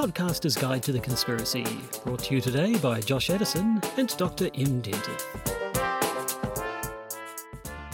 Podcaster's 0.00 0.56
Guide 0.56 0.82
to 0.84 0.92
the 0.92 0.98
Conspiracy, 0.98 1.66
brought 2.04 2.20
to 2.20 2.34
you 2.34 2.40
today 2.40 2.74
by 2.78 3.02
Josh 3.02 3.28
Edison 3.28 3.82
and 3.98 4.08
Dr. 4.16 4.46
M. 4.54 4.80
Dentith. 4.80 5.26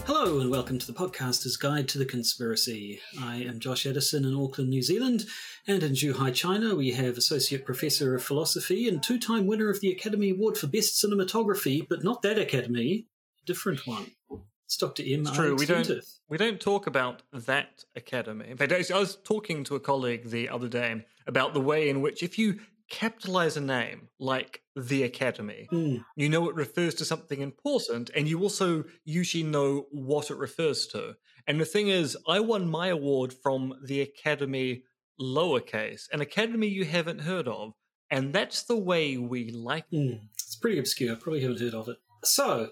Hello, 0.05 0.39
and 0.39 0.49
welcome 0.49 0.79
to 0.79 0.87
the 0.87 0.93
Podcaster's 0.93 1.57
Guide 1.57 1.89
to 1.89 1.99
the 1.99 2.05
Conspiracy. 2.05 3.01
I 3.21 3.39
am 3.39 3.59
Josh 3.59 3.87
Edison 3.87 4.25
in 4.25 4.37
Auckland, 4.37 4.71
New 4.71 4.83
Zealand, 4.83 5.25
and 5.67 5.83
in 5.83 5.95
Zhuhai, 5.95 6.33
China, 6.33 6.77
we 6.77 6.93
have 6.93 7.19
Associate 7.19 7.65
Professor 7.65 8.15
of 8.15 8.23
Philosophy 8.23 8.89
and 8.89 9.03
two 9.03 9.19
time 9.19 9.49
winner 9.49 9.69
of 9.69 9.81
the 9.81 9.91
Academy 9.91 10.31
Award 10.31 10.59
for 10.59 10.69
Best 10.69 11.05
Cinematography, 11.05 11.89
but 11.89 12.05
not 12.05 12.23
that 12.23 12.39
Academy, 12.39 13.09
a 13.43 13.47
different 13.47 13.85
one. 13.85 14.13
It's 14.77 14.83
Dr. 14.83 15.05
M. 15.11 15.23
It's 15.23 15.31
true. 15.31 15.57
We 15.57 15.65
don't, 15.65 15.91
we 16.29 16.37
don't 16.37 16.61
talk 16.61 16.87
about 16.87 17.23
that 17.33 17.85
academy. 17.97 18.47
In 18.51 18.59
fact, 18.59 18.73
I 18.73 18.99
was 18.99 19.17
talking 19.25 19.65
to 19.65 19.75
a 19.75 19.81
colleague 19.81 20.29
the 20.29 20.51
other 20.51 20.69
day 20.69 21.07
about 21.27 21.55
the 21.55 21.63
way 21.63 21.89
in 21.89 22.03
which, 22.03 22.23
if 22.23 22.39
you 22.39 22.59
capitalize 22.91 23.57
a 23.57 23.63
name 23.63 24.09
like 24.19 24.61
the 24.77 25.05
Academy, 25.05 25.67
mm. 25.73 26.05
you 26.15 26.29
know 26.29 26.47
it 26.51 26.55
refers 26.55 26.95
to 26.97 27.07
something 27.07 27.41
important, 27.41 28.11
and 28.15 28.29
you 28.29 28.43
also 28.43 28.85
usually 29.07 29.45
know 29.45 29.87
what 29.93 30.31
it 30.31 30.37
refers 30.37 30.87
to. 30.89 31.15
And 31.47 31.59
the 31.59 31.65
thing 31.65 31.89
is, 31.89 32.15
I 32.29 32.41
won 32.41 32.69
my 32.69 32.89
award 32.89 33.33
from 33.33 33.73
the 33.83 34.03
Academy 34.03 34.83
lowercase, 35.19 36.03
an 36.13 36.21
academy 36.21 36.67
you 36.67 36.85
haven't 36.85 37.23
heard 37.23 37.49
of. 37.49 37.73
And 38.11 38.33
that's 38.33 38.63
the 38.63 38.77
way 38.77 39.17
we 39.17 39.51
like 39.51 39.87
it. 39.91 39.97
Mm. 39.97 40.21
It's 40.35 40.55
pretty 40.55 40.79
obscure. 40.79 41.17
Probably 41.17 41.41
haven't 41.41 41.61
heard 41.61 41.75
of 41.75 41.89
it. 41.89 41.97
So, 42.23 42.69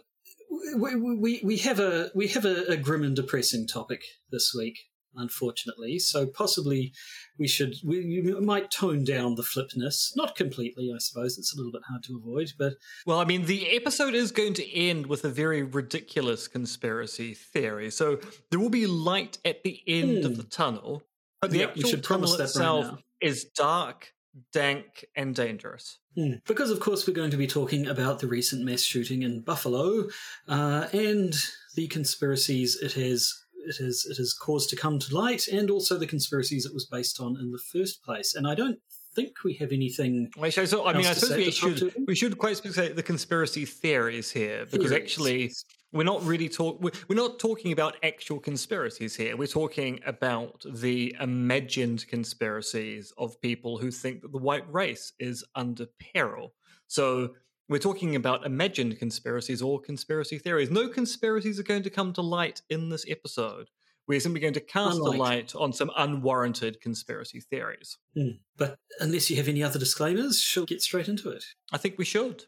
we, 0.76 0.96
we, 0.96 1.40
we 1.44 1.56
have 1.58 1.80
a 1.80 2.10
we 2.14 2.28
have 2.28 2.44
a, 2.44 2.64
a, 2.68 2.76
grim 2.76 3.02
and 3.02 3.16
depressing 3.16 3.66
topic 3.66 4.02
this 4.30 4.54
week, 4.56 4.78
unfortunately. 5.14 5.98
So 5.98 6.26
possibly 6.26 6.92
we 7.38 7.48
should 7.48 7.74
we, 7.84 8.22
we 8.22 8.40
might 8.40 8.70
tone 8.70 9.04
down 9.04 9.34
the 9.34 9.42
flipness, 9.42 10.12
not 10.16 10.36
completely, 10.36 10.92
I 10.94 10.98
suppose. 10.98 11.38
It's 11.38 11.54
a 11.54 11.56
little 11.56 11.72
bit 11.72 11.82
hard 11.88 12.02
to 12.04 12.16
avoid, 12.16 12.52
but 12.58 12.74
well, 13.06 13.18
I 13.18 13.24
mean, 13.24 13.46
the 13.46 13.76
episode 13.76 14.14
is 14.14 14.32
going 14.32 14.54
to 14.54 14.74
end 14.74 15.06
with 15.06 15.24
a 15.24 15.30
very 15.30 15.62
ridiculous 15.62 16.48
conspiracy 16.48 17.34
theory, 17.34 17.90
so 17.90 18.18
there 18.50 18.60
will 18.60 18.70
be 18.70 18.86
light 18.86 19.38
at 19.44 19.62
the 19.62 19.80
end 19.86 20.24
of 20.24 20.32
hmm. 20.32 20.38
the 20.38 20.44
tunnel. 20.44 21.02
But 21.40 21.50
the 21.50 21.64
actual 21.64 22.00
tunnel 22.00 22.34
itself 22.40 22.86
right 22.86 23.04
is 23.20 23.44
dark 23.44 24.13
dank 24.52 25.04
and 25.16 25.34
dangerous. 25.34 25.98
Mm. 26.16 26.44
Because, 26.46 26.70
of 26.70 26.80
course, 26.80 27.06
we're 27.06 27.14
going 27.14 27.30
to 27.30 27.36
be 27.36 27.46
talking 27.46 27.86
about 27.86 28.20
the 28.20 28.26
recent 28.26 28.64
mass 28.64 28.82
shooting 28.82 29.22
in 29.22 29.40
Buffalo 29.40 30.08
uh, 30.48 30.86
and 30.92 31.34
the 31.74 31.88
conspiracies 31.88 32.76
it 32.76 32.92
has. 32.92 33.32
It 33.66 33.76
has 33.82 34.04
it 34.04 34.18
has 34.18 34.34
caused 34.34 34.68
to 34.70 34.76
come 34.76 34.98
to 34.98 35.14
light, 35.14 35.48
and 35.48 35.70
also 35.70 35.96
the 35.96 36.06
conspiracies 36.06 36.66
it 36.66 36.74
was 36.74 36.84
based 36.84 37.18
on 37.18 37.38
in 37.40 37.50
the 37.50 37.58
first 37.72 38.04
place. 38.04 38.34
And 38.34 38.46
I 38.46 38.54
don't 38.54 38.78
think 39.14 39.42
we 39.44 39.54
have 39.54 39.72
anything. 39.72 40.30
Wait, 40.36 40.52
so 40.52 40.86
I 40.86 40.92
mean, 40.92 41.06
I 41.06 41.14
suppose 41.14 41.36
we 41.36 41.50
should 41.50 41.94
we 42.06 42.14
should 42.14 42.36
quite 42.36 42.56
say 42.58 42.92
the 42.92 43.02
conspiracy 43.02 43.64
theories 43.64 44.30
here 44.30 44.66
because 44.70 44.90
theories. 44.90 45.02
actually 45.02 45.52
we're 45.94 46.02
not 46.02 46.22
really 46.24 46.48
talk 46.48 46.82
we're 47.08 47.14
not 47.14 47.38
talking 47.38 47.72
about 47.72 47.96
actual 48.02 48.38
conspiracies 48.38 49.14
here 49.16 49.36
we're 49.36 49.46
talking 49.46 50.00
about 50.04 50.62
the 50.68 51.14
imagined 51.20 52.06
conspiracies 52.08 53.12
of 53.16 53.40
people 53.40 53.78
who 53.78 53.90
think 53.90 54.20
that 54.20 54.32
the 54.32 54.38
white 54.38 54.70
race 54.70 55.12
is 55.18 55.44
under 55.54 55.86
peril 56.12 56.52
so 56.88 57.30
we're 57.68 57.78
talking 57.78 58.16
about 58.16 58.44
imagined 58.44 58.98
conspiracies 58.98 59.62
or 59.62 59.80
conspiracy 59.80 60.36
theories 60.36 60.70
no 60.70 60.88
conspiracies 60.88 61.58
are 61.58 61.64
going 61.64 61.82
to 61.82 61.90
come 61.90 62.12
to 62.12 62.20
light 62.20 62.60
in 62.68 62.90
this 62.90 63.06
episode 63.08 63.70
we're 64.06 64.20
simply 64.20 64.40
going 64.40 64.52
to 64.52 64.60
cast 64.60 64.98
Unlike. 64.98 65.14
a 65.14 65.22
light 65.22 65.54
on 65.54 65.72
some 65.72 65.90
unwarranted 65.96 66.78
conspiracy 66.82 67.40
theories. 67.40 67.96
Mm. 68.14 68.38
But 68.54 68.76
unless 69.00 69.30
you 69.30 69.38
have 69.38 69.48
any 69.48 69.62
other 69.62 69.78
disclaimers, 69.78 70.38
she'll 70.40 70.66
get 70.66 70.82
straight 70.82 71.08
into 71.08 71.30
it. 71.30 71.42
I 71.72 71.78
think 71.78 71.96
we 71.96 72.04
should. 72.04 72.44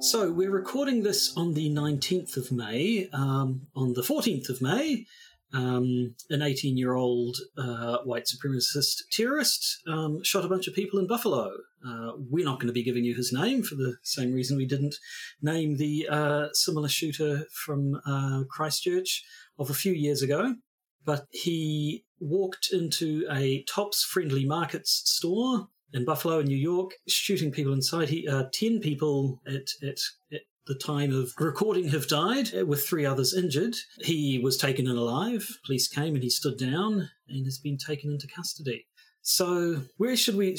So 0.00 0.30
we're 0.30 0.52
recording 0.52 1.02
this 1.02 1.36
on 1.36 1.54
the 1.54 1.70
19th 1.70 2.36
of 2.36 2.52
May. 2.52 3.08
Um, 3.12 3.66
on 3.74 3.94
the 3.94 4.02
14th 4.02 4.48
of 4.48 4.62
May, 4.62 5.06
um, 5.52 6.14
an 6.30 6.40
18 6.40 6.76
year 6.76 6.94
old 6.94 7.36
uh, 7.56 7.98
white 8.04 8.26
supremacist 8.26 9.08
terrorist 9.10 9.82
um, 9.88 10.22
shot 10.22 10.44
a 10.44 10.48
bunch 10.48 10.68
of 10.68 10.74
people 10.74 11.00
in 11.00 11.08
Buffalo. 11.08 11.50
Uh, 11.84 12.12
we're 12.30 12.44
not 12.44 12.60
going 12.60 12.68
to 12.68 12.72
be 12.72 12.84
giving 12.84 13.02
you 13.02 13.16
his 13.16 13.32
name 13.32 13.64
for 13.64 13.74
the 13.74 13.96
same 14.04 14.32
reason 14.32 14.56
we 14.56 14.66
didn't 14.66 14.94
name 15.42 15.78
the 15.78 16.06
uh, 16.08 16.46
similar 16.52 16.88
shooter 16.88 17.46
from 17.52 18.00
uh, 18.06 18.44
Christchurch 18.48 19.24
of 19.58 19.68
a 19.68 19.74
few 19.74 19.92
years 19.92 20.22
ago. 20.22 20.54
But 21.04 21.26
he 21.32 22.04
walked 22.20 22.68
into 22.70 23.26
a 23.28 23.64
Tops 23.64 24.04
Friendly 24.04 24.44
Markets 24.44 25.02
store 25.06 25.66
in 25.92 26.04
Buffalo, 26.04 26.40
in 26.40 26.46
New 26.46 26.56
York, 26.56 26.92
shooting 27.08 27.50
people 27.50 27.72
inside. 27.72 28.08
He, 28.08 28.26
uh, 28.28 28.44
10 28.52 28.80
people 28.80 29.40
at, 29.46 29.68
at, 29.82 29.98
at 30.32 30.42
the 30.66 30.74
time 30.74 31.14
of 31.14 31.32
recording 31.38 31.88
have 31.88 32.08
died, 32.08 32.50
uh, 32.54 32.66
with 32.66 32.86
three 32.86 33.06
others 33.06 33.34
injured. 33.34 33.74
He 34.00 34.38
was 34.38 34.56
taken 34.56 34.86
in 34.86 34.96
alive. 34.96 35.46
Police 35.64 35.88
came 35.88 36.14
and 36.14 36.22
he 36.22 36.30
stood 36.30 36.58
down 36.58 37.10
and 37.28 37.44
has 37.46 37.58
been 37.58 37.78
taken 37.78 38.12
into 38.12 38.28
custody. 38.28 38.86
So 39.22 39.82
where 39.98 40.16
should 40.16 40.36
we 40.36 40.56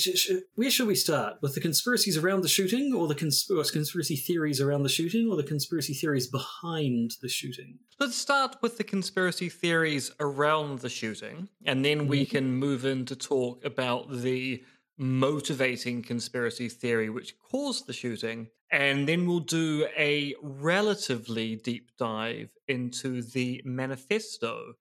where 0.53 0.69
should 0.69 0.87
we 0.87 0.93
start 0.93 1.37
with 1.41 1.55
the 1.55 1.59
conspiracies 1.59 2.17
around 2.17 2.41
the 2.41 2.47
shooting, 2.47 2.93
or 2.93 3.07
the 3.07 3.15
conspiracy 3.15 4.15
theories 4.15 4.61
around 4.61 4.83
the 4.83 4.89
shooting, 4.89 5.27
or 5.27 5.37
the 5.37 5.43
conspiracy 5.43 5.95
theories 5.95 6.27
behind 6.27 7.11
the 7.21 7.29
shooting? 7.29 7.79
Let's 7.99 8.15
start 8.15 8.57
with 8.61 8.77
the 8.77 8.83
conspiracy 8.83 9.49
theories 9.49 10.11
around 10.19 10.79
the 10.79 10.89
shooting, 10.89 11.49
and 11.65 11.83
then 11.83 12.07
we 12.07 12.25
mm-hmm. 12.25 12.37
can 12.37 12.53
move 12.53 12.85
in 12.85 13.05
to 13.05 13.15
talk 13.15 13.65
about 13.65 14.11
the 14.11 14.63
motivating 14.99 16.03
conspiracy 16.03 16.67
theory 16.67 17.09
which 17.09 17.39
caused 17.39 17.87
the 17.87 17.93
shooting. 17.93 18.49
And 18.71 19.07
then 19.07 19.25
we'll 19.25 19.39
do 19.39 19.87
a 19.97 20.35
relatively 20.43 21.55
deep 21.55 21.89
dive 21.97 22.49
into 22.67 23.23
the 23.23 23.61
manifesto. 23.65 24.73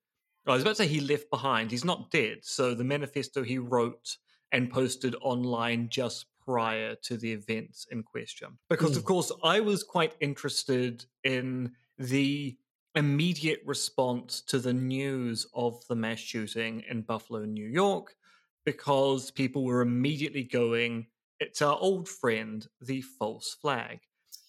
I 0.45 0.53
was 0.53 0.61
about 0.61 0.71
to 0.71 0.83
say 0.83 0.87
he 0.87 0.99
left 0.99 1.29
behind. 1.31 1.71
He's 1.71 1.85
not 1.85 2.11
dead. 2.11 2.39
So 2.41 2.75
the 2.75 2.83
manifesto 2.83 3.43
he 3.43 3.57
wrote 3.57 4.17
and 4.51 4.69
posted 4.69 5.15
online 5.21 5.89
just 5.89 6.25
prior 6.43 6.95
to 7.03 7.17
the 7.17 7.31
events 7.31 7.87
in 7.91 8.03
question. 8.03 8.57
Because, 8.69 8.93
mm. 8.93 8.97
of 8.97 9.05
course, 9.05 9.31
I 9.43 9.59
was 9.59 9.83
quite 9.83 10.15
interested 10.19 11.05
in 11.23 11.71
the 11.97 12.57
immediate 12.95 13.61
response 13.65 14.41
to 14.41 14.59
the 14.59 14.73
news 14.73 15.45
of 15.53 15.85
the 15.87 15.95
mass 15.95 16.19
shooting 16.19 16.83
in 16.89 17.03
Buffalo, 17.03 17.45
New 17.45 17.67
York, 17.67 18.15
because 18.73 19.31
people 19.31 19.63
were 19.63 19.81
immediately 19.81 20.43
going, 20.43 21.07
it's 21.39 21.59
our 21.59 21.75
old 21.79 22.07
friend, 22.07 22.67
the 22.79 23.01
false 23.01 23.57
flag. 23.59 23.99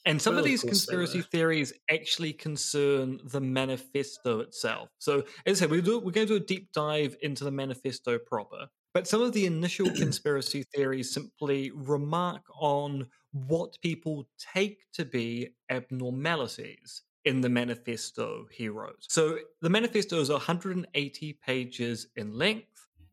And 0.04 0.20
some 0.20 0.34
well, 0.34 0.40
of 0.40 0.44
these 0.44 0.62
of 0.62 0.68
conspiracy 0.68 1.22
theories 1.22 1.72
actually 1.90 2.34
concern 2.34 3.18
the 3.24 3.40
manifesto 3.40 4.40
itself. 4.40 4.90
So, 4.98 5.24
as 5.46 5.58
I 5.58 5.60
said, 5.60 5.70
we 5.70 5.80
do, 5.80 5.98
we're 5.98 6.10
going 6.10 6.26
to 6.26 6.38
do 6.38 6.42
a 6.42 6.46
deep 6.46 6.72
dive 6.72 7.16
into 7.22 7.44
the 7.44 7.50
manifesto 7.50 8.18
proper. 8.18 8.66
But 8.92 9.08
some 9.08 9.22
of 9.22 9.32
the 9.32 9.46
initial 9.46 9.90
conspiracy 10.04 10.64
theories 10.74 11.14
simply 11.14 11.70
remark 11.74 12.42
on 12.58 13.06
what 13.32 13.80
people 13.80 14.28
take 14.54 14.80
to 14.94 15.06
be 15.06 15.54
abnormalities 15.70 17.02
in 17.24 17.40
the 17.40 17.48
manifesto 17.48 18.46
he 18.50 18.68
wrote. 18.68 19.04
So, 19.08 19.38
the 19.62 19.70
manifesto 19.70 20.20
is 20.20 20.28
180 20.28 21.38
pages 21.44 22.06
in 22.16 22.36
length 22.36 22.69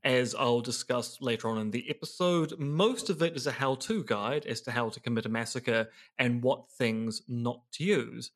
as 0.07 0.33
I'll 0.33 0.61
discuss 0.61 1.17
later 1.19 1.49
on 1.49 1.57
in 1.57 1.71
the 1.71 1.89
episode, 1.89 2.57
most 2.57 3.09
of 3.09 3.21
it 3.21 3.35
is 3.35 3.45
a 3.45 3.51
how 3.51 3.75
to 3.75 4.05
guide 4.05 4.45
as 4.45 4.61
to 4.61 4.71
how 4.71 4.87
to 4.87 5.01
commit 5.01 5.25
a 5.25 5.29
massacre 5.29 5.89
and 6.17 6.41
what 6.41 6.71
things 6.71 7.23
not 7.27 7.59
to 7.73 7.83
use. 7.83 8.31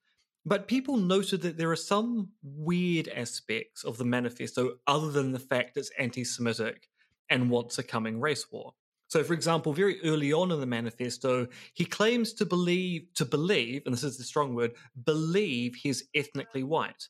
But 0.46 0.68
people 0.68 0.98
noted 0.98 1.42
that 1.44 1.57
there 1.57 1.72
are 1.72 1.78
some 1.78 2.31
weird 2.44 3.07
aspects 3.07 3.86
of 3.86 3.98
the 3.98 4.04
manifesto 4.04 4.80
other 4.86 5.12
than 5.12 5.31
the 5.31 5.40
fact 5.40 5.78
it's 5.78 5.92
anti 5.98 6.25
Semitic 6.25 6.90
and 7.30 7.50
wants 7.50 7.80
a 7.80 7.84
coming 7.84 8.19
race 8.19 8.51
war. 8.51 8.74
So, 9.07 9.24
for 9.24 9.34
example, 9.34 9.72
very 9.72 10.04
early 10.04 10.34
on 10.34 10.51
in 10.51 10.60
the 10.60 10.66
manifesto, 10.66 11.48
he 11.74 11.86
claims 11.86 12.34
to 12.34 12.46
believe, 12.46 13.04
to 13.16 13.24
believe, 13.24 13.84
and 13.86 13.94
this 13.94 14.04
is 14.04 14.18
the 14.18 14.25
strong 14.25 14.56
word, 14.56 14.74
believe 15.06 15.75
he's 15.75 16.04
ethnically 16.13 16.63
white. 16.63 17.07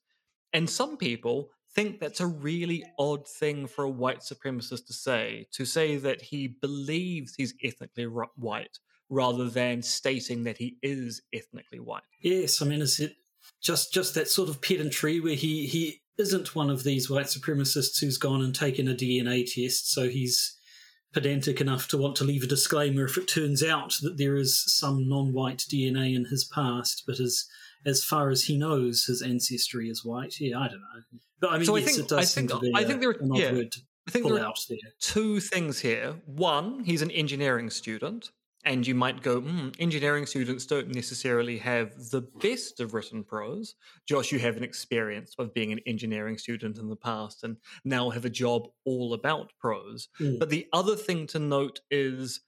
And 0.53 0.69
some 0.69 0.97
people 0.97 1.49
think 1.73 1.99
that's 1.99 2.19
a 2.19 2.27
really 2.27 2.83
odd 2.99 3.27
thing 3.27 3.67
for 3.67 3.83
a 3.83 3.89
white 3.89 4.19
supremacist 4.19 4.87
to 4.87 4.93
say, 4.93 5.47
to 5.53 5.65
say 5.65 5.97
that 5.97 6.21
he 6.21 6.47
believes 6.47 7.35
he's 7.35 7.53
ethnically 7.63 8.05
white 8.05 8.79
rather 9.09 9.49
than 9.49 9.81
stating 9.81 10.43
that 10.43 10.57
he 10.57 10.77
is 10.81 11.21
ethnically 11.33 11.79
white. 11.79 12.03
Yes, 12.21 12.61
I 12.61 12.65
mean, 12.65 12.81
is 12.81 12.99
it 12.99 13.13
just 13.61 13.93
just 13.93 14.15
that 14.15 14.29
sort 14.29 14.49
of 14.49 14.61
pedantry 14.61 15.19
where 15.19 15.35
he 15.35 15.67
he 15.67 16.01
isn't 16.17 16.55
one 16.55 16.69
of 16.69 16.83
these 16.83 17.09
white 17.09 17.25
supremacists 17.25 17.99
who's 17.99 18.17
gone 18.17 18.41
and 18.41 18.55
taken 18.55 18.87
a 18.87 18.95
DNA 18.95 19.45
test, 19.45 19.91
so 19.91 20.07
he's 20.07 20.57
pedantic 21.13 21.59
enough 21.59 21.87
to 21.89 21.97
want 21.97 22.15
to 22.15 22.23
leave 22.23 22.43
a 22.43 22.47
disclaimer 22.47 23.05
if 23.05 23.17
it 23.17 23.27
turns 23.27 23.61
out 23.61 23.95
that 24.01 24.17
there 24.17 24.35
is 24.35 24.63
some 24.77 25.09
non-white 25.09 25.57
DNA 25.57 26.15
in 26.15 26.25
his 26.25 26.45
past, 26.45 27.03
but 27.05 27.19
is 27.19 27.49
as 27.85 28.03
far 28.03 28.29
as 28.29 28.43
he 28.43 28.57
knows, 28.57 29.05
his 29.05 29.21
ancestry 29.21 29.89
is 29.89 30.03
white. 30.05 30.39
Yeah, 30.39 30.59
I 30.59 30.67
don't 30.67 30.81
know. 30.81 31.19
But 31.39 31.51
I 31.51 31.57
mean, 31.57 31.65
So 31.65 31.75
I 31.75 31.81
think- 31.81 31.99
it 31.99 32.07
does 32.07 32.19
I 32.19 32.23
seem 32.23 32.47
think- 32.47 32.59
to 32.61 32.65
be 32.67 32.73
I 32.75 32.81
a- 32.81 32.85
think 32.85 32.99
there 33.01 33.09
are- 33.09 33.37
yeah. 33.37 33.51
word 33.53 33.75
I 34.07 34.11
think 34.11 34.25
there 34.27 34.43
are 34.43 34.53
there. 34.69 34.77
two 34.99 35.39
things 35.39 35.79
here. 35.79 36.13
One, 36.25 36.83
he's 36.83 37.01
an 37.01 37.11
engineering 37.11 37.69
student, 37.69 38.31
and 38.63 38.85
you 38.85 38.93
might 38.95 39.21
go, 39.21 39.41
hmm, 39.41 39.69
engineering 39.79 40.25
students 40.25 40.65
don't 40.65 40.89
necessarily 40.93 41.57
have 41.59 42.09
the 42.11 42.21
best 42.21 42.79
of 42.79 42.93
written 42.93 43.23
prose. 43.23 43.75
Josh, 44.07 44.31
you 44.31 44.39
have 44.39 44.57
an 44.57 44.63
experience 44.63 45.35
of 45.39 45.53
being 45.53 45.71
an 45.71 45.79
engineering 45.85 46.37
student 46.37 46.77
in 46.77 46.89
the 46.89 46.95
past 46.95 47.43
and 47.43 47.57
now 47.85 48.09
have 48.09 48.25
a 48.25 48.29
job 48.29 48.69
all 48.85 49.13
about 49.13 49.51
prose. 49.59 50.09
Mm. 50.19 50.39
But 50.39 50.49
the 50.49 50.67
other 50.73 50.95
thing 50.95 51.27
to 51.27 51.39
note 51.39 51.81
is 51.91 52.41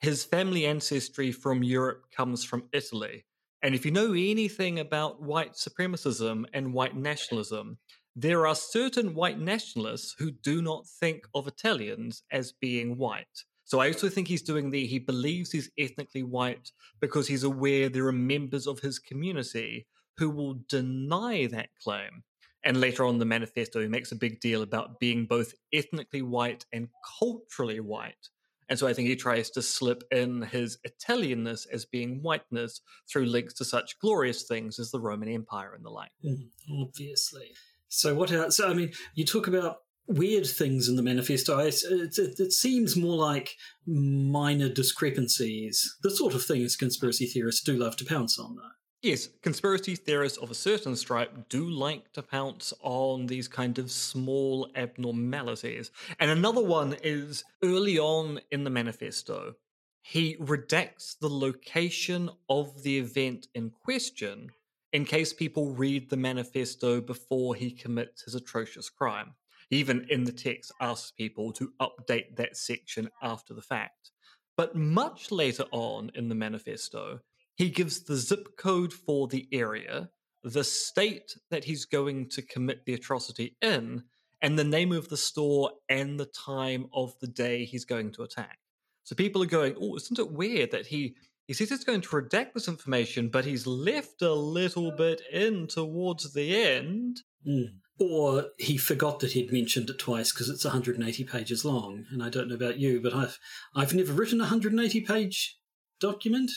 his 0.00 0.24
family 0.24 0.66
ancestry 0.66 1.30
from 1.32 1.62
Europe 1.62 2.06
comes 2.10 2.42
from 2.44 2.68
Italy. 2.72 3.24
And 3.62 3.74
if 3.74 3.84
you 3.84 3.90
know 3.90 4.12
anything 4.12 4.78
about 4.78 5.22
white 5.22 5.54
supremacism 5.54 6.44
and 6.52 6.72
white 6.72 6.96
nationalism, 6.96 7.78
there 8.14 8.46
are 8.46 8.54
certain 8.54 9.14
white 9.14 9.38
nationalists 9.38 10.14
who 10.18 10.30
do 10.30 10.62
not 10.62 10.86
think 11.00 11.24
of 11.34 11.46
Italians 11.46 12.22
as 12.30 12.52
being 12.52 12.96
white. 12.96 13.44
So 13.64 13.80
I 13.80 13.88
also 13.88 14.08
think 14.08 14.28
he's 14.28 14.42
doing 14.42 14.70
the 14.70 14.86
he 14.86 14.98
believes 14.98 15.50
he's 15.50 15.70
ethnically 15.76 16.22
white 16.22 16.70
because 17.00 17.26
he's 17.26 17.42
aware 17.42 17.88
there 17.88 18.06
are 18.06 18.12
members 18.12 18.66
of 18.66 18.78
his 18.80 18.98
community 18.98 19.86
who 20.16 20.30
will 20.30 20.60
deny 20.68 21.46
that 21.48 21.70
claim. 21.82 22.22
And 22.64 22.80
later 22.80 23.04
on 23.04 23.18
the 23.18 23.24
manifesto, 23.24 23.80
he 23.80 23.88
makes 23.88 24.12
a 24.12 24.16
big 24.16 24.40
deal 24.40 24.62
about 24.62 24.98
being 24.98 25.26
both 25.26 25.52
ethnically 25.72 26.22
white 26.22 26.64
and 26.72 26.88
culturally 27.18 27.80
white. 27.80 28.28
And 28.68 28.78
so 28.78 28.86
I 28.86 28.92
think 28.92 29.08
he 29.08 29.16
tries 29.16 29.50
to 29.50 29.62
slip 29.62 30.02
in 30.10 30.42
his 30.42 30.78
Italianness 30.86 31.66
as 31.72 31.84
being 31.84 32.20
whiteness 32.22 32.80
through 33.08 33.26
links 33.26 33.54
to 33.54 33.64
such 33.64 33.98
glorious 34.00 34.42
things 34.42 34.78
as 34.78 34.90
the 34.90 35.00
Roman 35.00 35.28
Empire 35.28 35.74
and 35.74 35.84
the 35.84 35.90
like. 35.90 36.10
Mm, 36.24 36.48
obviously. 36.80 37.52
So 37.88 38.14
what 38.14 38.32
else? 38.32 38.56
So 38.56 38.68
I 38.68 38.74
mean, 38.74 38.92
you 39.14 39.24
talk 39.24 39.46
about 39.46 39.78
weird 40.08 40.46
things 40.46 40.88
in 40.88 40.96
the 40.96 41.02
manifesto. 41.02 41.58
It, 41.58 41.74
it, 41.84 42.18
it 42.18 42.52
seems 42.52 42.96
more 42.96 43.16
like 43.16 43.56
minor 43.86 44.68
discrepancies, 44.68 45.96
the 46.02 46.10
sort 46.10 46.34
of 46.34 46.44
things 46.44 46.76
conspiracy 46.76 47.26
theorists 47.26 47.62
do 47.62 47.76
love 47.76 47.96
to 47.96 48.04
pounce 48.04 48.38
on, 48.38 48.56
though. 48.56 48.62
Yes, 49.02 49.28
conspiracy 49.42 49.94
theorists 49.94 50.36
of 50.38 50.50
a 50.50 50.54
certain 50.54 50.96
stripe 50.96 51.48
do 51.48 51.68
like 51.68 52.12
to 52.12 52.22
pounce 52.22 52.72
on 52.80 53.26
these 53.26 53.46
kind 53.48 53.78
of 53.78 53.90
small 53.90 54.70
abnormalities. 54.74 55.90
And 56.18 56.30
another 56.30 56.62
one 56.62 56.94
is 57.02 57.44
early 57.62 57.98
on 57.98 58.40
in 58.50 58.64
the 58.64 58.70
manifesto, 58.70 59.54
he 60.02 60.36
redacts 60.36 61.18
the 61.18 61.28
location 61.30 62.30
of 62.48 62.82
the 62.82 62.98
event 62.98 63.48
in 63.54 63.70
question 63.70 64.50
in 64.92 65.04
case 65.04 65.32
people 65.32 65.74
read 65.74 66.08
the 66.10 66.16
manifesto 66.16 67.00
before 67.00 67.54
he 67.54 67.70
commits 67.70 68.22
his 68.22 68.34
atrocious 68.34 68.88
crime. 68.90 69.34
Even 69.70 70.06
in 70.10 70.24
the 70.24 70.32
text 70.32 70.72
asks 70.80 71.10
people 71.12 71.52
to 71.52 71.72
update 71.80 72.36
that 72.36 72.56
section 72.56 73.10
after 73.22 73.52
the 73.52 73.62
fact. 73.62 74.10
But 74.56 74.74
much 74.76 75.30
later 75.30 75.64
on 75.70 76.10
in 76.14 76.28
the 76.28 76.34
manifesto, 76.34 77.20
he 77.56 77.70
gives 77.70 78.04
the 78.04 78.16
zip 78.16 78.56
code 78.56 78.92
for 78.92 79.26
the 79.26 79.48
area, 79.50 80.10
the 80.44 80.64
state 80.64 81.36
that 81.50 81.64
he's 81.64 81.84
going 81.84 82.28
to 82.30 82.42
commit 82.42 82.84
the 82.84 82.94
atrocity 82.94 83.56
in, 83.60 84.04
and 84.42 84.58
the 84.58 84.64
name 84.64 84.92
of 84.92 85.08
the 85.08 85.16
store 85.16 85.72
and 85.88 86.20
the 86.20 86.26
time 86.26 86.86
of 86.92 87.18
the 87.20 87.26
day 87.26 87.64
he's 87.64 87.84
going 87.84 88.12
to 88.12 88.22
attack. 88.22 88.58
So 89.04 89.16
people 89.16 89.42
are 89.42 89.46
going, 89.46 89.74
oh, 89.80 89.96
isn't 89.96 90.18
it 90.18 90.32
weird 90.32 90.70
that 90.72 90.86
he 90.86 91.16
he 91.46 91.54
says 91.54 91.68
he's 91.68 91.84
going 91.84 92.00
to 92.00 92.08
redact 92.08 92.54
this 92.54 92.66
information, 92.66 93.28
but 93.28 93.44
he's 93.44 93.66
left 93.66 94.20
a 94.20 94.32
little 94.34 94.90
bit 94.90 95.22
in 95.32 95.68
towards 95.68 96.32
the 96.32 96.60
end. 96.60 97.20
Mm. 97.46 97.78
Or 98.00 98.46
he 98.58 98.76
forgot 98.76 99.20
that 99.20 99.32
he'd 99.32 99.52
mentioned 99.52 99.88
it 99.88 99.98
twice 99.98 100.32
because 100.32 100.50
it's 100.50 100.64
180 100.64 101.24
pages 101.24 101.64
long. 101.64 102.04
And 102.10 102.22
I 102.22 102.28
don't 102.28 102.48
know 102.48 102.56
about 102.56 102.78
you, 102.78 103.00
but 103.00 103.14
I've 103.14 103.38
I've 103.74 103.94
never 103.94 104.12
written 104.12 104.40
a 104.40 104.44
180 104.44 105.00
page 105.02 105.56
document. 106.00 106.50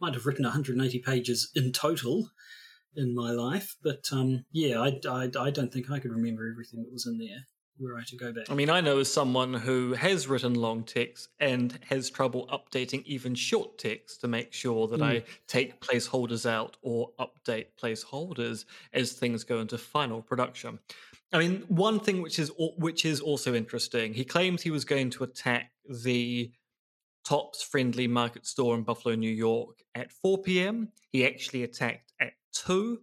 Might 0.00 0.14
have 0.14 0.26
written 0.26 0.44
180 0.44 0.98
pages 1.00 1.50
in 1.54 1.72
total 1.72 2.30
in 2.96 3.14
my 3.14 3.30
life, 3.30 3.76
but 3.82 4.04
um, 4.12 4.44
yeah, 4.50 4.80
I, 4.80 4.98
I, 5.08 5.30
I 5.38 5.50
don't 5.50 5.72
think 5.72 5.90
I 5.90 5.98
could 5.98 6.10
remember 6.10 6.48
everything 6.48 6.82
that 6.82 6.92
was 6.92 7.06
in 7.06 7.18
there 7.18 7.44
were 7.80 7.96
I 7.96 8.02
to 8.04 8.16
go 8.16 8.32
back. 8.32 8.50
I 8.50 8.54
mean, 8.54 8.70
I 8.70 8.80
know 8.80 8.98
as 8.98 9.12
someone 9.12 9.54
who 9.54 9.94
has 9.94 10.28
written 10.28 10.54
long 10.54 10.84
text 10.84 11.28
and 11.40 11.78
has 11.88 12.10
trouble 12.10 12.48
updating 12.52 13.02
even 13.04 13.34
short 13.34 13.78
text 13.78 14.20
to 14.20 14.28
make 14.28 14.52
sure 14.52 14.86
that 14.88 15.02
I 15.02 15.24
take 15.46 15.80
placeholders 15.80 16.48
out 16.48 16.76
or 16.82 17.10
update 17.18 17.66
placeholders 17.82 18.64
as 18.92 19.12
things 19.12 19.44
go 19.44 19.60
into 19.60 19.78
final 19.78 20.22
production. 20.22 20.78
I 21.32 21.38
mean, 21.38 21.64
one 21.68 22.00
thing 22.00 22.22
which 22.22 22.38
is 22.38 22.50
which 22.58 23.04
is 23.04 23.20
also 23.20 23.54
interesting, 23.54 24.14
he 24.14 24.24
claims 24.24 24.62
he 24.62 24.70
was 24.70 24.84
going 24.84 25.10
to 25.10 25.24
attack 25.24 25.70
the 25.88 26.50
Tops 27.30 27.62
Friendly 27.62 28.08
Market 28.08 28.44
Store 28.44 28.74
in 28.74 28.82
Buffalo, 28.82 29.14
New 29.14 29.30
York 29.30 29.84
at 29.94 30.10
4 30.10 30.38
p.m. 30.38 30.88
He 31.12 31.24
actually 31.24 31.62
attacked 31.62 32.12
at 32.20 32.32
2. 32.54 33.00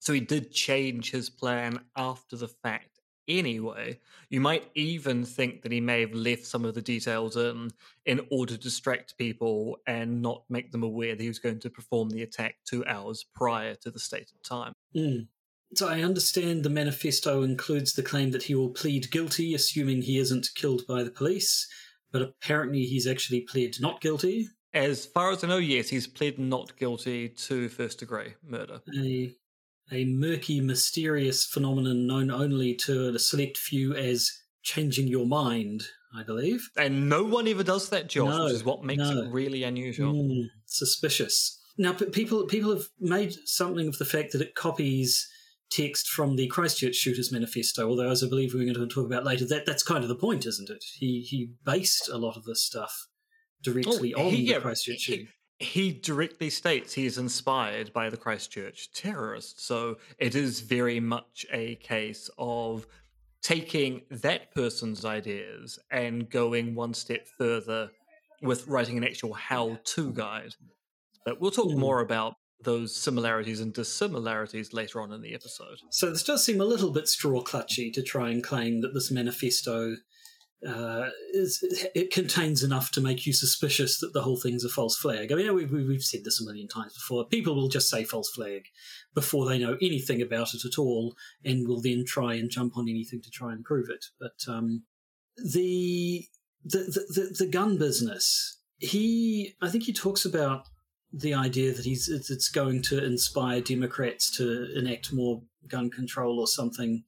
So 0.00 0.12
he 0.12 0.20
did 0.20 0.52
change 0.52 1.10
his 1.10 1.30
plan 1.30 1.80
after 1.96 2.36
the 2.36 2.48
fact 2.48 3.00
anyway. 3.26 4.00
You 4.28 4.42
might 4.42 4.70
even 4.74 5.24
think 5.24 5.62
that 5.62 5.72
he 5.72 5.80
may 5.80 6.02
have 6.02 6.12
left 6.12 6.44
some 6.44 6.66
of 6.66 6.74
the 6.74 6.82
details 6.82 7.38
in 7.38 7.70
in 8.04 8.20
order 8.30 8.54
to 8.54 8.60
distract 8.60 9.16
people 9.16 9.78
and 9.86 10.20
not 10.20 10.44
make 10.50 10.70
them 10.70 10.82
aware 10.82 11.16
that 11.16 11.22
he 11.22 11.28
was 11.28 11.38
going 11.38 11.60
to 11.60 11.70
perform 11.70 12.10
the 12.10 12.20
attack 12.20 12.56
two 12.66 12.84
hours 12.84 13.24
prior 13.34 13.76
to 13.76 13.90
the 13.90 13.98
stated 13.98 14.42
time. 14.42 14.74
Mm. 14.94 15.28
So 15.74 15.88
I 15.88 16.02
understand 16.02 16.64
the 16.64 16.68
manifesto 16.68 17.42
includes 17.42 17.94
the 17.94 18.02
claim 18.02 18.30
that 18.32 18.42
he 18.42 18.54
will 18.54 18.68
plead 18.68 19.10
guilty, 19.10 19.54
assuming 19.54 20.02
he 20.02 20.18
isn't 20.18 20.50
killed 20.54 20.82
by 20.86 21.02
the 21.02 21.10
police, 21.10 21.66
but 22.14 22.22
apparently 22.22 22.84
he's 22.84 23.08
actually 23.08 23.40
pled 23.40 23.74
not 23.80 24.00
guilty. 24.00 24.46
As 24.72 25.04
far 25.04 25.32
as 25.32 25.42
I 25.42 25.48
know, 25.48 25.58
yes, 25.58 25.88
he's 25.88 26.06
pled 26.06 26.38
not 26.38 26.76
guilty 26.78 27.28
to 27.28 27.68
first 27.68 27.98
degree 27.98 28.34
murder. 28.42 28.80
A 28.96 29.34
a 29.92 30.04
murky, 30.06 30.60
mysterious 30.60 31.44
phenomenon 31.44 32.06
known 32.06 32.30
only 32.30 32.74
to 32.86 33.08
a 33.08 33.18
select 33.18 33.58
few 33.58 33.94
as 33.94 34.30
changing 34.62 35.08
your 35.08 35.26
mind, 35.26 35.82
I 36.16 36.22
believe. 36.22 36.70
And 36.76 37.08
no 37.08 37.24
one 37.24 37.48
ever 37.48 37.64
does 37.64 37.90
that, 37.90 38.08
Josh, 38.08 38.28
No, 38.30 38.44
which 38.44 38.54
is 38.54 38.64
what 38.64 38.84
makes 38.84 39.02
no. 39.02 39.24
it 39.24 39.32
really 39.32 39.64
unusual. 39.64 40.14
Mm, 40.14 40.44
suspicious. 40.66 41.60
Now, 41.76 41.92
people 41.92 42.46
people 42.46 42.72
have 42.72 42.86
made 43.00 43.34
something 43.44 43.88
of 43.88 43.98
the 43.98 44.04
fact 44.04 44.32
that 44.32 44.40
it 44.40 44.54
copies 44.54 45.28
text 45.74 46.08
from 46.08 46.36
the 46.36 46.46
Christchurch 46.46 46.94
Shooters 46.94 47.32
Manifesto. 47.32 47.88
Although, 47.88 48.10
as 48.10 48.22
I 48.22 48.28
believe 48.28 48.54
we're 48.54 48.64
going 48.72 48.74
to 48.88 48.94
talk 48.94 49.06
about 49.06 49.24
later, 49.24 49.44
that 49.46 49.66
that's 49.66 49.82
kind 49.82 50.02
of 50.04 50.08
the 50.08 50.14
point, 50.16 50.46
isn't 50.46 50.70
it? 50.70 50.84
He 50.98 51.20
he 51.22 51.50
based 51.64 52.08
a 52.08 52.18
lot 52.18 52.36
of 52.36 52.44
this 52.44 52.62
stuff 52.62 53.08
directly 53.62 54.14
Oh, 54.14 54.26
on 54.26 54.32
he- 54.34 54.52
the 54.52 54.60
Christchurch 54.60 55.04
he- 55.04 55.12
shooting. 55.12 55.28
he 55.58 55.92
directly 55.92 56.50
states 56.50 56.92
he 56.92 57.06
is 57.06 57.18
inspired 57.18 57.92
by 57.92 58.10
the 58.10 58.16
Christchurch 58.16 58.92
terrorists. 58.92 59.64
So 59.64 59.96
it 60.18 60.34
is 60.34 60.60
very 60.60 61.00
much 61.00 61.46
a 61.52 61.76
case 61.76 62.28
of 62.38 62.86
taking 63.42 64.02
that 64.10 64.54
person's 64.54 65.04
ideas 65.04 65.78
and 65.90 66.28
going 66.30 66.74
one 66.74 66.94
step 66.94 67.26
further 67.38 67.90
with 68.42 68.66
writing 68.68 68.96
an 68.98 69.04
actual 69.04 69.32
how 69.34 69.78
to 69.84 70.12
guide. 70.12 70.54
But 71.24 71.40
we'll 71.40 71.50
talk 71.50 71.72
Hmm. 71.72 71.78
more 71.78 72.00
about 72.00 72.34
those 72.64 72.96
similarities 72.96 73.60
and 73.60 73.72
dissimilarities 73.72 74.72
later 74.72 75.00
on 75.00 75.12
in 75.12 75.22
the 75.22 75.34
episode. 75.34 75.78
So 75.90 76.10
this 76.10 76.22
does 76.22 76.44
seem 76.44 76.60
a 76.60 76.64
little 76.64 76.90
bit 76.90 77.08
straw 77.08 77.42
clutchy 77.42 77.92
to 77.92 78.02
try 78.02 78.30
and 78.30 78.42
claim 78.42 78.80
that 78.80 78.94
this 78.94 79.10
manifesto 79.10 79.96
uh, 80.66 81.10
is 81.32 81.62
it 81.94 82.10
contains 82.10 82.62
enough 82.62 82.90
to 82.92 83.00
make 83.00 83.26
you 83.26 83.32
suspicious 83.32 83.98
that 84.00 84.12
the 84.14 84.22
whole 84.22 84.38
thing's 84.38 84.64
a 84.64 84.68
false 84.68 84.96
flag. 84.96 85.30
I 85.30 85.34
mean, 85.34 85.54
we've, 85.54 85.70
we've 85.70 86.02
said 86.02 86.24
this 86.24 86.40
a 86.40 86.44
million 86.44 86.68
times 86.68 86.94
before. 86.94 87.26
People 87.26 87.54
will 87.54 87.68
just 87.68 87.90
say 87.90 88.04
false 88.04 88.30
flag 88.30 88.62
before 89.14 89.46
they 89.46 89.58
know 89.58 89.76
anything 89.82 90.22
about 90.22 90.54
it 90.54 90.64
at 90.64 90.78
all, 90.78 91.14
and 91.44 91.68
will 91.68 91.82
then 91.82 92.04
try 92.06 92.34
and 92.34 92.50
jump 92.50 92.76
on 92.76 92.88
anything 92.88 93.20
to 93.22 93.30
try 93.30 93.52
and 93.52 93.64
prove 93.64 93.90
it. 93.90 94.06
But 94.18 94.50
um, 94.50 94.84
the, 95.36 96.24
the 96.64 96.78
the 96.78 97.20
the 97.20 97.36
the 97.40 97.50
gun 97.50 97.76
business, 97.76 98.58
he 98.78 99.54
I 99.60 99.68
think 99.68 99.84
he 99.84 99.92
talks 99.92 100.24
about 100.24 100.66
the 101.16 101.34
idea 101.34 101.72
that 101.72 101.84
he's 101.84 102.08
it's, 102.08 102.48
going 102.48 102.82
to 102.82 103.04
inspire 103.04 103.60
Democrats 103.60 104.30
to 104.36 104.76
enact 104.76 105.12
more 105.12 105.42
gun 105.68 105.90
control 105.90 106.40
or 106.40 106.46
something. 106.46 107.04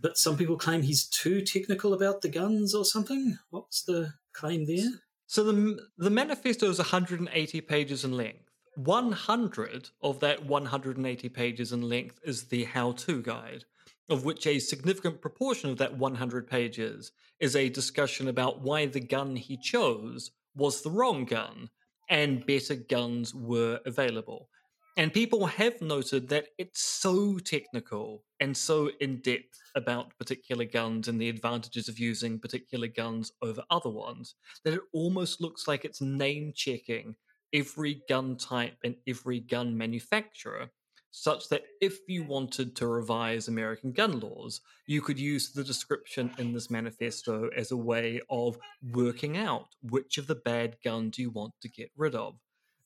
But 0.00 0.16
some 0.16 0.36
people 0.36 0.56
claim 0.56 0.82
he's 0.82 1.06
too 1.06 1.42
technical 1.42 1.92
about 1.92 2.22
the 2.22 2.28
guns 2.28 2.74
or 2.74 2.84
something. 2.84 3.38
What's 3.50 3.82
the 3.82 4.14
claim 4.32 4.66
there? 4.66 4.90
So 5.26 5.44
the 5.44 5.78
the 5.98 6.10
manifesto 6.10 6.68
is 6.70 6.78
180 6.78 7.60
pages 7.62 8.04
in 8.04 8.16
length. 8.16 8.50
100 8.76 9.90
of 10.02 10.20
that 10.20 10.44
180 10.44 11.28
pages 11.30 11.72
in 11.72 11.82
length 11.82 12.20
is 12.24 12.44
the 12.44 12.64
how-to 12.64 13.22
guide, 13.22 13.64
of 14.08 14.24
which 14.24 14.46
a 14.46 14.58
significant 14.58 15.20
proportion 15.22 15.70
of 15.70 15.78
that 15.78 15.96
100 15.96 16.46
pages 16.46 17.12
is 17.40 17.56
a 17.56 17.70
discussion 17.70 18.28
about 18.28 18.60
why 18.60 18.86
the 18.86 19.00
gun 19.00 19.36
he 19.36 19.56
chose 19.56 20.30
was 20.54 20.82
the 20.82 20.90
wrong 20.90 21.24
gun 21.24 21.70
and 22.08 22.46
better 22.46 22.74
guns 22.74 23.34
were 23.34 23.80
available. 23.86 24.48
And 24.98 25.12
people 25.12 25.44
have 25.46 25.82
noted 25.82 26.28
that 26.30 26.48
it's 26.56 26.80
so 26.80 27.38
technical 27.38 28.24
and 28.40 28.56
so 28.56 28.90
in 29.00 29.20
depth 29.20 29.60
about 29.74 30.16
particular 30.18 30.64
guns 30.64 31.06
and 31.06 31.20
the 31.20 31.28
advantages 31.28 31.88
of 31.88 31.98
using 31.98 32.38
particular 32.38 32.88
guns 32.88 33.30
over 33.42 33.62
other 33.70 33.90
ones 33.90 34.36
that 34.64 34.72
it 34.72 34.80
almost 34.94 35.40
looks 35.42 35.68
like 35.68 35.84
it's 35.84 36.00
name 36.00 36.52
checking 36.54 37.14
every 37.52 38.02
gun 38.08 38.36
type 38.38 38.78
and 38.84 38.96
every 39.06 39.40
gun 39.40 39.76
manufacturer 39.76 40.70
such 41.10 41.48
that 41.48 41.64
if 41.80 41.98
you 42.08 42.24
wanted 42.24 42.76
to 42.76 42.86
revise 42.86 43.48
American 43.48 43.92
gun 43.92 44.20
laws, 44.20 44.60
you 44.86 45.00
could 45.00 45.18
use 45.18 45.50
the 45.50 45.64
description 45.64 46.30
in 46.38 46.52
this 46.52 46.70
manifesto 46.70 47.48
as 47.56 47.70
a 47.70 47.76
way 47.76 48.20
of 48.28 48.58
working 48.92 49.36
out 49.36 49.68
which 49.82 50.18
of 50.18 50.26
the 50.26 50.34
bad 50.34 50.76
guns 50.84 51.18
you 51.18 51.30
want 51.30 51.54
to 51.62 51.68
get 51.68 51.90
rid 51.96 52.14
of. 52.14 52.36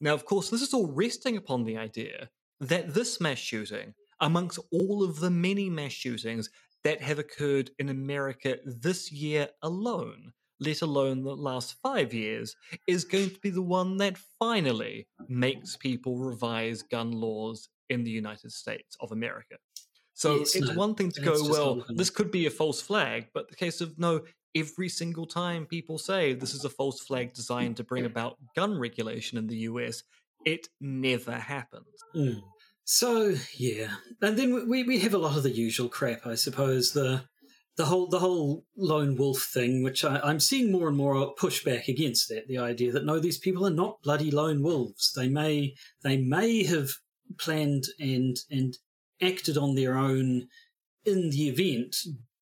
Now, 0.01 0.15
of 0.15 0.25
course, 0.25 0.49
this 0.49 0.63
is 0.63 0.73
all 0.73 0.93
resting 0.93 1.37
upon 1.37 1.65
the 1.65 1.77
idea 1.77 2.31
that 2.61 2.95
this 2.95 3.21
mass 3.21 3.39
shooting, 3.39 3.95
amongst 4.21 4.59
all 4.71 5.03
of 5.03 5.21
the 5.21 5.31
many 5.31 5.69
mass 5.69 5.93
shootings 5.93 6.51
that 6.85 7.03
have 7.03 7.19
occurred 7.19 7.71
in 7.79 7.89
America 7.89 8.57
this 8.65 9.11
year 9.11 9.49
alone, 9.63 10.33
let 10.61 10.83
alone 10.83 11.23
the 11.23 11.35
last 11.35 11.77
five 11.83 12.15
years, 12.15 12.55
is 12.87 13.05
going 13.05 13.31
to 13.31 13.41
be 13.41 13.51
the 13.51 13.63
one 13.63 13.97
that 13.97 14.19
finally 14.39 15.07
makes 15.29 15.77
people 15.77 16.19
revise 16.19 16.83
gun 16.83 17.13
laws 17.13 17.69
in 17.91 18.05
the 18.05 18.11
United 18.11 18.53
States 18.53 18.97
of 19.01 19.13
America. 19.13 19.57
So 20.15 20.37
it's, 20.37 20.55
it's 20.55 20.75
one 20.75 20.95
thing 20.95 21.11
to 21.13 21.21
go, 21.21 21.49
well, 21.49 21.85
this 21.89 22.11
could 22.11 22.31
be 22.31 22.47
a 22.47 22.51
false 22.51 22.83
flag, 22.83 23.29
but 23.33 23.49
the 23.49 23.57
case 23.57 23.81
of 23.81 23.99
no, 23.99 24.23
every 24.55 24.89
single 24.89 25.27
time 25.27 25.67
people 25.67 25.99
say 25.99 26.35
this 26.35 26.55
is 26.55 26.65
a 26.65 26.69
false 26.69 27.01
flag 27.01 27.33
designed 27.33 27.77
to 27.79 27.85
bring 27.85 28.05
about 28.05 28.37
gun 28.55 28.79
regulation 28.79 29.39
in 29.39 29.47
the 29.47 29.57
US, 29.71 30.03
it 30.45 30.69
never 30.81 31.33
happens. 31.33 31.87
Mm. 32.15 32.41
So 32.85 33.35
yeah, 33.57 33.95
and 34.21 34.37
then 34.37 34.69
we 34.69 34.83
we 34.83 34.99
have 34.99 35.15
a 35.15 35.19
lot 35.19 35.37
of 35.37 35.43
the 35.43 35.51
usual 35.51 35.89
crap, 35.89 36.27
I 36.27 36.35
suppose. 36.35 36.93
The 36.93 37.23
the 37.77 37.85
whole 37.87 38.09
the 38.09 38.19
whole 38.19 38.65
lone 38.77 39.17
wolf 39.17 39.43
thing, 39.43 39.83
which 39.83 40.05
I, 40.05 40.21
I'm 40.23 40.41
seeing 40.41 40.73
more 40.73 40.89
and 40.89 40.97
more 40.97 41.35
pushback 41.37 41.89
against 41.89 42.29
that. 42.29 42.49
The 42.49 42.59
idea 42.59 42.93
that 42.93 43.05
no, 43.05 43.21
these 43.21 43.39
people 43.39 43.67
are 43.67 43.71
not 43.71 44.03
bloody 44.03 44.31
lone 44.31 44.63
wolves. 44.63 45.13
They 45.13 45.29
may 45.29 45.75
they 46.03 46.17
may 46.17 46.65
have 46.65 46.91
planned 47.39 47.85
and 47.99 48.37
and 48.51 48.77
acted 49.23 49.57
on 49.57 49.75
their 49.75 49.97
own 49.97 50.49
in 51.05 51.31
the 51.31 51.49
event, 51.49 51.97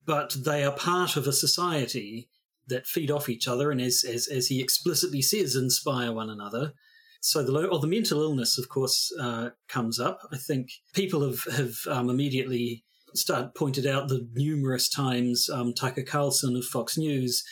but 0.04 0.37
they 0.45 0.64
are 0.64 0.73
part 0.73 1.16
of 1.16 1.26
a 1.26 1.33
society 1.33 2.28
that 2.68 2.87
feed 2.87 3.11
off 3.11 3.28
each 3.28 3.49
other 3.49 3.71
and, 3.71 3.80
as 3.80 4.04
as, 4.04 4.28
as 4.28 4.49
he 4.49 4.61
explicitly 4.61 5.23
says, 5.23 5.57
inspire 5.57 6.12
one 6.12 6.30
another. 6.30 6.73
So 7.21 7.42
the 7.42 7.68
or 7.68 7.80
the 7.80 7.87
mental 7.87 8.23
illness, 8.23 8.59
of 8.59 8.68
course, 8.68 9.12
uh, 9.21 9.50
comes 9.68 9.99
up. 9.99 10.21
I 10.33 10.37
think 10.37 10.71
people 10.95 11.23
have 11.26 11.42
have 11.57 11.75
um, 11.88 12.11
immediately 12.11 12.85
start 13.14 13.54
pointed 13.54 13.87
out 13.87 14.09
the 14.09 14.28
numerous 14.35 14.88
times 14.88 15.49
um, 15.50 15.73
Tucker 15.73 16.02
Carlson 16.02 16.57
of 16.57 16.64
Fox 16.64 16.97
News 16.97 17.42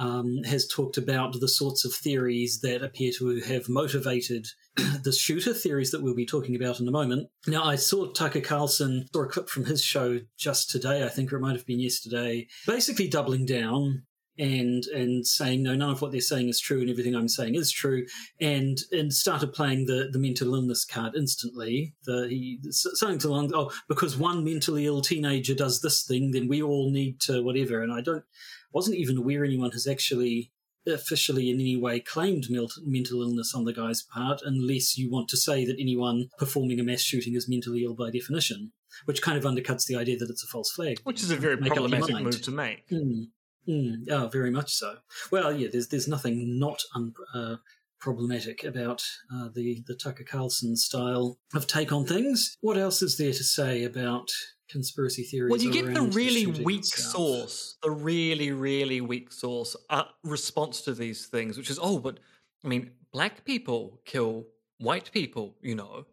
um, 0.00 0.38
has 0.44 0.66
talked 0.66 0.96
about 0.96 1.38
the 1.38 1.48
sorts 1.48 1.84
of 1.84 1.92
theories 1.92 2.60
that 2.62 2.82
appear 2.82 3.12
to 3.18 3.38
have 3.40 3.68
motivated 3.68 4.46
the 5.04 5.12
shooter 5.12 5.52
theories 5.52 5.90
that 5.90 6.02
we'll 6.02 6.14
be 6.14 6.26
talking 6.26 6.56
about 6.56 6.80
in 6.80 6.88
a 6.88 6.90
moment. 6.90 7.28
Now, 7.46 7.64
I 7.64 7.76
saw 7.76 8.10
Tucker 8.10 8.40
Carlson, 8.40 9.06
saw 9.12 9.24
a 9.24 9.28
clip 9.28 9.50
from 9.50 9.66
his 9.66 9.84
show 9.84 10.20
just 10.38 10.70
today, 10.70 11.04
I 11.04 11.08
think, 11.08 11.32
or 11.32 11.36
it 11.36 11.40
might 11.40 11.56
have 11.56 11.66
been 11.66 11.80
yesterday, 11.80 12.48
basically 12.66 13.08
doubling 13.08 13.44
down 13.44 14.04
and 14.38 14.86
and 14.86 15.26
saying 15.26 15.62
no, 15.62 15.74
none 15.74 15.90
of 15.90 16.00
what 16.00 16.12
they're 16.12 16.20
saying 16.22 16.48
is 16.48 16.58
true, 16.58 16.80
and 16.80 16.88
everything 16.88 17.14
I'm 17.14 17.28
saying 17.28 17.56
is 17.56 17.70
true, 17.70 18.06
and 18.40 18.78
and 18.90 19.12
started 19.12 19.52
playing 19.52 19.84
the 19.84 20.08
the 20.10 20.18
mental 20.18 20.54
illness 20.54 20.86
card 20.86 21.14
instantly. 21.14 21.94
The 22.04 22.26
he 22.30 22.58
something 22.70 23.30
along 23.30 23.52
oh 23.54 23.70
because 23.86 24.16
one 24.16 24.42
mentally 24.42 24.86
ill 24.86 25.02
teenager 25.02 25.54
does 25.54 25.82
this 25.82 26.04
thing, 26.04 26.30
then 26.30 26.48
we 26.48 26.62
all 26.62 26.90
need 26.90 27.20
to 27.22 27.42
whatever. 27.42 27.82
And 27.82 27.92
I 27.92 28.00
don't 28.00 28.24
wasn't 28.72 28.96
even 28.96 29.18
aware 29.18 29.44
anyone 29.44 29.70
has 29.72 29.86
actually 29.86 30.52
officially 30.86 31.50
in 31.50 31.60
any 31.60 31.76
way 31.76 32.00
claimed 32.00 32.46
mental 32.48 33.22
illness 33.22 33.54
on 33.54 33.64
the 33.64 33.72
guy's 33.72 34.02
part, 34.02 34.40
unless 34.44 34.96
you 34.96 35.10
want 35.10 35.28
to 35.28 35.36
say 35.36 35.64
that 35.64 35.76
anyone 35.78 36.28
performing 36.38 36.80
a 36.80 36.82
mass 36.82 37.02
shooting 37.02 37.34
is 37.34 37.48
mentally 37.48 37.84
ill 37.84 37.94
by 37.94 38.10
definition, 38.10 38.72
which 39.04 39.22
kind 39.22 39.36
of 39.36 39.44
undercuts 39.44 39.86
the 39.86 39.96
idea 39.96 40.16
that 40.16 40.30
it's 40.30 40.44
a 40.44 40.48
false 40.48 40.70
flag. 40.72 41.00
Which 41.04 41.22
is 41.22 41.30
a 41.30 41.36
very 41.36 41.56
make 41.56 41.72
problematic 41.72 42.20
move 42.20 42.42
to 42.42 42.50
make. 42.50 42.88
Mm, 42.88 43.28
mm, 43.68 44.10
oh, 44.10 44.28
very 44.28 44.50
much 44.50 44.72
so. 44.72 44.96
Well, 45.30 45.54
yeah, 45.54 45.68
there's 45.70 45.88
there's 45.88 46.08
nothing 46.08 46.58
not 46.58 46.82
un, 46.94 47.12
uh, 47.34 47.56
problematic 48.00 48.64
about 48.64 49.02
uh, 49.32 49.48
the 49.54 49.84
the 49.86 49.94
Tucker 49.94 50.24
Carlson 50.24 50.76
style 50.76 51.38
of 51.54 51.66
take 51.66 51.92
on 51.92 52.06
things. 52.06 52.56
What 52.60 52.78
else 52.78 53.02
is 53.02 53.18
there 53.18 53.32
to 53.32 53.44
say 53.44 53.84
about 53.84 54.30
conspiracy 54.70 55.22
theories. 55.22 55.50
Well, 55.50 55.60
you 55.60 55.72
get 55.72 55.92
the 55.92 56.02
really 56.02 56.46
weak 56.46 56.84
source, 56.84 57.76
the 57.82 57.90
really, 57.90 58.52
really 58.52 59.00
weak 59.00 59.32
source 59.32 59.76
uh, 59.88 60.04
response 60.24 60.82
to 60.82 60.94
these 60.94 61.26
things, 61.26 61.56
which 61.56 61.70
is, 61.70 61.78
oh, 61.80 61.98
but 61.98 62.18
I 62.64 62.68
mean, 62.68 62.92
black 63.12 63.44
people 63.44 64.00
kill 64.04 64.46
white 64.78 65.10
people, 65.12 65.56
you 65.62 65.74
know, 65.74 66.06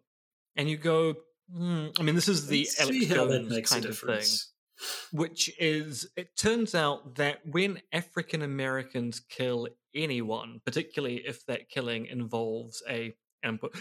and 0.56 0.68
you 0.68 0.76
go, 0.76 1.14
mm. 1.54 1.98
I 1.98 2.02
mean, 2.02 2.14
this 2.14 2.28
is 2.28 2.46
the 2.46 2.60
Let's 2.60 2.80
Alex 2.80 3.06
Jones 3.06 3.70
kind 3.70 3.84
of 3.84 3.98
thing, 3.98 4.26
which 5.12 5.50
is, 5.58 6.08
it 6.16 6.36
turns 6.36 6.74
out 6.74 7.16
that 7.16 7.40
when 7.46 7.80
African 7.92 8.42
Americans 8.42 9.20
kill 9.20 9.68
anyone, 9.94 10.60
particularly 10.64 11.22
if 11.26 11.46
that 11.46 11.68
killing 11.68 12.06
involves 12.06 12.82
a 12.88 13.14
and 13.42 13.60
put 13.60 13.74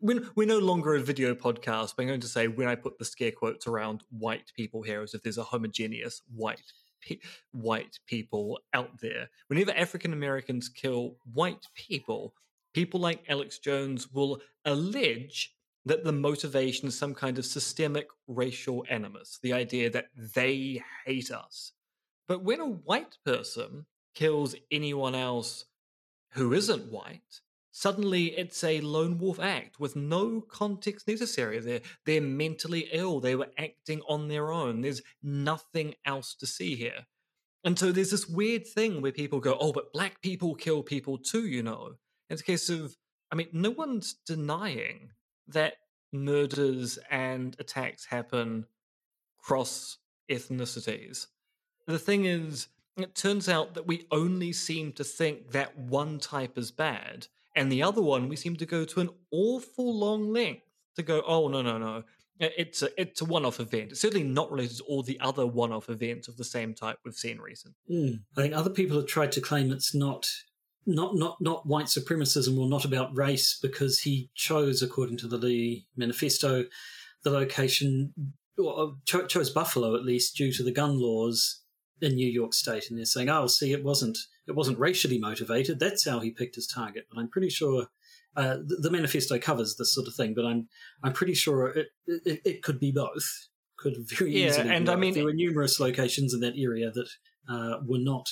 when 0.00 0.28
we're 0.34 0.46
no 0.46 0.58
longer 0.58 0.94
a 0.94 1.00
video 1.00 1.34
podcast 1.34 1.94
but 1.96 2.02
i'm 2.02 2.08
going 2.08 2.20
to 2.20 2.28
say 2.28 2.48
when 2.48 2.68
i 2.68 2.74
put 2.74 2.98
the 2.98 3.04
scare 3.04 3.32
quotes 3.32 3.66
around 3.66 4.02
white 4.10 4.52
people 4.56 4.82
here 4.82 5.02
as 5.02 5.14
if 5.14 5.22
there's 5.22 5.38
a 5.38 5.44
homogeneous 5.44 6.22
white 6.34 6.72
white 7.52 7.98
people 8.06 8.58
out 8.72 9.00
there 9.00 9.28
whenever 9.48 9.70
african 9.72 10.12
americans 10.12 10.68
kill 10.68 11.16
white 11.32 11.66
people 11.74 12.34
people 12.74 12.98
like 12.98 13.22
alex 13.28 13.58
jones 13.58 14.12
will 14.12 14.40
allege 14.64 15.56
that 15.86 16.02
the 16.02 16.12
motivation 16.12 16.88
is 16.88 16.98
some 16.98 17.14
kind 17.14 17.38
of 17.38 17.46
systemic 17.46 18.08
racial 18.26 18.84
animus 18.90 19.38
the 19.42 19.52
idea 19.52 19.88
that 19.88 20.08
they 20.34 20.82
hate 21.06 21.30
us. 21.30 21.72
But 22.28 22.42
when 22.42 22.60
a 22.60 22.66
white 22.66 23.16
person 23.24 23.86
kills 24.14 24.56
anyone 24.70 25.14
else 25.14 25.64
who 26.32 26.52
isn't 26.52 26.90
white 26.90 27.40
suddenly 27.76 28.28
it's 28.38 28.64
a 28.64 28.80
lone 28.80 29.18
wolf 29.18 29.38
act 29.38 29.78
with 29.78 29.94
no 29.94 30.40
context 30.40 31.06
necessary. 31.06 31.58
They're 31.58 31.82
they're 32.06 32.22
mentally 32.22 32.88
ill. 32.90 33.20
They 33.20 33.36
were 33.36 33.50
acting 33.58 34.00
on 34.08 34.28
their 34.28 34.50
own. 34.50 34.80
There's 34.80 35.02
nothing 35.22 35.94
else 36.06 36.34
to 36.36 36.46
see 36.46 36.74
here. 36.74 37.06
And 37.64 37.78
so 37.78 37.92
there's 37.92 38.12
this 38.12 38.26
weird 38.26 38.66
thing 38.66 39.02
where 39.02 39.12
people 39.12 39.40
go, 39.40 39.58
"Oh, 39.60 39.72
but 39.72 39.92
black 39.92 40.22
people 40.22 40.54
kill 40.54 40.82
people 40.82 41.18
too," 41.18 41.46
you 41.46 41.62
know. 41.62 41.96
It's 42.30 42.40
a 42.40 42.44
case 42.44 42.70
of, 42.70 42.96
I 43.30 43.34
mean, 43.34 43.48
no 43.52 43.70
one's 43.70 44.14
denying 44.14 45.10
that 45.48 45.74
murders 46.12 46.98
and 47.10 47.54
attacks 47.58 48.06
happen 48.06 48.66
cross 49.36 49.98
ethnicities. 50.30 51.26
The 51.86 51.98
thing 51.98 52.24
is, 52.24 52.68
it 52.96 53.14
turns 53.14 53.50
out 53.50 53.74
that 53.74 53.86
we 53.86 54.06
only 54.10 54.54
seem 54.54 54.94
to 54.94 55.04
think 55.04 55.50
that 55.50 55.78
one 55.78 56.18
type 56.18 56.56
is 56.56 56.70
bad 56.70 57.28
and 57.56 57.72
the 57.72 57.82
other 57.82 58.02
one, 58.02 58.28
we 58.28 58.36
seem 58.36 58.56
to 58.56 58.66
go 58.66 58.84
to 58.84 59.00
an 59.00 59.08
awful 59.32 59.98
long 59.98 60.32
length 60.32 60.62
to 60.96 61.02
go, 61.02 61.22
oh, 61.26 61.48
no, 61.48 61.62
no, 61.62 61.78
no. 61.78 62.04
It's 62.38 62.82
a, 62.82 63.00
it's 63.00 63.22
a 63.22 63.24
one 63.24 63.46
off 63.46 63.60
event. 63.60 63.92
It's 63.92 64.02
certainly 64.02 64.26
not 64.26 64.52
related 64.52 64.76
to 64.76 64.84
all 64.84 65.02
the 65.02 65.18
other 65.20 65.46
one 65.46 65.72
off 65.72 65.88
events 65.88 66.28
of 66.28 66.36
the 66.36 66.44
same 66.44 66.74
type 66.74 66.98
we've 67.02 67.14
seen 67.14 67.38
recently. 67.38 67.76
Mm. 67.90 68.20
I 68.36 68.42
think 68.42 68.54
other 68.54 68.68
people 68.68 68.98
have 68.98 69.06
tried 69.06 69.32
to 69.32 69.40
claim 69.40 69.72
it's 69.72 69.94
not 69.94 70.28
not 70.84 71.16
not 71.16 71.40
not 71.40 71.66
white 71.66 71.86
supremacism 71.86 72.58
or 72.58 72.68
not 72.68 72.84
about 72.84 73.16
race 73.16 73.58
because 73.60 74.00
he 74.00 74.30
chose, 74.34 74.82
according 74.82 75.16
to 75.18 75.28
the 75.28 75.38
Lee 75.38 75.86
Manifesto, 75.96 76.66
the 77.24 77.30
location 77.30 78.12
or 78.58 78.96
chose 79.28 79.50
Buffalo 79.50 79.96
at 79.96 80.04
least 80.04 80.36
due 80.36 80.52
to 80.52 80.62
the 80.62 80.72
gun 80.72 81.00
laws 81.00 81.62
in 82.00 82.14
New 82.14 82.28
York 82.28 82.52
State, 82.52 82.90
and 82.90 82.98
they're 82.98 83.04
saying, 83.04 83.28
"Oh, 83.28 83.46
see, 83.46 83.72
it 83.72 83.84
wasn't 83.84 84.18
it 84.46 84.54
wasn't 84.54 84.78
racially 84.78 85.18
motivated. 85.18 85.78
That's 85.78 86.08
how 86.08 86.20
he 86.20 86.30
picked 86.30 86.56
his 86.56 86.66
target." 86.66 87.06
But 87.10 87.20
I'm 87.20 87.28
pretty 87.28 87.50
sure 87.50 87.86
uh, 88.36 88.56
the, 88.56 88.78
the, 88.82 88.90
manifesto 88.90 89.38
covers 89.38 89.76
this 89.76 89.94
sort 89.94 90.06
of 90.08 90.14
thing. 90.14 90.34
But 90.34 90.44
I'm 90.44 90.68
I'm 91.02 91.12
pretty 91.12 91.34
sure 91.34 91.68
it 91.68 91.88
it, 92.06 92.40
it 92.44 92.62
could 92.62 92.78
be 92.78 92.92
both. 92.92 93.48
Could 93.78 93.94
very 94.08 94.32
yeah, 94.32 94.48
easily. 94.48 94.70
and 94.70 94.88
I 94.88 94.96
mean, 94.96 95.14
there 95.14 95.24
were 95.24 95.34
numerous 95.34 95.78
locations 95.78 96.32
in 96.32 96.40
that 96.40 96.54
area 96.56 96.90
that 96.90 97.08
uh, 97.48 97.78
were 97.86 97.98
not 97.98 98.26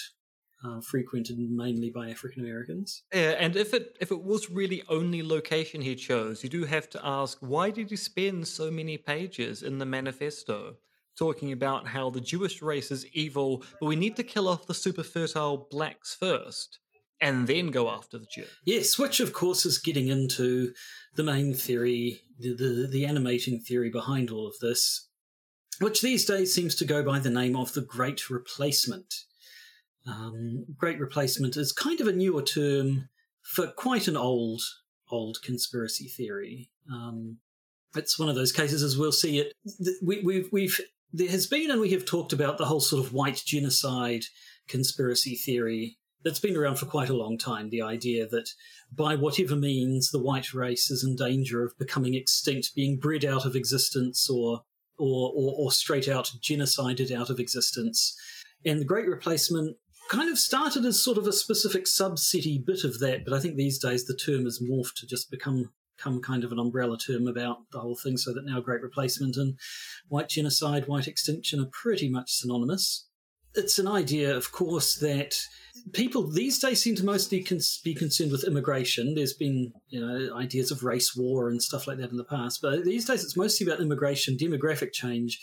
uh, 0.64 0.80
frequented 0.80 1.38
mainly 1.38 1.90
by 1.90 2.09
African 2.11 2.42
Americans. 2.42 3.02
Yeah, 3.12 3.33
and 3.38 3.56
if 3.56 3.75
it 3.75 3.97
if 4.00 4.11
it 4.11 4.23
was 4.23 4.50
really 4.50 4.83
only 4.88 5.23
location 5.23 5.83
he 5.83 5.94
chose, 5.94 6.42
you 6.42 6.49
do 6.49 6.64
have 6.64 6.88
to 6.90 7.00
ask 7.04 7.38
why 7.40 7.71
did 7.71 7.90
he 7.90 7.97
spend 7.97 8.49
so 8.49 8.71
many 8.71 8.97
pages 8.97 9.62
in 9.62 9.78
the 9.78 9.87
manifesto? 9.87 10.76
Talking 11.18 11.52
about 11.52 11.87
how 11.87 12.11
the 12.11 12.21
Jewish 12.21 12.62
race 12.62 12.90
is 12.90 13.06
evil, 13.12 13.64
but 13.80 13.87
we 13.87 13.97
need 13.97 14.16
to 14.16 14.23
kill 14.23 14.49
off 14.49 14.66
the 14.66 14.75
super 14.75 15.02
fertile 15.02 15.68
blacks 15.71 16.14
first 16.14 16.78
and 17.21 17.47
then 17.47 17.68
go 17.68 17.88
after 17.88 18.18
the 18.18 18.26
Jews. 18.26 18.50
Yes, 18.64 18.99
which 18.99 19.21
of 19.21 19.33
course 19.33 19.64
is 19.64 19.78
getting 19.78 20.09
into 20.09 20.73
the 21.14 21.23
main 21.23 21.54
theory 21.54 22.21
the, 22.38 22.54
the, 22.54 22.88
the 22.90 23.06
animating 23.06 23.61
theory 23.61 23.90
behind 23.90 24.30
all 24.30 24.47
of 24.47 24.59
this, 24.61 25.09
which 25.80 26.02
these 26.02 26.25
days 26.25 26.52
seems 26.52 26.75
to 26.76 26.85
go 26.85 27.02
by 27.02 27.18
the 27.18 27.30
name 27.30 27.56
of 27.56 27.73
the 27.75 27.83
Great 27.83 28.28
Replacement. 28.28 29.14
Um, 30.06 30.66
Great 30.76 30.99
Replacement 30.99 31.56
is 31.56 31.73
kind 31.73 32.00
of 32.00 32.09
a 32.09 32.12
newer 32.12 32.42
term 32.42 33.09
for 33.42 33.68
quite 33.68 34.09
an 34.09 34.16
old 34.16 34.62
old 35.11 35.38
conspiracy 35.42 36.09
theory. 36.09 36.71
Um, 36.92 37.38
it's 37.94 38.18
one 38.18 38.28
of 38.28 38.35
those 38.35 38.52
cases, 38.52 38.83
as 38.83 38.99
we'll 38.99 39.12
see 39.12 39.38
it. 39.38 39.52
We, 40.02 40.21
we've 40.23 40.49
we've 40.52 40.80
there 41.14 41.30
has 41.30 41.47
been, 41.47 41.71
and 41.71 41.80
we 41.80 41.92
have 41.92 42.04
talked 42.04 42.33
about 42.33 42.59
the 42.59 42.64
whole 42.64 42.80
sort 42.80 43.04
of 43.04 43.12
white 43.12 43.40
genocide 43.47 44.25
conspiracy 44.66 45.37
theory 45.37 45.97
that's 46.25 46.40
been 46.40 46.56
around 46.56 46.76
for 46.76 46.87
quite 46.87 47.09
a 47.09 47.16
long 47.16 47.38
time. 47.38 47.71
The 47.71 47.83
idea 47.83 48.26
that 48.26 48.50
by 48.90 49.14
whatever 49.14 49.54
means 49.54 50.11
the 50.11 50.23
white 50.23 50.52
race 50.52 50.90
is 50.90 51.04
in 51.04 51.14
danger 51.14 51.62
of 51.62 51.78
becoming 51.78 52.14
extinct, 52.14 52.75
being 52.75 52.99
bred 52.99 53.25
out 53.25 53.47
of 53.47 53.54
existence, 53.54 54.28
or 54.28 54.62
or 54.99 55.33
or, 55.37 55.54
or 55.56 55.73
straight 55.73 56.09
out 56.09 56.33
genocided 56.42 57.12
out 57.12 57.30
of 57.30 57.38
existence. 57.38 58.16
And 58.66 58.80
the 58.80 58.85
Great 58.85 59.06
Replacement 59.06 59.76
kind 60.11 60.30
of 60.30 60.38
started 60.38 60.85
as 60.85 61.02
sort 61.02 61.18
of 61.18 61.28
a 61.28 61.33
specific 61.33 61.87
sub-city 61.87 62.62
bit 62.66 62.83
of 62.83 62.99
that, 62.99 63.25
but 63.25 63.35
I 63.35 63.40
think 63.40 63.56
these 63.56 63.78
days 63.78 64.04
the 64.04 64.16
term 64.16 64.44
has 64.44 64.61
morphed 64.61 64.97
to 64.97 65.06
just 65.06 65.30
become 65.30 65.71
become 65.96 66.20
kind 66.20 66.44
of 66.44 66.52
an 66.52 66.58
umbrella 66.58 66.98
term 66.98 67.26
about 67.26 67.58
the 67.72 67.80
whole 67.80 67.96
thing, 67.96 68.16
so 68.16 68.32
that 68.32 68.44
now 68.44 68.60
Great 68.60 68.82
Replacement 68.82 69.36
and 69.36 69.58
white 70.08 70.28
genocide, 70.28 70.86
white 70.86 71.08
extinction 71.08 71.60
are 71.60 71.70
pretty 71.72 72.08
much 72.08 72.32
synonymous. 72.32 73.08
It's 73.54 73.78
an 73.78 73.86
idea, 73.86 74.36
of 74.36 74.50
course, 74.50 74.96
that 74.96 75.36
people 75.92 76.28
these 76.28 76.58
days 76.58 76.82
seem 76.82 76.96
to 76.96 77.04
mostly 77.04 77.42
cons- 77.42 77.80
be 77.84 77.94
concerned 77.94 78.32
with 78.32 78.44
immigration. 78.44 79.14
There's 79.14 79.34
been 79.34 79.72
you 79.88 80.00
know 80.00 80.36
ideas 80.36 80.70
of 80.70 80.82
race 80.82 81.14
war 81.16 81.48
and 81.48 81.62
stuff 81.62 81.86
like 81.86 81.98
that 81.98 82.10
in 82.10 82.16
the 82.16 82.24
past, 82.24 82.60
but 82.60 82.84
these 82.84 83.04
days 83.04 83.22
it's 83.22 83.36
mostly 83.36 83.66
about 83.66 83.80
immigration. 83.80 84.36
Demographic 84.36 84.92
change 84.92 85.40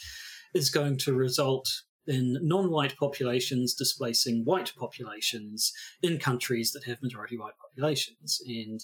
is 0.54 0.70
going 0.70 0.98
to 0.98 1.14
result 1.14 1.70
in 2.08 2.38
non-white 2.42 2.98
populations 2.98 3.74
displacing 3.74 4.44
white 4.44 4.74
populations 4.78 5.72
in 6.02 6.18
countries 6.18 6.72
that 6.72 6.84
have 6.84 7.02
majority 7.02 7.38
white 7.38 7.54
populations 7.62 8.42
and 8.46 8.84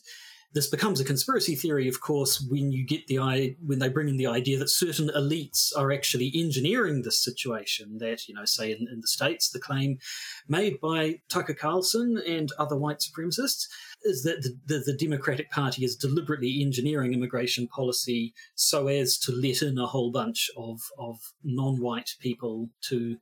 this 0.54 0.68
becomes 0.68 1.00
a 1.00 1.06
conspiracy 1.06 1.56
theory, 1.56 1.88
of 1.88 2.00
course, 2.00 2.42
when 2.50 2.72
you 2.72 2.86
get 2.86 3.06
the 3.08 3.56
when 3.66 3.80
they 3.80 3.90
bring 3.90 4.08
in 4.08 4.18
the 4.18 4.28
idea 4.28 4.58
that 4.58 4.70
certain 4.70 5.10
elites 5.10 5.76
are 5.76 5.92
actually 5.92 6.32
engineering 6.34 7.02
this 7.02 7.22
situation. 7.22 7.98
That 7.98 8.28
you 8.28 8.34
know, 8.34 8.46
say 8.46 8.72
in, 8.72 8.88
in 8.92 9.02
the 9.02 9.08
states, 9.08 9.50
the 9.50 9.60
claim 9.60 10.00
made 10.48 10.80
by 10.80 11.20
Tucker 11.30 11.54
Carlson 11.54 12.22
and 12.26 12.52
other 12.58 12.78
white 12.78 13.00
supremacists 13.00 13.68
is 14.04 14.24
that 14.24 14.42
the, 14.42 14.58
the, 14.66 14.84
the 14.86 14.98
Democratic 14.98 15.52
Party 15.52 15.84
is 15.84 15.96
deliberately 15.96 16.62
engineering 16.62 17.14
immigration 17.14 17.68
policy 17.68 18.34
so 18.56 18.88
as 18.88 19.18
to 19.20 19.32
let 19.34 19.62
in 19.62 19.78
a 19.78 19.88
whole 19.88 20.12
bunch 20.12 20.50
of 20.56 20.80
of 20.98 21.18
non-white 21.44 22.12
people 22.22 22.70
to 22.90 23.18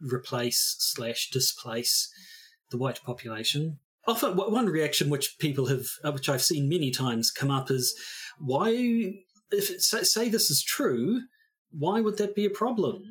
replace 0.00 0.76
slash 0.78 1.28
displace 1.30 2.10
the 2.70 2.78
white 2.78 3.02
population 3.04 3.78
often 4.06 4.36
one 4.36 4.66
reaction 4.66 5.10
which 5.10 5.38
people 5.38 5.66
have, 5.66 5.86
uh, 6.04 6.12
which 6.12 6.28
I've 6.28 6.42
seen 6.42 6.68
many 6.68 6.90
times 6.90 7.30
come 7.30 7.50
up 7.50 7.70
is, 7.70 7.94
why, 8.38 8.70
if 9.50 9.80
say 9.80 10.28
this 10.28 10.50
is 10.50 10.62
true, 10.62 11.20
why 11.70 12.00
would 12.00 12.18
that 12.18 12.34
be 12.34 12.44
a 12.44 12.50
problem? 12.50 13.02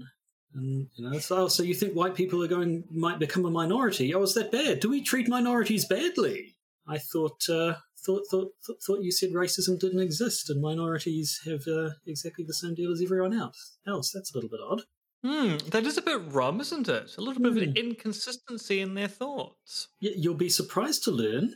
And 0.53 0.87
you 0.95 1.09
know, 1.09 1.19
so, 1.19 1.47
so 1.47 1.63
you 1.63 1.73
think 1.73 1.93
white 1.93 2.15
people 2.15 2.41
are 2.43 2.47
going 2.47 2.85
might 2.89 3.19
become 3.19 3.45
a 3.45 3.51
minority? 3.51 4.13
Oh, 4.13 4.23
is 4.23 4.33
that 4.35 4.51
bad? 4.51 4.79
Do 4.79 4.89
we 4.89 5.01
treat 5.01 5.27
minorities 5.27 5.85
badly? 5.85 6.55
I 6.87 6.97
thought 6.97 7.49
uh, 7.49 7.75
thought 8.05 8.23
thought 8.31 8.51
thought 8.85 9.01
you 9.01 9.11
said 9.11 9.31
racism 9.31 9.79
didn't 9.79 9.99
exist 9.99 10.49
and 10.49 10.61
minorities 10.61 11.41
have 11.45 11.67
uh, 11.67 11.89
exactly 12.07 12.45
the 12.45 12.53
same 12.53 12.75
deal 12.75 12.91
as 12.91 13.01
everyone 13.03 13.34
else. 13.34 13.77
Else, 13.86 14.12
that's 14.13 14.34
a 14.34 14.38
little 14.38 14.49
bit 14.49 14.62
odd. 14.65 14.84
Hmm, 15.25 15.57
that 15.69 15.88
is 15.88 15.97
a 15.97 16.03
bit 16.03 16.21
rum, 16.27 16.61
isn't 16.61 16.88
it? 16.88 17.15
A 17.17 17.21
little 17.21 17.41
bit 17.41 17.51
of 17.53 17.57
an 17.57 17.71
hmm. 17.71 17.77
inconsistency 17.77 18.79
in 18.79 18.93
their 18.93 19.07
thoughts. 19.07 19.88
You'll 19.99 20.35
be 20.35 20.49
surprised 20.49 21.03
to 21.05 21.11
learn 21.11 21.55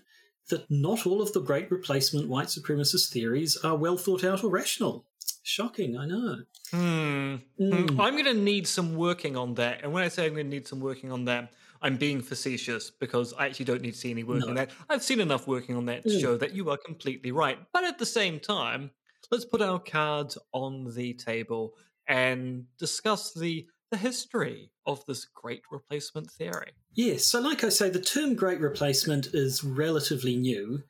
that 0.49 0.65
not 0.71 1.05
all 1.05 1.21
of 1.21 1.34
the 1.34 1.39
great 1.39 1.69
replacement 1.69 2.27
white 2.27 2.47
supremacist 2.47 3.12
theories 3.12 3.58
are 3.58 3.75
well 3.75 3.95
thought 3.95 4.23
out 4.23 4.43
or 4.43 4.49
rational. 4.49 5.05
Shocking, 5.43 5.95
I 5.95 6.08
know. 6.08 6.38
Hmm. 6.71 7.36
Mm. 7.60 7.99
I'm 7.99 8.13
going 8.13 8.25
to 8.25 8.34
need 8.34 8.65
some 8.65 8.95
working 8.95 9.38
on 9.38 9.53
that. 9.55 9.82
And 9.84 9.93
when 9.93 10.03
I 10.03 10.08
say 10.08 10.25
I'm 10.25 10.34
going 10.34 10.47
to 10.47 10.49
need 10.49 10.67
some 10.67 10.79
working 10.79 11.12
on 11.12 11.25
that, 11.25 11.53
I'm 11.79 11.97
being 11.97 12.23
facetious 12.23 12.89
because 12.89 13.36
I 13.38 13.45
actually 13.45 13.65
don't 13.65 13.84
need 13.84 13.91
to 13.91 13.97
see 13.97 14.10
any 14.10 14.23
work 14.23 14.39
no. 14.39 14.47
on 14.47 14.55
that. 14.55 14.71
I've 14.89 15.03
seen 15.03 15.19
enough 15.19 15.45
working 15.45 15.75
on 15.75 15.86
that 15.86 16.01
to 16.03 16.10
mm. 16.10 16.19
show 16.19 16.38
that 16.38 16.55
you 16.55 16.71
are 16.71 16.77
completely 16.77 17.32
right. 17.32 17.60
But 17.71 17.84
at 17.84 17.99
the 17.99 18.05
same 18.08 18.39
time, 18.39 18.89
let's 19.29 19.45
put 19.45 19.62
our 19.62 19.77
cards 19.77 20.39
on 20.53 20.95
the 20.95 21.13
table 21.13 21.75
and 22.10 22.65
discuss 22.78 23.34
the 23.34 23.65
the 23.91 23.98
history 23.98 24.72
of 24.86 25.04
this 25.08 25.26
great 25.26 25.63
replacement 25.72 26.30
theory. 26.30 26.74
Yes, 26.93 27.26
so 27.26 27.39
like 27.39 27.63
I 27.63 27.69
say, 27.69 27.89
the 27.89 28.00
term 28.00 28.36
great 28.36 28.60
replacement 28.60 29.28
is 29.34 29.63
relatively 29.63 30.36
new, 30.36 30.84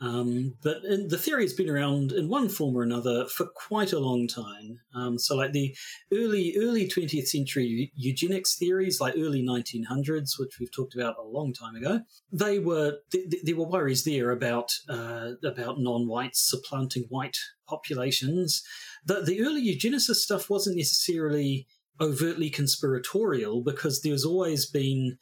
um, 0.00 0.54
but 0.62 0.82
the 0.82 1.18
theory 1.18 1.42
has 1.42 1.52
been 1.52 1.68
around 1.68 2.12
in 2.12 2.28
one 2.28 2.48
form 2.48 2.76
or 2.76 2.82
another 2.82 3.26
for 3.26 3.46
quite 3.46 3.92
a 3.92 3.98
long 3.98 4.26
time. 4.26 4.80
Um, 4.94 5.18
so, 5.18 5.36
like 5.36 5.52
the 5.52 5.76
early 6.12 6.54
early 6.58 6.88
20th 6.88 7.28
century 7.28 7.92
eugenics 7.94 8.56
theories, 8.56 9.00
like 9.00 9.14
early 9.16 9.42
1900s, 9.42 10.38
which 10.38 10.58
we've 10.58 10.72
talked 10.72 10.94
about 10.94 11.16
a 11.18 11.22
long 11.22 11.52
time 11.52 11.76
ago, 11.76 12.00
they 12.32 12.58
were 12.58 12.98
th- 13.12 13.30
th- 13.30 13.42
there 13.44 13.56
were 13.56 13.68
worries 13.68 14.04
there 14.04 14.30
about 14.30 14.72
uh, 14.88 15.32
about 15.44 15.78
non-whites 15.78 16.48
supplanting 16.50 17.04
white 17.08 17.36
populations 17.68 18.62
the, 19.04 19.22
the 19.22 19.42
early 19.42 19.62
eugenicist 19.62 20.16
stuff 20.16 20.50
wasn't 20.50 20.76
necessarily 20.76 21.66
overtly 22.00 22.50
conspiratorial 22.50 23.62
because 23.62 24.00
there's 24.00 24.24
always 24.24 24.66
been 24.66 25.18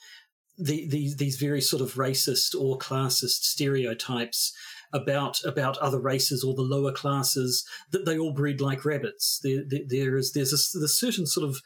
the, 0.58 0.88
the, 0.88 1.14
these 1.14 1.36
very 1.36 1.60
sort 1.60 1.82
of 1.82 1.94
racist 1.94 2.54
or 2.58 2.78
classist 2.78 3.44
stereotypes 3.44 4.52
about 4.92 5.44
about 5.44 5.76
other 5.78 6.00
races 6.00 6.42
or 6.42 6.54
the 6.54 6.62
lower 6.62 6.92
classes 6.92 7.66
that 7.90 8.06
they 8.06 8.18
all 8.18 8.32
breed 8.32 8.60
like 8.60 8.84
rabbits. 8.84 9.38
There, 9.42 9.62
there, 9.66 9.82
there 9.86 10.16
is 10.16 10.32
there's 10.32 10.52
a, 10.52 10.78
there's 10.78 10.98
certain 10.98 11.26
sort 11.26 11.48
of 11.48 11.60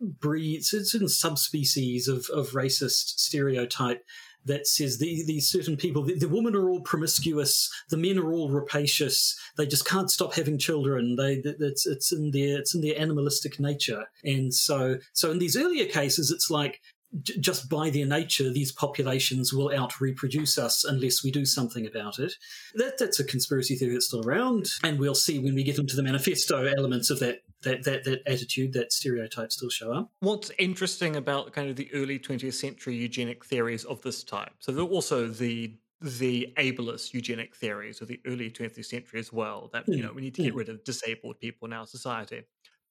breed 0.00 0.64
certain 0.64 1.08
subspecies 1.08 2.08
of, 2.08 2.26
of 2.32 2.50
racist 2.50 3.18
stereotype 3.18 4.04
that 4.44 4.66
says 4.66 4.98
the, 4.98 5.22
these 5.24 5.48
certain 5.48 5.76
people, 5.76 6.02
the, 6.02 6.18
the, 6.18 6.28
women 6.28 6.56
are 6.56 6.68
all 6.68 6.80
promiscuous, 6.80 7.70
the 7.90 7.96
men 7.96 8.18
are 8.18 8.32
all 8.32 8.50
rapacious, 8.50 9.38
they 9.56 9.66
just 9.66 9.86
can't 9.86 10.10
stop 10.10 10.34
having 10.34 10.58
children. 10.58 11.14
They, 11.16 11.34
it's, 11.44 11.86
it's 11.86 12.12
in 12.12 12.32
their, 12.32 12.58
it's 12.58 12.74
in 12.74 12.80
their 12.80 12.98
animalistic 12.98 13.60
nature. 13.60 14.06
And 14.24 14.52
so, 14.52 14.98
so 15.12 15.30
in 15.30 15.38
these 15.38 15.56
earlier 15.56 15.86
cases, 15.86 16.32
it's 16.32 16.50
like, 16.50 16.80
just 17.20 17.68
by 17.68 17.90
their 17.90 18.06
nature, 18.06 18.50
these 18.50 18.72
populations 18.72 19.52
will 19.52 19.70
out 19.74 20.00
reproduce 20.00 20.56
us 20.56 20.84
unless 20.84 21.22
we 21.22 21.30
do 21.30 21.44
something 21.44 21.86
about 21.86 22.18
it. 22.18 22.34
That, 22.74 22.98
that's 22.98 23.20
a 23.20 23.24
conspiracy 23.24 23.76
theory 23.76 23.92
that's 23.92 24.06
still 24.06 24.26
around, 24.26 24.68
and 24.82 24.98
we'll 24.98 25.14
see 25.14 25.38
when 25.38 25.54
we 25.54 25.62
get 25.62 25.78
into 25.78 25.96
the 25.96 26.02
manifesto 26.02 26.64
elements 26.64 27.10
of 27.10 27.20
that 27.20 27.42
that, 27.62 27.84
that, 27.84 28.04
that 28.04 28.22
attitude, 28.26 28.72
that 28.72 28.92
stereotype 28.92 29.52
still 29.52 29.70
show 29.70 29.92
up. 29.92 30.10
What's 30.18 30.50
interesting 30.58 31.14
about 31.14 31.52
kind 31.52 31.70
of 31.70 31.76
the 31.76 31.88
early 31.94 32.18
20th 32.18 32.54
century 32.54 32.96
eugenic 32.96 33.44
theories 33.44 33.84
of 33.84 34.02
this 34.02 34.24
type? 34.24 34.50
So 34.58 34.72
they're 34.72 34.84
also 34.84 35.28
the 35.28 35.76
the 36.00 36.52
ableist 36.58 37.14
eugenic 37.14 37.54
theories 37.54 38.00
of 38.00 38.08
the 38.08 38.20
early 38.26 38.50
20th 38.50 38.84
century 38.84 39.20
as 39.20 39.32
well. 39.32 39.70
That 39.72 39.86
you 39.86 39.98
hmm. 39.98 40.06
know 40.06 40.12
we 40.12 40.22
need 40.22 40.34
to 40.34 40.42
get 40.42 40.54
mm. 40.54 40.58
rid 40.58 40.68
of 40.68 40.82
disabled 40.82 41.38
people 41.38 41.66
in 41.66 41.72
our 41.72 41.86
society. 41.86 42.42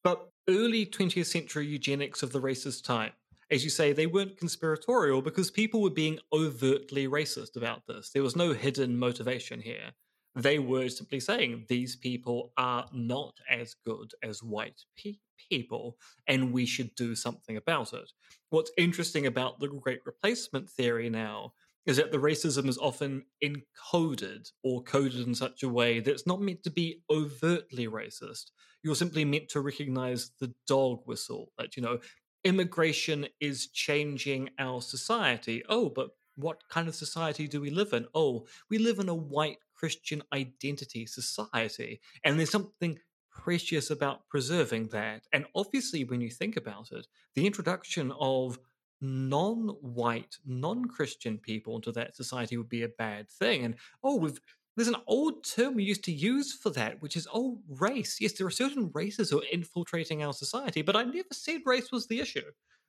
But 0.04 0.30
early 0.50 0.86
20th 0.86 1.26
century 1.26 1.68
eugenics 1.68 2.24
of 2.24 2.32
the 2.32 2.42
racist 2.42 2.86
type, 2.86 3.14
as 3.52 3.66
you 3.66 3.70
say, 3.70 3.92
they 3.92 4.08
weren't 4.08 4.38
conspiratorial 4.38 5.22
because 5.22 5.52
people 5.52 5.82
were 5.82 5.90
being 5.90 6.20
overtly 6.32 7.08
racist 7.08 7.58
about 7.58 7.86
this. 7.86 8.10
There 8.10 8.24
was 8.24 8.36
no 8.36 8.54
hidden 8.54 8.98
motivation 8.98 9.60
here. 9.60 9.92
They 10.36 10.60
were 10.60 10.88
simply 10.88 11.20
saying 11.20 11.66
these 11.68 11.98
people 11.98 12.54
are 12.58 12.88
not 12.94 13.34
as 13.50 13.76
good 13.86 14.14
as 14.24 14.42
white 14.42 14.82
pe- 14.98 15.20
people, 15.50 15.98
and 16.28 16.54
we 16.54 16.66
should 16.66 16.96
do 16.96 17.16
something 17.16 17.58
about 17.58 17.92
it. 17.92 18.10
What's 18.50 18.72
interesting 18.78 19.26
about 19.26 19.60
the 19.60 19.68
Great 19.68 20.00
Replacement 20.06 20.70
theory 20.70 21.10
now 21.10 21.52
is 21.86 21.98
that 21.98 22.12
the 22.12 22.18
racism 22.18 22.68
is 22.70 22.78
often 22.78 23.24
encoded 23.44 24.52
or 24.64 24.84
coded 24.84 25.28
in 25.28 25.34
such 25.34 25.64
a 25.64 25.70
way 25.70 26.00
that 26.00 26.12
it's 26.12 26.28
not 26.28 26.40
meant 26.40 26.64
to 26.64 26.70
be 26.70 27.02
overtly 27.10 27.88
racist. 27.88 28.52
You're 28.84 28.96
simply 28.96 29.26
meant 29.26 29.50
to 29.50 29.62
recognize 29.62 30.32
the 30.40 30.54
dog 30.68 31.02
whistle 31.06 31.52
that, 31.58 31.76
you 31.76 31.82
know, 31.82 32.00
immigration 32.44 33.28
is 33.40 33.68
changing 33.68 34.50
our 34.60 34.82
society. 34.82 35.64
Oh, 35.70 35.90
but 35.90 36.12
what 36.36 36.68
kind 36.70 36.88
of 36.88 36.96
society 36.96 37.48
do 37.48 37.62
we 37.62 37.70
live 37.70 37.94
in? 37.94 38.08
Oh, 38.14 38.46
we 38.70 38.78
live 38.78 39.00
in 39.00 39.10
a 39.10 39.16
white 39.16 39.58
Christian 39.76 40.22
identity 40.34 41.06
society. 41.06 42.02
And 42.24 42.38
there's 42.38 42.52
something 42.52 43.00
precious 43.32 43.90
about 43.90 44.28
preserving 44.30 44.88
that. 44.90 45.24
And 45.34 45.46
obviously, 45.56 46.04
when 46.04 46.22
you 46.22 46.30
think 46.30 46.58
about 46.58 46.92
it, 46.92 47.08
the 47.36 47.48
introduction 47.48 48.12
of 48.20 48.60
non 49.02 49.70
white, 49.82 50.38
non 50.46 50.86
Christian 50.86 51.38
people 51.38 51.76
into 51.76 51.92
that 51.94 52.16
society 52.16 52.58
would 52.58 52.70
be 52.70 52.84
a 52.84 52.90
bad 52.90 53.30
thing. 53.30 53.66
And 53.66 53.76
oh, 54.04 54.18
we've 54.18 54.40
there's 54.76 54.88
an 54.88 54.96
old 55.08 55.44
term 55.44 55.76
we 55.76 55.84
used 55.84 56.04
to 56.06 56.12
use 56.12 56.54
for 56.54 56.70
that, 56.72 57.02
which 57.02 57.16
is 57.18 57.28
oh 57.34 57.60
race. 57.68 58.18
Yes, 58.22 58.34
there 58.34 58.48
are 58.48 58.52
certain 58.52 58.90
races 58.94 59.30
who 59.30 59.40
are 59.40 59.46
infiltrating 59.52 60.24
our 60.24 60.34
society, 60.34 60.82
but 60.82 60.96
I 60.96 61.04
never 61.04 61.28
said 61.34 61.62
race 61.66 61.92
was 61.92 62.08
the 62.08 62.20
issue. 62.20 62.44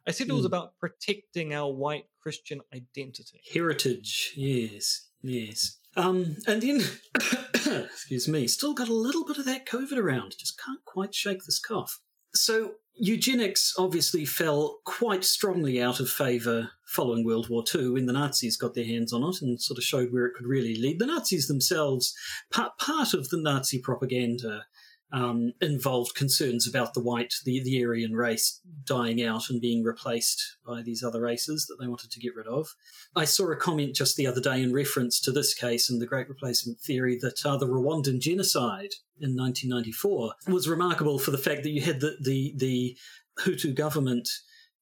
I 0.06 0.10
said 0.10 0.28
it 0.28 0.32
was 0.32 0.42
Mm. 0.42 0.46
about 0.46 0.78
protecting 0.78 1.54
our 1.54 1.72
white 1.72 2.06
Christian 2.20 2.60
identity. 2.74 3.40
Heritage, 3.52 4.32
yes, 4.36 5.08
yes. 5.22 5.78
Um, 5.94 6.36
and 6.46 6.62
then, 6.62 6.82
excuse 7.84 8.26
me, 8.28 8.46
still 8.48 8.74
got 8.74 8.88
a 8.88 8.94
little 8.94 9.24
bit 9.24 9.38
of 9.38 9.44
that 9.44 9.66
COVID 9.66 9.96
around. 9.96 10.34
Just 10.38 10.60
can't 10.60 10.84
quite 10.84 11.14
shake 11.14 11.44
this 11.44 11.58
cough. 11.60 12.00
So 12.34 12.76
eugenics 12.94 13.74
obviously 13.78 14.24
fell 14.24 14.78
quite 14.84 15.24
strongly 15.24 15.80
out 15.80 16.00
of 16.00 16.10
favour 16.10 16.70
following 16.86 17.24
World 17.24 17.48
War 17.48 17.64
II 17.74 17.90
when 17.90 18.06
the 18.06 18.12
Nazis 18.12 18.56
got 18.56 18.74
their 18.74 18.84
hands 18.84 19.12
on 19.12 19.22
it 19.22 19.40
and 19.40 19.60
sort 19.60 19.78
of 19.78 19.84
showed 19.84 20.12
where 20.12 20.26
it 20.26 20.34
could 20.34 20.46
really 20.46 20.76
lead. 20.76 20.98
The 20.98 21.06
Nazis 21.06 21.48
themselves, 21.48 22.14
part, 22.52 22.76
part 22.78 23.14
of 23.14 23.30
the 23.30 23.40
Nazi 23.40 23.80
propaganda 23.80 24.66
um, 25.12 25.52
involved 25.60 26.14
concerns 26.14 26.66
about 26.66 26.94
the 26.94 27.02
white, 27.02 27.34
the, 27.44 27.62
the 27.62 27.84
Aryan 27.84 28.14
race 28.14 28.60
dying 28.84 29.22
out 29.22 29.50
and 29.50 29.60
being 29.60 29.82
replaced 29.82 30.56
by 30.66 30.82
these 30.82 31.02
other 31.02 31.20
races 31.20 31.66
that 31.66 31.76
they 31.80 31.86
wanted 31.86 32.10
to 32.10 32.20
get 32.20 32.34
rid 32.34 32.46
of. 32.46 32.68
I 33.14 33.24
saw 33.24 33.50
a 33.50 33.56
comment 33.56 33.94
just 33.94 34.16
the 34.16 34.26
other 34.26 34.40
day 34.40 34.62
in 34.62 34.72
reference 34.72 35.20
to 35.20 35.32
this 35.32 35.54
case 35.54 35.90
and 35.90 36.00
the 36.00 36.06
Great 36.06 36.28
Replacement 36.28 36.80
theory 36.80 37.18
that 37.20 37.44
uh, 37.44 37.56
the 37.56 37.66
Rwandan 37.66 38.20
genocide 38.20 38.94
in 39.20 39.36
1994 39.36 40.34
was 40.48 40.68
remarkable 40.68 41.18
for 41.18 41.30
the 41.30 41.38
fact 41.38 41.62
that 41.62 41.70
you 41.70 41.82
had 41.82 42.00
the, 42.00 42.16
the, 42.20 42.54
the 42.56 42.96
Hutu 43.40 43.74
government 43.74 44.28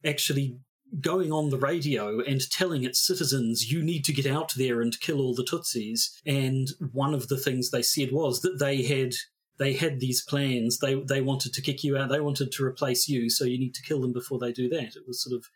actually 0.04 0.58
going 1.00 1.30
on 1.30 1.50
the 1.50 1.58
radio 1.58 2.20
and 2.20 2.40
telling 2.50 2.84
its 2.84 3.04
citizens, 3.04 3.70
you 3.70 3.82
need 3.82 4.04
to 4.04 4.12
get 4.12 4.26
out 4.26 4.52
there 4.56 4.80
and 4.80 4.98
kill 5.00 5.20
all 5.20 5.34
the 5.34 5.44
Tutsis. 5.44 6.10
And 6.26 6.68
one 6.92 7.14
of 7.14 7.28
the 7.28 7.36
things 7.36 7.70
they 7.70 7.82
said 7.82 8.10
was 8.12 8.40
that 8.40 8.58
they 8.58 8.82
had 8.82 9.12
they 9.60 9.74
had 9.74 10.00
these 10.00 10.22
plans. 10.22 10.78
They 10.78 10.94
they 10.94 11.20
wanted 11.20 11.52
to 11.52 11.62
kick 11.62 11.84
you 11.84 11.96
out. 11.96 12.08
They 12.08 12.20
wanted 12.20 12.50
to 12.50 12.64
replace 12.64 13.08
you. 13.08 13.28
So 13.28 13.44
you 13.44 13.58
need 13.58 13.74
to 13.74 13.82
kill 13.82 14.00
them 14.00 14.12
before 14.12 14.38
they 14.38 14.52
do 14.52 14.68
that. 14.70 14.96
It 14.96 15.06
was 15.06 15.22
sort 15.22 15.36
of 15.36 15.46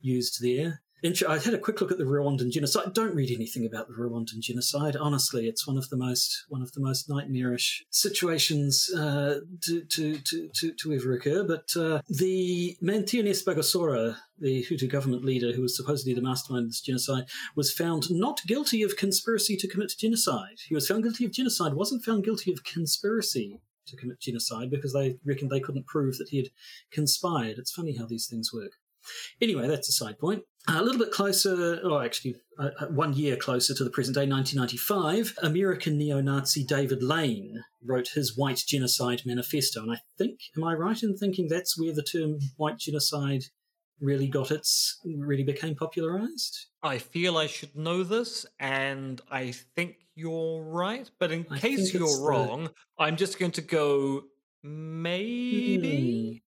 used 0.00 0.42
there. 0.42 0.80
I 1.04 1.38
had 1.38 1.54
a 1.54 1.58
quick 1.58 1.80
look 1.80 1.90
at 1.90 1.98
the 1.98 2.04
Rwandan 2.04 2.50
genocide. 2.50 2.94
Don't 2.94 3.14
read 3.14 3.34
anything 3.34 3.66
about 3.66 3.88
the 3.88 3.94
Rwandan 3.94 4.38
genocide. 4.40 4.94
Honestly, 4.94 5.48
it's 5.48 5.66
one 5.66 5.76
of 5.76 5.88
the 5.88 5.96
most 5.96 6.44
one 6.48 6.62
of 6.62 6.72
the 6.72 6.80
most 6.80 7.08
nightmarish 7.08 7.84
situations 7.90 8.88
uh, 8.96 9.40
to, 9.62 9.82
to, 9.82 10.18
to, 10.18 10.48
to, 10.54 10.72
to 10.72 10.92
ever 10.92 11.12
occur. 11.12 11.44
But 11.44 11.76
uh, 11.76 12.02
the 12.08 12.76
Théoneste 12.82 13.44
Bagosora, 13.44 14.16
the 14.38 14.64
Hutu 14.64 14.88
government 14.88 15.24
leader 15.24 15.52
who 15.52 15.62
was 15.62 15.76
supposedly 15.76 16.14
the 16.14 16.20
mastermind 16.20 16.64
of 16.64 16.70
this 16.70 16.80
genocide, 16.80 17.24
was 17.56 17.72
found 17.72 18.10
not 18.10 18.40
guilty 18.46 18.82
of 18.82 18.96
conspiracy 18.96 19.56
to 19.56 19.68
commit 19.68 19.94
genocide. 19.98 20.60
He 20.68 20.74
was 20.74 20.86
found 20.86 21.02
guilty 21.02 21.24
of 21.24 21.32
genocide, 21.32 21.74
wasn't 21.74 22.04
found 22.04 22.24
guilty 22.24 22.52
of 22.52 22.62
conspiracy 22.62 23.60
to 23.86 23.96
commit 23.96 24.20
genocide 24.20 24.70
because 24.70 24.92
they 24.92 25.18
reckoned 25.24 25.50
they 25.50 25.60
couldn't 25.60 25.86
prove 25.86 26.18
that 26.18 26.28
he 26.28 26.36
had 26.36 26.50
conspired. 26.92 27.58
It's 27.58 27.72
funny 27.72 27.96
how 27.96 28.06
these 28.06 28.28
things 28.28 28.52
work. 28.52 28.72
Anyway, 29.40 29.66
that's 29.66 29.88
a 29.88 29.92
side 29.92 30.18
point. 30.18 30.44
A 30.68 30.82
little 30.82 30.98
bit 30.98 31.10
closer, 31.10 31.80
or 31.84 32.04
actually 32.04 32.36
uh, 32.58 32.70
one 32.90 33.14
year 33.14 33.36
closer 33.36 33.74
to 33.74 33.84
the 33.84 33.90
present 33.90 34.14
day, 34.14 34.26
1995, 34.26 35.38
American 35.42 35.98
neo 35.98 36.20
Nazi 36.20 36.64
David 36.64 37.02
Lane 37.02 37.64
wrote 37.84 38.08
his 38.14 38.36
White 38.36 38.62
Genocide 38.66 39.22
Manifesto. 39.26 39.82
And 39.82 39.92
I 39.92 39.98
think, 40.16 40.38
am 40.56 40.64
I 40.64 40.74
right 40.74 41.02
in 41.02 41.16
thinking 41.16 41.48
that's 41.48 41.78
where 41.78 41.92
the 41.92 42.02
term 42.02 42.38
white 42.56 42.78
genocide 42.78 43.44
really 44.00 44.28
got 44.28 44.50
its, 44.50 45.00
really 45.04 45.42
became 45.42 45.74
popularized? 45.74 46.66
I 46.82 46.98
feel 46.98 47.36
I 47.38 47.48
should 47.48 47.74
know 47.74 48.04
this, 48.04 48.46
and 48.60 49.20
I 49.30 49.52
think 49.74 49.96
you're 50.14 50.62
right. 50.62 51.10
But 51.18 51.32
in 51.32 51.46
I 51.50 51.58
case 51.58 51.92
you're 51.92 52.06
the- 52.06 52.22
wrong, 52.22 52.70
I'm 52.98 53.16
just 53.16 53.38
going 53.38 53.52
to 53.52 53.62
go 53.62 54.22
maybe. 54.62 56.44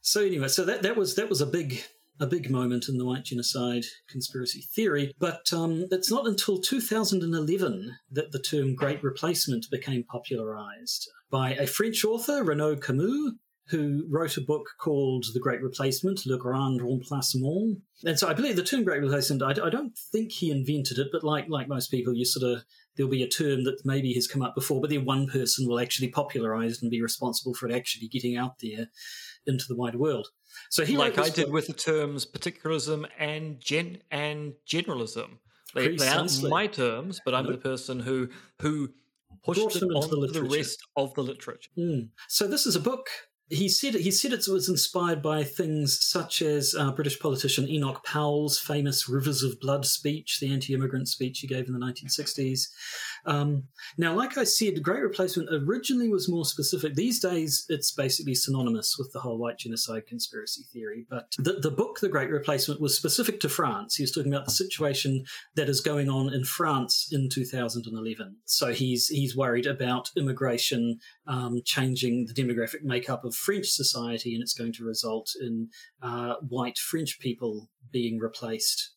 So 0.00 0.22
anyway, 0.22 0.48
so 0.48 0.64
that, 0.64 0.82
that 0.82 0.96
was 0.96 1.14
that 1.14 1.28
was 1.28 1.40
a 1.40 1.46
big 1.46 1.82
a 2.20 2.26
big 2.26 2.50
moment 2.50 2.88
in 2.88 2.96
the 2.96 3.04
white 3.04 3.24
genocide 3.24 3.84
conspiracy 4.08 4.62
theory. 4.74 5.12
But 5.18 5.52
um, 5.52 5.86
it's 5.90 6.10
not 6.10 6.26
until 6.26 6.60
2011 6.60 7.96
that 8.12 8.32
the 8.32 8.38
term 8.38 8.74
Great 8.74 9.02
Replacement 9.02 9.66
became 9.70 10.04
popularized 10.04 11.08
by 11.30 11.54
a 11.54 11.66
French 11.66 12.04
author, 12.04 12.44
Renaud 12.44 12.76
Camus, 12.76 13.32
who 13.68 14.04
wrote 14.10 14.36
a 14.36 14.42
book 14.42 14.68
called 14.78 15.24
The 15.32 15.40
Great 15.40 15.62
Replacement, 15.62 16.26
Le 16.26 16.36
Grand 16.36 16.82
Remplacement. 16.82 17.78
And 18.04 18.18
so 18.18 18.28
I 18.28 18.34
believe 18.34 18.56
the 18.56 18.62
term 18.62 18.84
Great 18.84 19.00
Replacement, 19.00 19.42
I, 19.42 19.66
I 19.66 19.70
don't 19.70 19.96
think 20.12 20.32
he 20.32 20.50
invented 20.50 20.98
it, 20.98 21.08
but 21.10 21.24
like 21.24 21.46
like 21.48 21.66
most 21.66 21.90
people, 21.90 22.14
you 22.14 22.26
sort 22.26 22.50
of 22.50 22.62
there'll 22.96 23.10
be 23.10 23.22
a 23.22 23.28
term 23.28 23.64
that 23.64 23.80
maybe 23.84 24.12
has 24.14 24.28
come 24.28 24.42
up 24.42 24.54
before, 24.54 24.80
but 24.80 24.90
then 24.90 25.04
one 25.04 25.26
person 25.26 25.66
will 25.66 25.80
actually 25.80 26.08
popularize 26.08 26.76
it 26.76 26.82
and 26.82 26.90
be 26.90 27.02
responsible 27.02 27.54
for 27.54 27.68
it 27.68 27.74
actually 27.74 28.08
getting 28.08 28.36
out 28.36 28.58
there 28.60 28.88
into 29.46 29.64
the 29.68 29.76
wider 29.76 29.98
world. 29.98 30.28
So 30.70 30.84
he 30.84 30.96
like 30.96 31.18
I 31.18 31.28
did 31.28 31.46
book- 31.46 31.54
with 31.54 31.66
the 31.66 31.72
terms 31.72 32.24
particularism 32.24 33.06
and 33.18 33.60
gen 33.60 33.98
and 34.10 34.54
generalism. 34.68 35.38
They, 35.74 35.96
they 35.96 36.08
aren't 36.08 36.42
my 36.44 36.68
terms, 36.68 37.20
but 37.24 37.34
I'm 37.34 37.44
Nope. 37.44 37.54
the 37.54 37.58
person 37.58 37.98
who 38.00 38.28
who 38.60 38.90
pushed 39.44 39.76
it 39.76 39.80
them 39.80 39.90
onto 39.90 40.20
the 40.20 40.40
the, 40.40 40.42
rest 40.42 40.80
of 40.96 41.12
the 41.14 41.22
literature. 41.22 41.70
Mm. 41.76 42.10
So 42.28 42.46
this 42.46 42.66
is 42.66 42.76
a 42.76 42.80
book. 42.80 43.08
He 43.50 43.68
said 43.68 43.94
he 43.94 44.10
said 44.10 44.32
it 44.32 44.48
was 44.48 44.68
inspired 44.68 45.20
by 45.20 45.44
things 45.44 46.02
such 46.02 46.40
as 46.40 46.74
uh, 46.74 46.92
British 46.92 47.18
politician 47.18 47.68
Enoch 47.68 48.02
Powell's 48.04 48.58
famous 48.58 49.08
"Rivers 49.08 49.42
of 49.42 49.60
Blood" 49.60 49.84
speech, 49.84 50.40
the 50.40 50.52
anti-immigrant 50.52 51.08
speech 51.08 51.40
he 51.40 51.46
gave 51.46 51.66
in 51.66 51.74
the 51.74 51.84
1960s. 51.84 52.68
Um, 53.26 53.64
now, 53.96 54.14
like 54.14 54.36
I 54.36 54.44
said, 54.44 54.82
Great 54.82 55.02
Replacement 55.02 55.48
originally 55.50 56.08
was 56.08 56.28
more 56.28 56.44
specific. 56.44 56.94
These 56.94 57.20
days, 57.20 57.64
it's 57.68 57.92
basically 57.92 58.34
synonymous 58.34 58.96
with 58.98 59.12
the 59.12 59.20
whole 59.20 59.38
white 59.38 59.58
genocide 59.58 60.06
conspiracy 60.06 60.62
theory. 60.72 61.06
But 61.08 61.32
the, 61.38 61.54
the 61.54 61.70
book, 61.70 62.00
The 62.00 62.08
Great 62.08 62.30
Replacement, 62.30 62.80
was 62.80 62.96
specific 62.96 63.40
to 63.40 63.48
France. 63.48 63.96
He 63.96 64.02
was 64.02 64.12
talking 64.12 64.32
about 64.32 64.46
the 64.46 64.52
situation 64.52 65.24
that 65.54 65.68
is 65.68 65.80
going 65.80 66.08
on 66.08 66.32
in 66.32 66.44
France 66.44 67.08
in 67.12 67.28
2011. 67.30 68.36
So 68.44 68.72
he's 68.72 69.08
he's 69.08 69.36
worried 69.36 69.66
about 69.66 70.10
immigration 70.16 70.98
um, 71.26 71.60
changing 71.64 72.26
the 72.26 72.34
demographic 72.34 72.82
makeup 72.82 73.24
of 73.24 73.34
French 73.34 73.66
society, 73.68 74.34
and 74.34 74.42
it's 74.42 74.54
going 74.54 74.72
to 74.74 74.84
result 74.84 75.30
in 75.40 75.68
uh, 76.02 76.34
white 76.48 76.78
French 76.78 77.18
people 77.18 77.70
being 77.92 78.18
replaced 78.18 78.93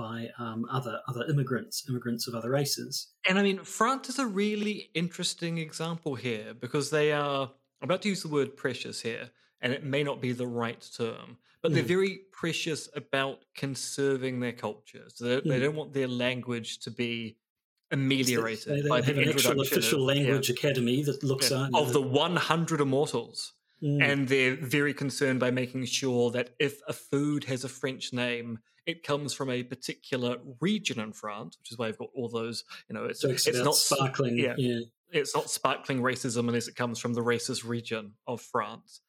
by 0.00 0.16
um, 0.38 0.64
other 0.70 0.94
other 1.08 1.24
immigrants, 1.32 1.88
immigrants 1.88 2.26
of 2.28 2.34
other 2.34 2.50
races. 2.50 2.94
And 3.28 3.38
I 3.38 3.42
mean, 3.42 3.64
France 3.64 4.08
is 4.08 4.18
a 4.18 4.26
really 4.26 4.90
interesting 4.94 5.58
example 5.58 6.14
here 6.14 6.54
because 6.54 6.90
they 6.90 7.12
are 7.12 7.52
I'm 7.82 7.86
about 7.88 8.02
to 8.02 8.08
use 8.10 8.22
the 8.22 8.28
word 8.28 8.56
precious 8.56 9.00
here, 9.00 9.30
and 9.62 9.72
it 9.72 9.84
may 9.84 10.02
not 10.04 10.20
be 10.20 10.32
the 10.32 10.46
right 10.46 10.80
term, 10.94 11.38
but 11.62 11.72
they're 11.72 11.82
Mm. 11.82 11.94
very 11.96 12.26
precious 12.32 12.88
about 12.94 13.44
conserving 13.54 14.40
their 14.40 14.52
culture. 14.52 15.06
So 15.08 15.24
they, 15.24 15.40
they 15.40 15.58
Mm. 15.60 15.60
don't 15.60 15.76
want 15.76 15.94
their 15.94 16.08
language 16.08 16.80
to 16.80 16.90
be 16.90 17.38
ameliorated 17.90 18.66
They, 18.66 18.80
they 18.80 18.88
by 18.88 19.00
have 19.02 19.16
the 19.16 19.18
an 19.18 19.28
introduction 19.28 19.60
official 19.60 20.00
of, 20.00 20.02
yeah, 20.22 20.40
language 20.40 20.48
academy 20.48 21.02
that 21.02 21.22
looks 21.22 21.50
yeah, 21.50 21.50
at 21.50 21.74
of 21.74 21.92
the 21.92 22.02
100 22.02 22.80
immortals. 22.80 23.52
Mm. 23.82 24.12
And 24.12 24.28
they're 24.28 24.56
very 24.56 24.94
concerned 24.94 25.40
by 25.40 25.50
making 25.50 25.84
sure 25.84 26.30
that 26.30 26.54
if 26.58 26.80
a 26.88 26.92
food 26.92 27.44
has 27.44 27.64
a 27.64 27.68
French 27.68 28.12
name, 28.14 28.58
it 28.90 29.02
comes 29.02 29.32
from 29.32 29.50
a 29.50 29.62
particular 29.62 30.36
region 30.60 31.00
in 31.00 31.12
France, 31.12 31.56
which 31.58 31.72
is 31.72 31.78
why 31.78 31.88
I've 31.88 31.98
got 31.98 32.10
all 32.14 32.28
those, 32.28 32.64
you 32.88 32.94
know, 32.94 33.04
it's, 33.04 33.20
jokes 33.20 33.46
it's 33.46 33.58
not 33.58 33.76
sparkling. 33.76 34.36
yeah. 34.36 34.54
yeah. 34.58 34.80
it's 35.10 35.34
not 35.34 35.48
sparkling 35.48 36.00
racism 36.00 36.48
unless 36.48 36.68
it 36.68 36.76
comes 36.76 36.98
from 36.98 37.14
the 37.14 37.22
racist 37.22 37.66
region 37.66 38.14
of 38.26 38.40
France. 38.40 39.00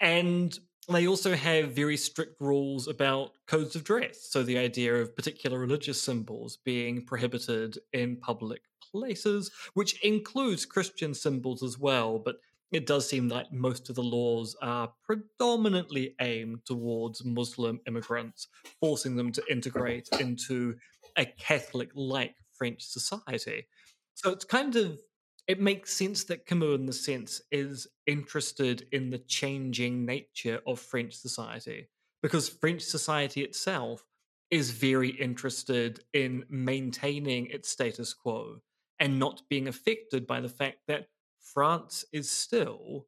And 0.00 0.56
they 0.88 1.06
also 1.06 1.34
have 1.34 1.72
very 1.72 1.96
strict 1.96 2.40
rules 2.40 2.88
about 2.88 3.32
codes 3.46 3.76
of 3.76 3.84
dress. 3.84 4.28
So 4.30 4.42
the 4.42 4.58
idea 4.58 4.94
of 4.96 5.14
particular 5.14 5.58
religious 5.58 6.00
symbols 6.00 6.58
being 6.64 7.04
prohibited 7.04 7.78
in 7.92 8.16
public 8.16 8.62
places, 8.92 9.50
which 9.74 10.02
includes 10.04 10.66
Christian 10.66 11.14
symbols 11.14 11.62
as 11.62 11.78
well, 11.78 12.18
but 12.18 12.36
it 12.72 12.86
does 12.86 13.08
seem 13.08 13.28
like 13.28 13.52
most 13.52 13.88
of 13.88 13.96
the 13.96 14.02
laws 14.02 14.56
are 14.62 14.92
predominantly 15.04 16.14
aimed 16.20 16.64
towards 16.64 17.24
Muslim 17.24 17.80
immigrants, 17.86 18.48
forcing 18.80 19.16
them 19.16 19.32
to 19.32 19.42
integrate 19.50 20.08
into 20.20 20.76
a 21.16 21.24
Catholic 21.24 21.90
like 21.94 22.34
French 22.52 22.82
society. 22.82 23.66
So 24.14 24.30
it's 24.30 24.44
kind 24.44 24.76
of 24.76 25.00
it 25.48 25.60
makes 25.60 25.92
sense 25.92 26.24
that 26.24 26.46
Camus, 26.46 26.78
in 26.78 26.86
the 26.86 26.92
sense, 26.92 27.42
is 27.50 27.88
interested 28.06 28.86
in 28.92 29.10
the 29.10 29.18
changing 29.18 30.06
nature 30.06 30.60
of 30.64 30.78
French 30.78 31.14
society 31.14 31.88
because 32.22 32.48
French 32.48 32.82
society 32.82 33.42
itself 33.42 34.04
is 34.50 34.70
very 34.70 35.08
interested 35.08 36.04
in 36.12 36.44
maintaining 36.48 37.46
its 37.46 37.68
status 37.68 38.14
quo 38.14 38.60
and 39.00 39.18
not 39.18 39.42
being 39.48 39.66
affected 39.66 40.26
by 40.26 40.40
the 40.40 40.48
fact 40.48 40.78
that 40.86 41.06
France 41.40 42.04
is 42.12 42.30
still 42.30 43.06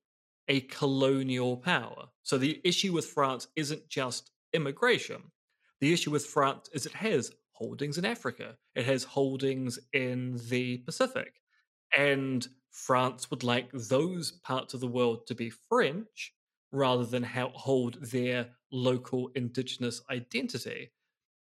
a 0.48 0.60
colonial 0.62 1.56
power. 1.56 2.08
So 2.22 2.38
the 2.38 2.60
issue 2.64 2.92
with 2.92 3.06
France 3.06 3.48
isn't 3.56 3.88
just 3.88 4.30
immigration. 4.52 5.30
The 5.80 5.92
issue 5.92 6.10
with 6.10 6.26
France 6.26 6.68
is 6.72 6.86
it 6.86 6.92
has 6.92 7.32
holdings 7.52 7.98
in 7.98 8.04
Africa, 8.04 8.56
it 8.74 8.86
has 8.86 9.04
holdings 9.04 9.78
in 9.92 10.40
the 10.48 10.78
Pacific. 10.78 11.34
And 11.96 12.46
France 12.70 13.30
would 13.30 13.44
like 13.44 13.70
those 13.72 14.32
parts 14.32 14.74
of 14.74 14.80
the 14.80 14.88
world 14.88 15.26
to 15.26 15.34
be 15.34 15.50
French 15.50 16.32
rather 16.72 17.04
than 17.04 17.22
hold 17.22 18.02
their 18.02 18.48
local 18.72 19.30
indigenous 19.34 20.00
identity. 20.10 20.90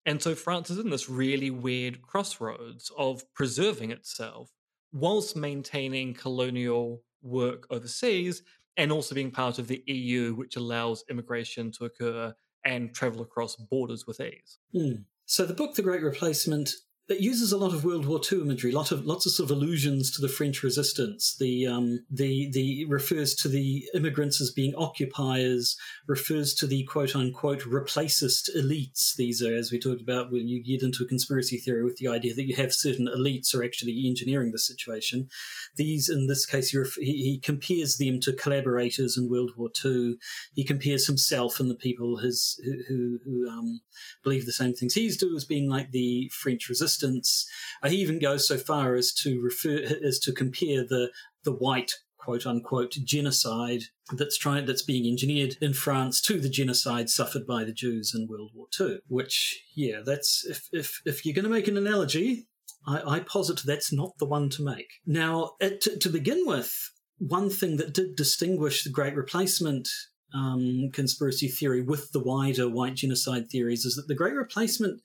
And 0.05 0.21
so 0.21 0.35
France 0.35 0.69
is 0.69 0.77
in 0.79 0.89
this 0.89 1.09
really 1.09 1.51
weird 1.51 2.01
crossroads 2.01 2.89
of 2.97 3.23
preserving 3.33 3.91
itself 3.91 4.49
whilst 4.93 5.35
maintaining 5.35 6.13
colonial 6.13 7.03
work 7.21 7.67
overseas 7.69 8.43
and 8.77 8.91
also 8.91 9.15
being 9.15 9.31
part 9.31 9.59
of 9.59 9.67
the 9.67 9.83
EU, 9.87 10.35
which 10.35 10.55
allows 10.55 11.03
immigration 11.09 11.71
to 11.71 11.85
occur 11.85 12.33
and 12.63 12.93
travel 12.93 13.21
across 13.21 13.55
borders 13.55 14.05
with 14.05 14.19
ease. 14.19 14.59
Mm. 14.75 15.03
So 15.25 15.45
the 15.45 15.53
book, 15.53 15.75
The 15.75 15.81
Great 15.81 16.03
Replacement, 16.03 16.69
it 17.09 17.21
uses 17.21 17.53
a 17.53 17.57
lot 17.57 17.73
of 17.73 17.85
World 17.85 18.05
War 18.05 18.19
II 18.19 18.41
imagery, 18.41 18.71
lot 18.73 18.91
of 18.91 19.05
lots 19.05 19.25
of 19.25 19.31
sort 19.31 19.49
of 19.49 19.55
allusions 19.55 20.11
to 20.11 20.21
the 20.21 20.27
French 20.27 20.61
Resistance. 20.61 21.37
The 21.39 21.65
um, 21.65 21.99
the 22.11 22.49
the 22.51 22.85
refers 22.85 23.33
to 23.35 23.47
the 23.47 23.85
immigrants 23.93 24.41
as 24.41 24.51
being 24.51 24.75
occupiers, 24.75 25.77
refers 26.05 26.53
to 26.55 26.67
the 26.67 26.83
quote 26.83 27.15
unquote 27.15 27.61
replacist 27.61 28.49
elites. 28.57 29.15
These 29.15 29.41
are, 29.41 29.55
as 29.55 29.71
we 29.71 29.79
talked 29.79 30.01
about, 30.01 30.33
when 30.33 30.49
you 30.49 30.61
get 30.61 30.83
into 30.83 31.03
a 31.03 31.07
conspiracy 31.07 31.57
theory 31.57 31.85
with 31.85 31.95
the 31.95 32.09
idea 32.09 32.33
that 32.33 32.45
you 32.45 32.57
have 32.57 32.73
certain 32.73 33.07
elites 33.07 33.55
are 33.55 33.63
actually 33.63 34.05
engineering 34.05 34.51
the 34.51 34.59
situation. 34.59 35.29
These, 35.77 36.09
in 36.09 36.27
this 36.27 36.45
case, 36.45 36.71
he, 36.71 36.87
he 36.99 37.39
compares 37.41 37.97
them 37.97 38.19
to 38.21 38.33
collaborators 38.33 39.17
in 39.17 39.29
World 39.29 39.51
War 39.55 39.69
II. 39.83 40.17
He 40.55 40.65
compares 40.65 41.07
himself 41.07 41.61
and 41.61 41.71
the 41.71 41.75
people 41.75 42.17
his 42.17 42.59
who 42.65 42.77
who, 42.89 43.19
who 43.23 43.49
um, 43.49 43.81
believe 44.23 44.45
the 44.45 44.51
same 44.51 44.73
things 44.73 44.93
he's 44.93 45.17
do 45.17 45.35
as 45.35 45.45
being 45.45 45.69
like 45.69 45.91
the 45.91 46.29
French 46.33 46.67
Resistance 46.67 46.96
resistance. 46.97 47.47
Uh, 47.83 47.89
he 47.89 47.97
even 47.97 48.19
goes 48.19 48.47
so 48.47 48.57
far 48.57 48.95
as 48.95 49.13
to 49.13 49.41
refer 49.41 49.81
as 50.05 50.19
to 50.19 50.31
compare 50.31 50.83
the 50.83 51.11
the 51.43 51.51
white 51.51 51.93
quote 52.17 52.45
unquote 52.45 52.91
genocide 52.91 53.83
that's 54.13 54.37
trying 54.37 54.65
that's 54.65 54.83
being 54.83 55.09
engineered 55.09 55.55
in 55.61 55.73
France 55.73 56.21
to 56.21 56.39
the 56.39 56.49
genocide 56.49 57.09
suffered 57.09 57.45
by 57.47 57.63
the 57.63 57.73
Jews 57.73 58.13
in 58.15 58.27
World 58.27 58.51
War 58.53 58.67
II. 58.79 58.99
Which, 59.07 59.63
yeah, 59.75 60.01
that's 60.05 60.45
if 60.45 60.67
if 60.71 61.01
if 61.05 61.25
you're 61.25 61.35
going 61.35 61.45
to 61.45 61.51
make 61.51 61.67
an 61.67 61.77
analogy, 61.77 62.47
I, 62.85 63.17
I 63.17 63.19
posit 63.21 63.61
that's 63.65 63.93
not 63.93 64.17
the 64.19 64.25
one 64.25 64.49
to 64.51 64.63
make. 64.63 64.87
Now, 65.05 65.51
to, 65.61 65.99
to 65.99 66.09
begin 66.09 66.45
with, 66.45 66.73
one 67.19 67.49
thing 67.49 67.77
that 67.77 67.93
did 67.93 68.15
distinguish 68.15 68.83
the 68.83 68.89
Great 68.89 69.15
Replacement 69.15 69.87
um, 70.33 70.89
conspiracy 70.93 71.47
theory 71.47 71.81
with 71.81 72.11
the 72.11 72.21
wider 72.21 72.69
white 72.69 72.95
genocide 72.95 73.49
theories 73.49 73.85
is 73.85 73.95
that 73.95 74.07
the 74.07 74.15
Great 74.15 74.35
Replacement, 74.35 75.01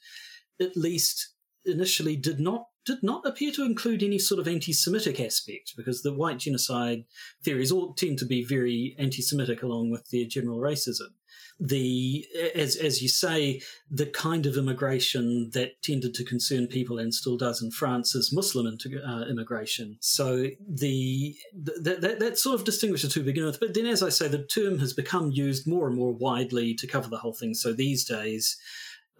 at 0.61 0.77
least 0.77 1.33
initially 1.64 2.16
did 2.16 2.40
not 2.40 2.66
did 2.85 3.03
not 3.03 3.25
appear 3.25 3.53
to 3.53 3.64
include 3.64 4.03
any 4.03 4.18
sort 4.18 4.40
of 4.40 4.48
anti-Semitic 4.48 5.20
aspect, 5.20 5.72
because 5.77 6.03
the 6.03 6.12
white 6.12 6.38
genocide 6.38 7.05
theories 7.44 7.70
all 7.70 7.94
tend 7.94 8.18
to 8.18 8.27
be 8.27 8.44
very 8.44 8.96
anti-Semitic, 8.98 9.62
along 9.62 9.92
with 9.92 10.11
their 10.11 10.25
general 10.25 10.59
racism. 10.59 11.11
The 11.61 12.27
as 12.57 12.75
as 12.75 13.01
you 13.01 13.09
say, 13.09 13.61
the 13.88 14.07
kind 14.07 14.46
of 14.46 14.57
immigration 14.57 15.51
that 15.53 15.81
tended 15.83 16.14
to 16.14 16.25
concern 16.25 16.66
people 16.66 16.98
and 16.98 17.14
still 17.14 17.37
does 17.37 17.62
in 17.62 17.70
France 17.70 18.16
is 18.16 18.33
Muslim 18.33 18.66
uh, 18.66 19.25
immigration. 19.31 19.98
So 20.01 20.48
the 20.68 21.37
that, 21.55 22.01
that 22.01 22.18
that 22.18 22.38
sort 22.38 22.59
of 22.59 22.64
distinguishes 22.64 23.12
to 23.12 23.22
begin 23.22 23.44
with. 23.44 23.61
But 23.61 23.75
then, 23.75 23.87
as 23.87 24.03
I 24.03 24.09
say, 24.09 24.27
the 24.27 24.44
term 24.44 24.81
has 24.81 24.92
become 24.92 25.31
used 25.31 25.68
more 25.68 25.87
and 25.87 25.94
more 25.96 26.12
widely 26.12 26.75
to 26.75 26.87
cover 26.88 27.09
the 27.09 27.18
whole 27.18 27.35
thing. 27.35 27.55
So 27.55 27.72
these 27.72 28.05
days. 28.05 28.57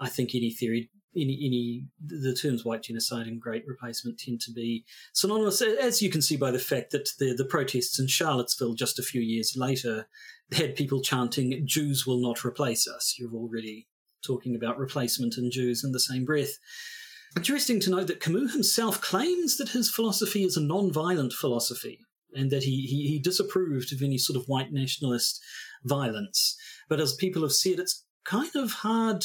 I 0.01 0.09
think 0.09 0.35
any 0.35 0.51
theory 0.51 0.91
any, 1.15 1.39
any 1.45 1.87
the 2.05 2.35
terms 2.35 2.65
white 2.65 2.83
genocide 2.83 3.27
and 3.27 3.41
great 3.41 3.65
replacement 3.67 4.19
tend 4.19 4.41
to 4.43 4.53
be 4.53 4.85
synonymous, 5.13 5.61
as 5.61 6.01
you 6.03 6.11
can 6.11 6.23
see 6.23 6.37
by 6.37 6.51
the 6.51 6.59
fact 6.59 6.91
that 6.91 7.11
the 7.19 7.35
the 7.35 7.45
protests 7.45 7.99
in 7.99 8.07
Charlottesville 8.07 8.75
just 8.75 8.99
a 8.99 9.03
few 9.03 9.21
years 9.21 9.55
later 9.57 10.07
had 10.53 10.77
people 10.77 11.03
chanting 11.03 11.67
"Jews 11.67 12.07
will 12.07 12.21
not 12.21 12.45
replace 12.45 12.89
us." 12.89 13.17
You're 13.19 13.35
already 13.35 13.89
talking 14.25 14.55
about 14.55 14.79
replacement 14.79 15.37
and 15.37 15.51
Jews 15.51 15.85
in 15.85 15.93
the 15.93 16.01
same 16.01 16.25
breath. 16.25 16.59
Interesting 17.37 17.81
to 17.81 17.91
note 17.91 18.07
that 18.09 18.21
Camus 18.21 18.53
himself 18.53 19.01
claims 19.01 19.57
that 19.57 19.71
his 19.71 19.91
philosophy 19.91 20.45
is 20.45 20.57
a 20.57 20.63
non-violent 20.63 21.33
philosophy 21.33 21.99
and 22.35 22.51
that 22.51 22.63
he, 22.63 22.83
he, 22.83 23.09
he 23.09 23.19
disapproved 23.19 23.93
of 23.93 24.03
any 24.03 24.19
sort 24.19 24.37
of 24.37 24.47
white 24.47 24.71
nationalist 24.71 25.43
violence. 25.85 26.57
But 26.89 27.01
as 27.01 27.15
people 27.15 27.43
have 27.43 27.53
said, 27.53 27.79
it's 27.79 28.05
kind 28.25 28.55
of 28.55 28.71
hard 28.73 29.25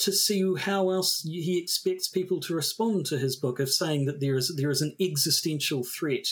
to 0.00 0.12
see 0.12 0.42
how 0.58 0.90
else 0.90 1.20
he 1.24 1.60
expects 1.62 2.08
people 2.08 2.40
to 2.40 2.54
respond 2.54 3.04
to 3.06 3.18
his 3.18 3.36
book 3.36 3.60
of 3.60 3.70
saying 3.70 4.06
that 4.06 4.20
there 4.20 4.34
is 4.34 4.54
there 4.56 4.70
is 4.70 4.80
an 4.80 4.94
existential 5.00 5.84
threat 5.84 6.24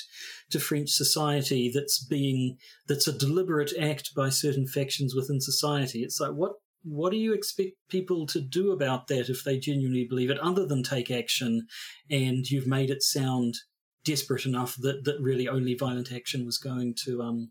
to 0.51 0.59
French 0.59 0.91
society 0.91 1.71
that's 1.73 2.03
being 2.03 2.57
that's 2.89 3.07
a 3.07 3.19
deliberate 3.19 3.73
act 3.79 4.15
by 4.15 4.31
certain 4.31 4.67
factions 4.67 5.15
within 5.15 5.41
society. 5.41 6.03
It's 6.03 6.19
like 6.19 6.33
what 6.33 6.53
what 6.83 7.11
do 7.11 7.19
you 7.19 7.35
expect 7.35 7.73
people 7.91 8.27
to 8.29 8.41
do 8.41 8.73
about 8.73 9.09
that 9.09 9.29
if 9.29 9.45
they 9.45 9.59
genuinely 9.59 10.07
believe 10.09 10.31
it, 10.31 10.39
other 10.39 10.65
than 10.65 10.83
take 10.83 11.11
action? 11.11 11.67
And 12.11 12.49
you've 12.51 12.67
made 12.67 12.89
it 12.91 13.03
sound 13.03 13.55
desperate 14.05 14.47
enough 14.47 14.77
that 14.79 15.05
that 15.05 15.21
really 15.21 15.47
only 15.47 15.75
violent 15.75 16.11
action 16.11 16.47
was 16.47 16.57
going 16.57 16.95
to 17.05 17.21
um 17.21 17.51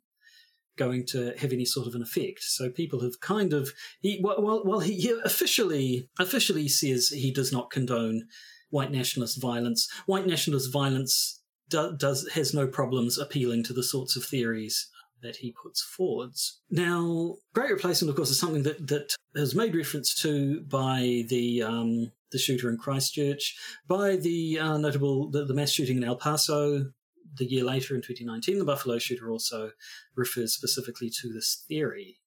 going 0.77 1.05
to 1.07 1.33
have 1.37 1.51
any 1.51 1.65
sort 1.65 1.87
of 1.87 1.95
an 1.95 2.01
effect. 2.01 2.43
So 2.43 2.69
people 2.69 3.01
have 3.01 3.19
kind 3.19 3.53
of 3.53 3.73
he 3.99 4.19
well 4.23 4.63
well 4.65 4.79
he, 4.79 4.93
he 4.95 5.19
officially 5.23 6.09
officially 6.19 6.67
says 6.67 7.09
he 7.09 7.31
does 7.31 7.51
not 7.51 7.71
condone 7.71 8.27
white 8.69 8.91
nationalist 8.91 9.41
violence. 9.41 9.89
White 10.05 10.27
nationalist 10.27 10.71
violence 10.71 11.41
do, 11.69 11.95
does 11.97 12.27
has 12.29 12.53
no 12.53 12.67
problems 12.67 13.17
appealing 13.17 13.63
to 13.65 13.73
the 13.73 13.83
sorts 13.83 14.15
of 14.15 14.23
theories 14.23 14.89
that 15.21 15.37
he 15.37 15.51
puts 15.51 15.81
forwards. 15.81 16.61
Now, 16.69 17.37
Great 17.53 17.71
Replacement, 17.71 18.09
of 18.09 18.15
course, 18.15 18.29
is 18.29 18.39
something 18.39 18.63
that 18.63 18.87
that 18.87 19.15
has 19.35 19.55
made 19.55 19.75
reference 19.75 20.13
to 20.21 20.61
by 20.61 21.25
the 21.27 21.63
um, 21.63 22.11
the 22.31 22.37
shooter 22.37 22.69
in 22.69 22.77
Christchurch, 22.77 23.55
by 23.87 24.15
the 24.15 24.59
uh, 24.59 24.77
notable 24.77 25.29
the, 25.29 25.45
the 25.45 25.53
mass 25.53 25.71
shooting 25.71 25.97
in 25.97 26.03
El 26.03 26.17
Paso 26.17 26.91
the 27.35 27.45
year 27.45 27.63
later 27.63 27.95
in 27.95 28.01
2019, 28.01 28.59
the 28.59 28.65
Buffalo 28.65 28.97
shooter 28.97 29.29
also 29.29 29.71
refers 30.15 30.53
specifically 30.53 31.09
to 31.21 31.31
this 31.31 31.63
theory. 31.67 32.17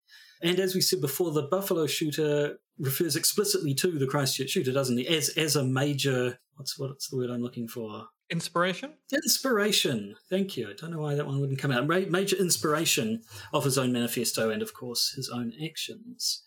And 0.42 0.58
as 0.58 0.74
we 0.74 0.80
said 0.80 1.00
before, 1.00 1.32
the 1.32 1.42
Buffalo 1.42 1.86
shooter 1.86 2.58
refers 2.78 3.16
explicitly 3.16 3.74
to 3.74 3.98
the 3.98 4.06
Christchurch 4.06 4.50
shooter, 4.50 4.72
doesn't 4.72 4.96
he? 4.96 5.06
As 5.06 5.28
as 5.30 5.56
a 5.56 5.64
major 5.64 6.38
what's 6.56 6.78
what's 6.78 7.08
the 7.08 7.16
word 7.16 7.30
I'm 7.30 7.42
looking 7.42 7.68
for? 7.68 8.06
Inspiration. 8.30 8.92
Inspiration. 9.12 10.14
Thank 10.28 10.56
you. 10.56 10.70
I 10.70 10.74
don't 10.74 10.92
know 10.92 11.00
why 11.00 11.16
that 11.16 11.26
one 11.26 11.40
wouldn't 11.40 11.58
come 11.58 11.72
out. 11.72 11.86
Major 11.88 12.36
inspiration 12.36 13.22
of 13.52 13.64
his 13.64 13.76
own 13.76 13.92
manifesto 13.92 14.50
and, 14.50 14.62
of 14.62 14.72
course, 14.72 15.14
his 15.16 15.28
own 15.28 15.52
actions. 15.62 16.42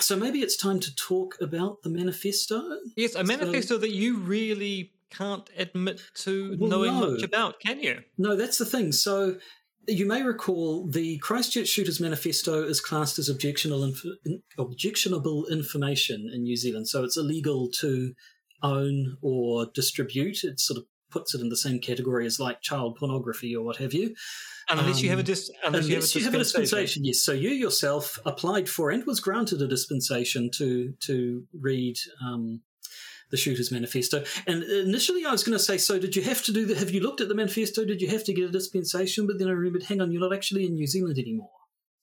So 0.00 0.16
maybe 0.16 0.40
it's 0.40 0.56
time 0.56 0.80
to 0.80 0.94
talk 0.96 1.36
about 1.40 1.82
the 1.82 1.90
manifesto. 1.90 2.60
Yes, 2.96 3.14
a 3.14 3.22
manifesto 3.22 3.74
so, 3.74 3.78
that 3.78 3.92
you 3.92 4.18
really 4.18 4.92
can't 5.10 5.48
admit 5.56 6.00
to 6.16 6.56
well, 6.58 6.70
knowing 6.70 6.92
no. 6.92 7.10
much 7.12 7.22
about, 7.22 7.60
can 7.60 7.80
you? 7.80 8.00
No, 8.16 8.36
that's 8.36 8.58
the 8.58 8.66
thing. 8.66 8.92
So 8.92 9.36
you 9.86 10.06
may 10.06 10.22
recall 10.22 10.86
the 10.86 11.18
Christchurch 11.18 11.68
Shooters 11.68 12.00
Manifesto 12.00 12.62
is 12.62 12.80
classed 12.80 13.18
as 13.18 13.28
objectionable, 13.28 13.84
inf- 13.84 14.42
objectionable 14.58 15.46
information 15.46 16.30
in 16.32 16.42
New 16.42 16.56
Zealand. 16.56 16.88
So 16.88 17.04
it's 17.04 17.16
illegal 17.16 17.70
to 17.80 18.12
own 18.62 19.16
or 19.22 19.66
distribute. 19.74 20.44
It 20.44 20.60
sort 20.60 20.78
of 20.78 20.84
puts 21.10 21.34
it 21.34 21.40
in 21.40 21.48
the 21.48 21.56
same 21.56 21.78
category 21.78 22.26
as 22.26 22.38
like 22.38 22.60
child 22.60 22.96
pornography 22.98 23.56
or 23.56 23.64
what 23.64 23.76
have 23.76 23.94
you. 23.94 24.14
Unless 24.68 24.98
um, 24.98 25.04
you 25.04 25.10
have 25.10 25.18
a 25.18 25.22
dis- 25.22 25.50
unless, 25.64 25.86
unless 25.86 25.88
you, 25.88 25.94
have 25.94 26.04
a, 26.04 26.18
you 26.18 26.24
have 26.24 26.34
a 26.34 26.38
dispensation, 26.44 27.04
yes. 27.04 27.22
So 27.22 27.32
you 27.32 27.50
yourself 27.50 28.18
applied 28.26 28.68
for 28.68 28.90
and 28.90 29.06
was 29.06 29.20
granted 29.20 29.62
a 29.62 29.68
dispensation 29.68 30.50
to 30.58 30.92
to 31.00 31.44
read 31.58 31.96
um, 32.22 32.60
the 33.30 33.36
Shooters 33.36 33.70
Manifesto. 33.70 34.24
And 34.46 34.62
initially, 34.62 35.24
I 35.24 35.32
was 35.32 35.44
going 35.44 35.56
to 35.56 35.62
say, 35.62 35.78
so 35.78 35.98
did 35.98 36.16
you 36.16 36.22
have 36.22 36.42
to 36.44 36.52
do 36.52 36.66
the? 36.66 36.74
Have 36.74 36.90
you 36.90 37.00
looked 37.00 37.20
at 37.20 37.28
the 37.28 37.34
manifesto? 37.34 37.84
Did 37.84 38.00
you 38.00 38.08
have 38.08 38.24
to 38.24 38.32
get 38.32 38.48
a 38.48 38.52
dispensation? 38.52 39.26
But 39.26 39.38
then 39.38 39.48
I 39.48 39.52
remembered, 39.52 39.84
hang 39.84 40.00
on, 40.00 40.12
you're 40.12 40.20
not 40.20 40.34
actually 40.34 40.66
in 40.66 40.74
New 40.74 40.86
Zealand 40.86 41.18
anymore. 41.18 41.50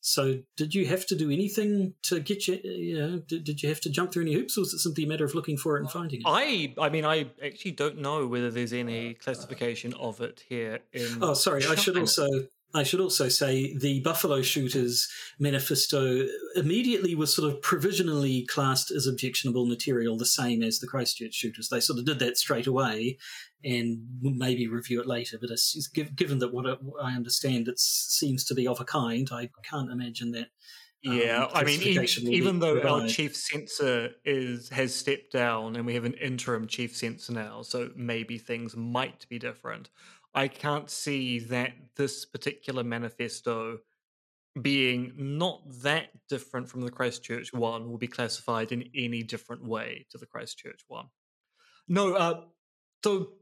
So 0.02 0.42
did 0.56 0.76
you 0.76 0.86
have 0.86 1.08
to 1.08 1.16
do 1.16 1.32
anything 1.32 1.96
to 2.04 2.20
get 2.20 2.48
you? 2.48 2.60
You 2.64 3.00
know, 3.00 3.18
did, 3.28 3.44
did 3.44 3.64
you 3.64 3.70
have 3.70 3.82
to 3.82 3.90
jump 3.90 4.12
through 4.12 4.22
any 4.22 4.34
hoops, 4.34 4.56
or 4.56 4.62
was 4.62 4.72
it 4.72 4.78
simply 4.78 5.04
a 5.04 5.08
matter 5.08 5.26
of 5.26 5.34
looking 5.34 5.58
for 5.58 5.78
it 5.78 5.80
and 5.80 5.90
finding 5.90 6.20
it? 6.20 6.26
I, 6.28 6.76
I 6.80 6.90
mean, 6.90 7.06
I 7.06 7.32
actually 7.44 7.72
don't 7.72 7.98
know 7.98 8.28
whether 8.28 8.52
there's 8.52 8.72
any 8.72 9.16
classification 9.16 9.96
of 9.96 10.22
it 10.22 10.44
here 10.48 10.82
in. 10.94 11.24
Oh, 11.24 11.34
sorry, 11.34 11.62
China. 11.62 11.74
I 11.74 11.76
should 11.76 11.98
also 11.98 12.28
I 12.76 12.84
should 12.84 13.00
also 13.00 13.30
say 13.30 13.74
the 13.78 14.02
Buffalo 14.02 14.42
Shooters 14.42 15.08
manifesto 15.40 16.28
immediately 16.56 17.16
was 17.16 17.34
sort 17.34 17.52
of 17.52 17.62
provisionally 17.62 18.46
classed 18.48 18.92
as 18.92 19.08
objectionable 19.08 19.66
material, 19.66 20.18
the 20.18 20.26
same 20.26 20.62
as 20.62 20.80
the 20.80 20.88
Christchurch 20.88 21.34
Shooters. 21.34 21.70
They 21.70 21.80
sort 21.80 22.00
of 22.00 22.06
did 22.06 22.20
that 22.20 22.38
straight 22.38 22.68
away 22.68 23.18
and 23.64 24.00
maybe 24.22 24.68
review 24.68 25.00
it 25.00 25.08
later. 25.08 25.38
But 25.40 25.52
it's, 25.52 25.88
given 25.88 26.40
that 26.40 26.54
what 26.54 26.66
I 27.02 27.16
understand 27.16 27.70
it 27.70 27.80
seems 27.80 28.44
to 28.46 28.54
be 28.54 28.68
of 28.68 28.82
a 28.82 28.86
kind, 28.86 29.30
I 29.32 29.50
can't 29.64 29.90
imagine 29.90 30.32
that 30.32 30.50
Yeah, 31.02 31.46
um, 31.46 31.52
I 31.54 31.64
mean, 31.64 31.82
even, 31.82 31.94
classification 31.94 32.24
will 32.26 32.32
be 32.32 32.38
even 32.38 32.60
though 32.60 32.82
our 32.82 33.08
chief 33.08 33.36
censor 33.36 34.12
is 34.26 34.70
has 34.70 34.94
stepped 34.94 35.32
down 35.32 35.76
and 35.76 35.86
we 35.86 35.94
have 35.94 36.06
an 36.06 36.16
interim 36.16 36.68
chief 36.68 36.96
censor 36.96 37.32
now, 37.34 37.62
so 37.62 37.92
maybe 37.96 38.38
things 38.38 38.76
might 38.76 39.28
be 39.30 39.38
different. 39.40 39.90
I 40.36 40.50
can't 40.50 40.90
see 40.90 41.40
that 41.40 41.72
this 41.96 42.26
particular 42.26 42.84
manifesto 42.84 43.80
being 44.62 45.14
not 45.18 45.62
that 45.82 46.10
different 46.30 46.70
from 46.70 46.82
the 46.82 46.92
Christchurch 46.92 47.54
one 47.54 47.90
will 47.90 47.98
be 47.98 48.08
classified 48.08 48.72
in 48.72 48.90
any 48.96 49.24
different 49.24 49.66
way 49.66 50.06
to 50.12 50.18
the 50.18 50.26
Christchurch 50.26 50.82
one. 50.88 51.08
No, 51.88 52.14
uh, 52.16 52.42
so 53.04 53.34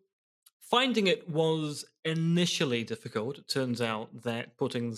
finding 0.61 1.07
it 1.07 1.29
was 1.29 1.85
initially 2.05 2.83
difficult. 2.83 3.37
It 3.37 3.47
turns 3.47 3.81
out 3.81 4.09
that 4.23 4.57
putting 4.57 4.95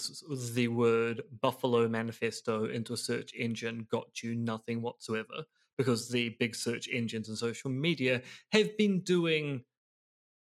the 0.53 0.67
word 0.67 1.21
Buffalo 1.41 1.87
Manifesto 1.87 2.65
into 2.65 2.93
a 2.93 2.97
search 2.97 3.33
engine 3.33 3.87
got 3.89 4.23
you 4.23 4.35
nothing 4.35 4.81
whatsoever 4.81 5.43
because 5.77 6.09
the 6.09 6.35
big 6.39 6.55
search 6.55 6.87
engines 6.91 7.27
and 7.29 7.37
social 7.37 7.69
media 7.69 8.21
have 8.51 8.77
been 8.77 9.01
doing 9.01 9.63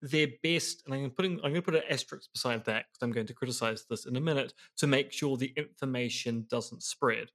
their 0.09 0.27
best, 0.43 0.83
and 0.85 0.93
I'm 0.93 1.09
putting 1.11 1.33
I'm 1.37 1.51
going 1.51 1.55
to 1.55 1.61
put 1.61 1.75
an 1.75 1.83
asterisk 1.89 2.31
beside 2.31 2.65
that 2.65 2.85
because 2.87 3.01
I'm 3.01 3.11
going 3.11 3.27
to 3.27 3.33
criticize 3.33 3.85
this 3.89 4.05
in 4.05 4.15
a 4.15 4.21
minute 4.21 4.53
to 4.77 4.87
make 4.87 5.11
sure 5.11 5.37
the 5.37 5.53
information 5.57 6.45
doesn't 6.49 6.83
spread. 6.83 7.29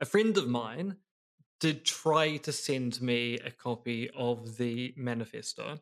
A 0.00 0.04
friend 0.04 0.36
of 0.38 0.48
mine 0.48 0.96
did 1.60 1.84
try 1.84 2.36
to 2.38 2.52
send 2.52 3.02
me 3.02 3.38
a 3.44 3.50
copy 3.50 4.10
of 4.16 4.56
the 4.56 4.94
manifesto, 4.96 5.78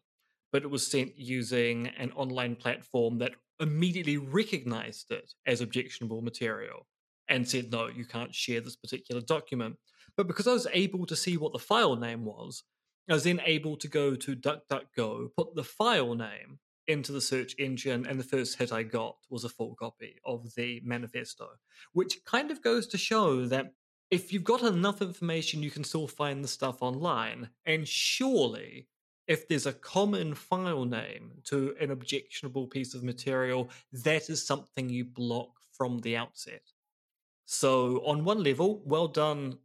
but 0.52 0.62
it 0.62 0.70
was 0.70 0.86
sent 0.86 1.18
using 1.18 1.88
an 1.98 2.12
online 2.12 2.56
platform 2.56 3.18
that 3.18 3.32
immediately 3.60 4.16
recognized 4.16 5.10
it 5.10 5.34
as 5.46 5.60
objectionable 5.60 6.22
material 6.22 6.86
and 7.28 7.46
said, 7.46 7.70
no, 7.70 7.88
you 7.88 8.04
can't 8.04 8.34
share 8.34 8.60
this 8.60 8.76
particular 8.76 9.20
document. 9.20 9.76
But 10.16 10.26
because 10.26 10.46
I 10.46 10.52
was 10.52 10.66
able 10.72 11.04
to 11.06 11.16
see 11.16 11.36
what 11.36 11.52
the 11.52 11.58
file 11.58 11.96
name 11.96 12.24
was, 12.24 12.62
I 13.08 13.14
was 13.14 13.24
then 13.24 13.40
able 13.44 13.76
to 13.76 13.88
go 13.88 14.16
to 14.16 14.36
DuckDuckGo, 14.36 15.30
put 15.36 15.54
the 15.54 15.64
file 15.64 16.14
name 16.14 16.58
into 16.88 17.12
the 17.12 17.20
search 17.20 17.54
engine, 17.58 18.06
and 18.06 18.18
the 18.18 18.24
first 18.24 18.58
hit 18.58 18.72
I 18.72 18.82
got 18.82 19.16
was 19.30 19.44
a 19.44 19.48
full 19.48 19.74
copy 19.74 20.16
of 20.24 20.54
the 20.54 20.80
manifesto, 20.84 21.48
which 21.92 22.24
kind 22.24 22.50
of 22.50 22.62
goes 22.62 22.86
to 22.88 22.98
show 22.98 23.46
that 23.46 23.74
if 24.10 24.32
you've 24.32 24.44
got 24.44 24.62
enough 24.62 25.02
information, 25.02 25.62
you 25.62 25.70
can 25.70 25.84
still 25.84 26.06
find 26.06 26.42
the 26.42 26.48
stuff 26.48 26.82
online. 26.82 27.50
And 27.64 27.86
surely, 27.86 28.88
if 29.26 29.48
there's 29.48 29.66
a 29.66 29.72
common 29.72 30.34
file 30.34 30.84
name 30.84 31.32
to 31.44 31.74
an 31.80 31.90
objectionable 31.90 32.68
piece 32.68 32.94
of 32.94 33.02
material, 33.02 33.70
that 33.92 34.30
is 34.30 34.46
something 34.46 34.88
you 34.88 35.04
block 35.04 35.50
from 35.72 36.00
the 36.00 36.16
outset. 36.16 36.62
So, 37.44 37.98
on 38.04 38.24
one 38.24 38.42
level, 38.42 38.82
well 38.84 39.08
done, 39.08 39.58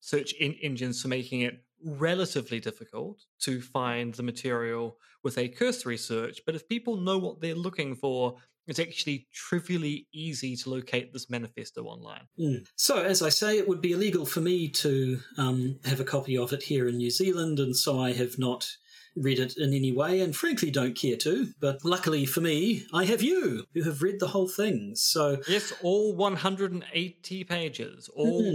search 0.00 0.34
en- 0.40 0.56
engines, 0.62 1.00
for 1.00 1.08
making 1.08 1.42
it 1.42 1.62
relatively 1.84 2.60
difficult 2.60 3.22
to 3.40 3.60
find 3.60 4.14
the 4.14 4.22
material 4.22 4.98
with 5.22 5.38
a 5.38 5.48
cursory 5.48 5.96
search. 5.96 6.40
But 6.46 6.54
if 6.54 6.68
people 6.68 6.96
know 6.96 7.18
what 7.18 7.40
they're 7.40 7.54
looking 7.54 7.94
for, 7.94 8.36
it's 8.66 8.78
actually 8.78 9.28
trivially 9.32 10.08
easy 10.12 10.56
to 10.56 10.70
locate 10.70 11.12
this 11.12 11.30
manifesto 11.30 11.84
online. 11.84 12.26
Mm. 12.38 12.66
So, 12.74 13.02
as 13.02 13.22
I 13.22 13.28
say, 13.28 13.58
it 13.58 13.68
would 13.68 13.80
be 13.80 13.92
illegal 13.92 14.26
for 14.26 14.40
me 14.40 14.68
to 14.68 15.20
um, 15.38 15.78
have 15.84 16.00
a 16.00 16.04
copy 16.04 16.36
of 16.36 16.52
it 16.52 16.64
here 16.64 16.88
in 16.88 16.96
New 16.96 17.10
Zealand, 17.10 17.60
and 17.60 17.76
so 17.76 18.00
I 18.00 18.12
have 18.12 18.38
not 18.38 18.68
read 19.14 19.38
it 19.38 19.56
in 19.56 19.72
any 19.72 19.92
way, 19.92 20.20
and 20.20 20.36
frankly 20.36 20.70
don't 20.70 20.96
care 20.96 21.16
to. 21.16 21.48
But 21.60 21.84
luckily 21.84 22.26
for 22.26 22.40
me, 22.40 22.86
I 22.92 23.04
have 23.04 23.22
you 23.22 23.64
who 23.72 23.82
have 23.82 24.02
read 24.02 24.20
the 24.20 24.28
whole 24.28 24.48
thing. 24.48 24.92
So, 24.94 25.38
Yes, 25.48 25.72
all 25.82 26.14
180 26.14 27.44
pages, 27.44 28.10
all 28.14 28.54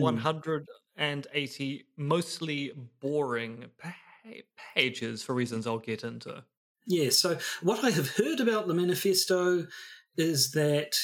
Mhm. 0.98 1.26
180 1.26 1.86
mostly 1.98 2.74
boring 3.00 3.66
pages 4.76 5.24
for 5.24 5.34
reasons 5.34 5.66
I'll 5.68 5.80
get 5.80 6.04
into. 6.04 6.44
yeah, 6.88 7.10
so 7.10 7.38
what 7.62 7.84
I 7.84 7.92
have 7.92 8.10
heard 8.16 8.40
about 8.40 8.68
the 8.68 8.74
manifesto 8.74 9.68
is 10.18 10.52
that 10.52 10.96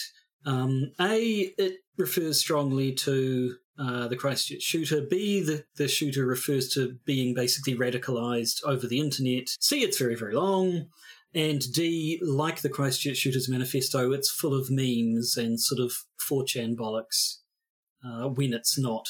um, 0.45 0.91
A, 0.99 1.53
it 1.57 1.79
refers 1.97 2.39
strongly 2.39 2.93
to 2.93 3.55
uh, 3.79 4.07
the 4.07 4.15
Christchurch 4.15 4.61
shooter. 4.61 5.01
B, 5.01 5.41
the, 5.41 5.65
the 5.75 5.87
shooter 5.87 6.25
refers 6.25 6.69
to 6.69 6.97
being 7.05 7.33
basically 7.33 7.75
radicalized 7.75 8.63
over 8.63 8.87
the 8.87 8.99
internet. 8.99 9.49
C, 9.59 9.83
it's 9.83 9.97
very, 9.99 10.15
very 10.15 10.33
long. 10.33 10.87
And 11.33 11.61
D, 11.73 12.19
like 12.23 12.61
the 12.61 12.69
Christchurch 12.69 13.17
Shooters 13.17 13.47
Manifesto, 13.49 14.11
it's 14.13 14.31
full 14.31 14.53
of 14.57 14.71
memes 14.71 15.37
and 15.37 15.59
sort 15.59 15.79
of 15.79 15.93
4chan 16.19 16.75
bollocks 16.75 17.37
uh, 18.03 18.27
when 18.29 18.53
it's 18.53 18.79
not 18.79 19.07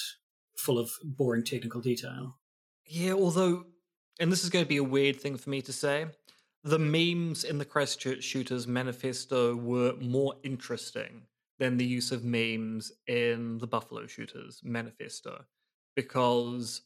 full 0.58 0.80
of 0.80 0.92
boring 1.04 1.44
technical 1.44 1.82
detail. 1.82 2.38
Yeah, 2.86 3.14
although, 3.14 3.66
and 4.20 4.32
this 4.32 4.44
is 4.44 4.50
going 4.50 4.66
to 4.66 4.70
be 4.70 4.78
a 4.78 4.84
weird 4.84 5.20
thing 5.20 5.38
for 5.38 5.50
me 5.50 5.62
to 5.62 5.74
say, 5.74 6.08
the 6.64 6.80
memes 6.80 7.44
in 7.44 7.58
the 7.58 7.66
Christchurch 7.66 8.24
Shooters 8.24 8.68
manifesto 8.68 9.56
were 9.56 9.94
more 10.02 10.36
interesting 10.44 11.24
than 11.60 11.78
the 11.78 11.86
use 11.86 12.12
of 12.12 12.24
memes 12.24 12.92
in 13.08 13.58
the 13.58 13.68
Buffalo 13.68 14.06
Shooters 14.06 14.62
manifesto 14.64 15.46
because 15.96 16.82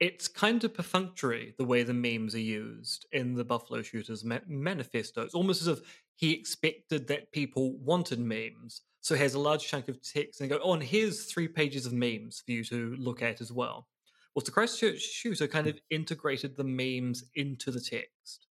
it's 0.00 0.28
kind 0.28 0.62
of 0.64 0.74
perfunctory 0.74 1.54
the 1.58 1.64
way 1.64 1.82
the 1.82 1.94
memes 1.94 2.34
are 2.34 2.40
used 2.40 3.06
in 3.12 3.34
the 3.34 3.44
Buffalo 3.44 3.82
Shooters 3.82 4.24
ma- 4.24 4.38
manifesto. 4.46 5.22
It's 5.22 5.34
almost 5.34 5.62
as 5.62 5.68
if 5.68 5.80
he 6.16 6.32
expected 6.32 7.06
that 7.08 7.32
people 7.32 7.76
wanted 7.78 8.18
memes. 8.18 8.82
So 9.08 9.14
he 9.14 9.22
has 9.22 9.32
a 9.32 9.40
large 9.40 9.66
chunk 9.66 9.88
of 9.88 10.02
text 10.02 10.42
and 10.42 10.50
go, 10.50 10.60
oh, 10.62 10.74
and 10.74 10.82
here's 10.82 11.24
three 11.24 11.48
pages 11.48 11.86
of 11.86 11.94
memes 11.94 12.42
for 12.44 12.52
you 12.52 12.62
to 12.64 12.94
look 12.98 13.22
at 13.22 13.40
as 13.40 13.50
well. 13.50 13.88
Well, 14.34 14.42
the 14.44 14.50
Christchurch 14.50 15.00
shooter 15.00 15.48
kind 15.48 15.66
of 15.66 15.80
integrated 15.88 16.58
the 16.58 16.64
memes 16.64 17.24
into 17.34 17.70
the 17.70 17.80
text. 17.80 18.48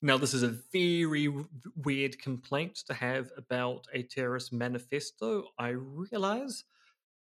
Now, 0.00 0.16
this 0.16 0.32
is 0.32 0.42
a 0.42 0.56
very 0.72 1.26
w- 1.26 1.46
weird 1.84 2.18
complaint 2.18 2.76
to 2.86 2.94
have 2.94 3.30
about 3.36 3.86
a 3.92 4.02
terrorist 4.02 4.50
manifesto, 4.50 5.44
I 5.58 5.74
realize. 5.76 6.64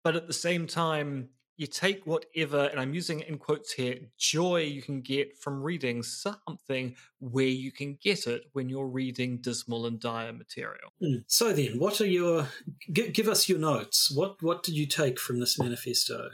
But 0.02 0.16
at 0.16 0.26
the 0.26 0.32
same 0.32 0.66
time, 0.66 1.28
you 1.56 1.66
take 1.66 2.06
whatever, 2.06 2.64
and 2.66 2.80
I'm 2.80 2.94
using 2.94 3.20
in 3.20 3.38
quotes 3.38 3.72
here, 3.72 3.98
joy 4.18 4.62
you 4.62 4.82
can 4.82 5.00
get 5.00 5.38
from 5.38 5.62
reading 5.62 6.02
something 6.02 6.96
where 7.20 7.44
you 7.46 7.70
can 7.70 7.98
get 8.02 8.26
it 8.26 8.44
when 8.52 8.68
you're 8.68 8.88
reading 8.88 9.38
dismal 9.38 9.86
and 9.86 10.00
dire 10.00 10.32
material. 10.32 10.92
Hmm. 11.00 11.18
So 11.26 11.52
then, 11.52 11.78
what 11.78 12.00
are 12.00 12.06
your? 12.06 12.48
G- 12.92 13.10
give 13.10 13.28
us 13.28 13.48
your 13.48 13.58
notes. 13.58 14.12
What 14.14 14.42
what 14.42 14.62
did 14.62 14.74
you 14.76 14.86
take 14.86 15.18
from 15.20 15.40
this 15.40 15.58
manifesto? 15.58 16.30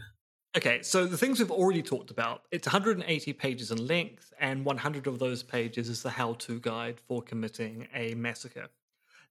Okay, 0.56 0.83
so 0.83 1.06
the 1.06 1.16
things 1.16 1.38
we've 1.38 1.50
already 1.50 1.83
talked 1.83 2.11
about, 2.11 2.42
it's 2.50 2.66
180 2.66 3.33
pages 3.35 3.70
in 3.70 3.87
length, 3.87 4.33
and 4.40 4.64
100 4.64 5.06
of 5.06 5.20
those 5.20 5.44
pages 5.44 5.88
is 5.88 6.02
the 6.02 6.11
how 6.11 6.33
to 6.35 6.59
guide 6.59 6.98
for 7.06 7.22
committing 7.22 7.87
a 7.94 8.14
massacre. 8.14 8.66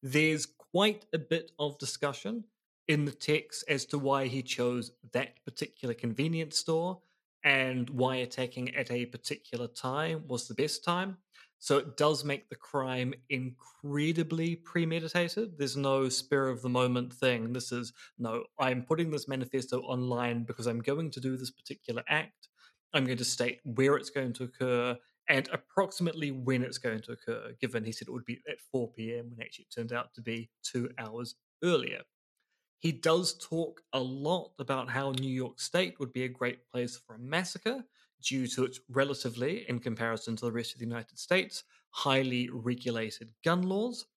There's 0.01 0.45
quite 0.45 1.05
a 1.11 1.17
bit 1.17 1.51
of 1.59 1.77
discussion 1.77 2.45
in 2.89 3.05
the 3.05 3.11
text 3.11 3.63
as 3.69 3.85
to 3.85 3.99
why 3.99 4.25
he 4.25 4.41
chose 4.41 4.91
that 5.13 5.45
particular 5.45 5.93
convenience 5.93 6.57
store 6.57 6.99
and 7.43 7.87
why 7.91 8.15
attacking 8.17 8.75
at 8.75 8.91
a 8.91 9.05
particular 9.05 9.67
time 9.67 10.23
was 10.27 10.47
the 10.47 10.55
best 10.55 10.83
time. 10.83 11.15
So 11.59 11.77
it 11.77 11.97
does 11.97 12.23
make 12.23 12.49
the 12.49 12.55
crime 12.55 13.13
incredibly 13.29 14.55
premeditated. 14.55 15.57
There's 15.57 15.77
no 15.77 16.09
spur 16.09 16.49
of 16.49 16.63
the 16.63 16.69
moment 16.69 17.13
thing. 17.13 17.53
This 17.53 17.71
is 17.71 17.93
no, 18.17 18.45
I'm 18.59 18.81
putting 18.81 19.11
this 19.11 19.27
manifesto 19.27 19.81
online 19.81 20.43
because 20.43 20.65
I'm 20.65 20.81
going 20.81 21.11
to 21.11 21.19
do 21.19 21.37
this 21.37 21.51
particular 21.51 22.03
act. 22.09 22.47
I'm 22.93 23.05
going 23.05 23.19
to 23.19 23.25
state 23.25 23.59
where 23.65 23.97
it's 23.97 24.09
going 24.09 24.33
to 24.33 24.45
occur 24.45 24.97
and 25.27 25.47
approximately 25.53 26.31
when 26.31 26.63
it's 26.63 26.79
going 26.79 27.01
to 27.01 27.11
occur, 27.11 27.51
given 27.61 27.83
he 27.83 27.91
said 27.91 28.07
it 28.07 28.11
would 28.11 28.25
be 28.25 28.41
at 28.49 28.59
4 28.71 28.91
p.m. 28.93 29.29
when 29.29 29.45
actually 29.45 29.67
it 29.69 29.75
turned 29.75 29.93
out 29.93 30.15
to 30.15 30.21
be 30.21 30.49
two 30.63 30.89
hours 30.97 31.35
earlier. 31.63 32.01
He 32.79 32.91
does 32.91 33.37
talk 33.37 33.83
a 33.93 33.99
lot 33.99 34.53
about 34.59 34.89
how 34.89 35.11
New 35.11 35.31
York 35.31 35.59
State 35.59 35.99
would 35.99 36.11
be 36.13 36.23
a 36.23 36.29
great 36.29 36.65
place 36.65 36.97
for 36.97 37.15
a 37.15 37.19
massacre 37.19 37.85
due 38.21 38.47
to 38.47 38.65
its 38.65 38.79
relatively, 38.89 39.67
in 39.69 39.79
comparison 39.79 40.35
to 40.37 40.45
the 40.45 40.51
rest 40.51 40.73
of 40.73 40.79
the 40.79 40.85
United 40.85 41.19
States, 41.19 41.63
highly 41.91 42.49
regulated 42.49 43.33
gun 43.43 43.61
laws. 43.63 44.07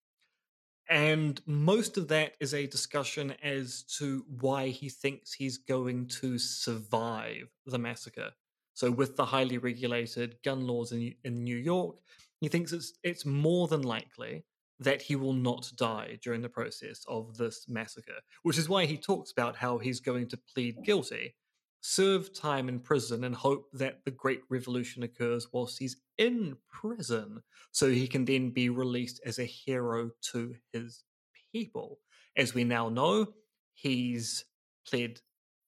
And 0.89 1.41
most 1.47 1.97
of 1.97 2.09
that 2.09 2.37
is 2.41 2.53
a 2.55 2.67
discussion 2.67 3.33
as 3.43 3.85
to 3.99 4.25
why 4.29 4.69
he 4.69 4.89
thinks 4.89 5.33
he's 5.33 5.59
going 5.59 6.09
to 6.21 6.39
survive 6.39 7.49
the 7.67 7.79
massacre. 7.79 8.33
So, 8.75 8.91
with 8.91 9.17
the 9.17 9.27
highly 9.27 9.59
regulated 9.59 10.43
gun 10.43 10.67
laws 10.67 10.93
in, 10.93 11.15
in 11.25 11.45
New 11.45 11.57
York, 11.57 11.99
he 12.41 12.49
thinks 12.49 12.73
it's, 12.73 12.99
it's 13.03 13.25
more 13.25 13.69
than 13.69 13.83
likely 13.83 14.45
that 14.81 15.03
he 15.03 15.17
will 15.17 15.33
not 15.33 15.71
die 15.77 16.19
during 16.23 16.43
the 16.43 16.49
process 16.49 17.05
of 17.09 17.37
this 17.37 17.67
massacre, 17.69 18.21
which 18.43 18.59
is 18.59 18.69
why 18.69 18.85
he 18.85 18.97
talks 18.97 19.31
about 19.31 19.57
how 19.57 19.79
he's 19.79 20.01
going 20.01 20.29
to 20.29 20.41
plead 20.55 20.77
guilty, 20.85 21.35
serve 21.81 22.33
time 22.33 22.69
in 22.69 22.81
prison, 22.81 23.25
and 23.25 23.35
hope 23.35 23.67
that 23.73 24.05
the 24.05 24.11
Great 24.11 24.41
Revolution 24.49 25.03
occurs 25.03 25.49
whilst 25.53 25.79
he's 25.79 25.97
in 26.19 26.57
prison, 26.71 27.43
so 27.71 27.91
he 27.91 28.07
can 28.07 28.25
then 28.25 28.51
be 28.51 28.69
released 28.69 29.21
as 29.25 29.39
a 29.39 29.45
hero 29.45 30.11
to 30.33 30.55
his 30.73 31.05
people. 31.53 31.99
As 32.37 32.55
we 32.55 32.65
now 32.65 32.89
know, 32.89 33.27
he's 33.75 34.45
pled 34.89 35.21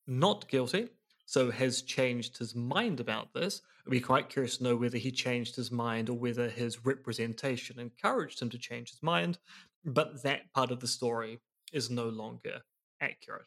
not 0.07 0.49
guilty, 0.49 0.89
so 1.27 1.51
has 1.51 1.83
changed 1.83 2.39
his 2.39 2.55
mind 2.55 3.01
about 3.01 3.33
this. 3.35 3.63
I'd 3.87 3.91
be 3.91 4.01
quite 4.01 4.29
curious 4.31 4.57
to 4.59 4.65
know 4.65 4.77
whether 4.77 4.99
he 4.99 5.11
changed 5.13 5.57
his 5.57 5.71
mind 5.71 6.09
or 6.09 6.15
whether 6.19 6.49
his 6.49 6.85
representation 6.85 7.79
encouraged 7.79 8.41
him 8.41 8.51
to 8.51 8.59
change 8.59 8.91
his 8.91 9.03
mind, 9.03 9.39
but 9.85 10.23
that 10.23 10.51
part 10.53 10.71
of 10.71 10.81
the 10.81 10.89
story 10.89 11.41
is 11.73 11.91
no 11.91 12.09
longer 12.09 12.63
accurate. 13.01 13.47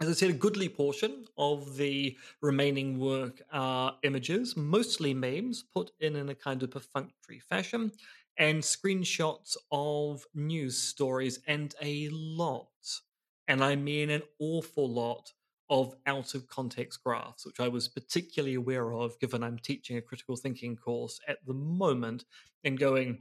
As 0.00 0.08
I 0.08 0.12
said, 0.12 0.30
a 0.30 0.34
goodly 0.34 0.68
portion 0.68 1.28
of 1.36 1.76
the 1.76 2.18
remaining 2.42 2.98
work 2.98 3.40
are 3.50 3.98
images, 4.02 4.56
mostly 4.56 5.14
memes, 5.14 5.62
put 5.62 5.92
in 6.00 6.16
in 6.16 6.28
a 6.28 6.34
kind 6.34 6.62
of 6.62 6.70
perfunctory 6.72 7.38
fashion, 7.40 7.92
and 8.36 8.62
screenshots 8.62 9.56
of 9.70 10.26
news 10.34 10.76
stories, 10.78 11.38
and 11.46 11.74
a 11.80 12.08
lot, 12.10 12.72
and 13.48 13.62
I 13.62 13.76
mean 13.76 14.10
an 14.10 14.22
awful 14.40 14.90
lot, 14.90 15.32
of 15.72 15.94
out 16.04 16.34
of 16.34 16.46
context 16.48 17.02
graphs, 17.02 17.46
which 17.46 17.58
I 17.58 17.66
was 17.66 17.88
particularly 17.88 18.56
aware 18.56 18.92
of 18.92 19.18
given 19.20 19.42
I'm 19.42 19.58
teaching 19.58 19.96
a 19.96 20.02
critical 20.02 20.36
thinking 20.36 20.76
course 20.76 21.18
at 21.26 21.38
the 21.46 21.54
moment, 21.54 22.26
and 22.62 22.78
going, 22.78 23.20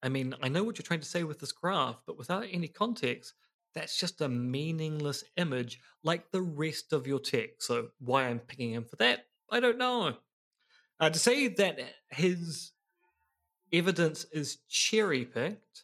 I 0.00 0.08
mean, 0.08 0.32
I 0.40 0.48
know 0.48 0.62
what 0.62 0.78
you're 0.78 0.84
trying 0.84 1.00
to 1.00 1.06
say 1.06 1.24
with 1.24 1.40
this 1.40 1.50
graph, 1.50 1.96
but 2.06 2.16
without 2.16 2.46
any 2.52 2.68
context, 2.68 3.34
that's 3.74 3.98
just 3.98 4.20
a 4.20 4.28
meaningless 4.28 5.24
image 5.36 5.80
like 6.04 6.30
the 6.30 6.42
rest 6.42 6.92
of 6.92 7.08
your 7.08 7.18
text. 7.18 7.66
So, 7.66 7.88
why 7.98 8.28
I'm 8.28 8.38
picking 8.38 8.70
him 8.72 8.84
for 8.84 8.94
that, 8.96 9.26
I 9.50 9.58
don't 9.58 9.78
know. 9.78 10.14
Uh, 11.00 11.10
to 11.10 11.18
say 11.18 11.48
that 11.48 11.80
his 12.10 12.70
evidence 13.72 14.24
is 14.32 14.58
cherry 14.68 15.24
picked 15.24 15.82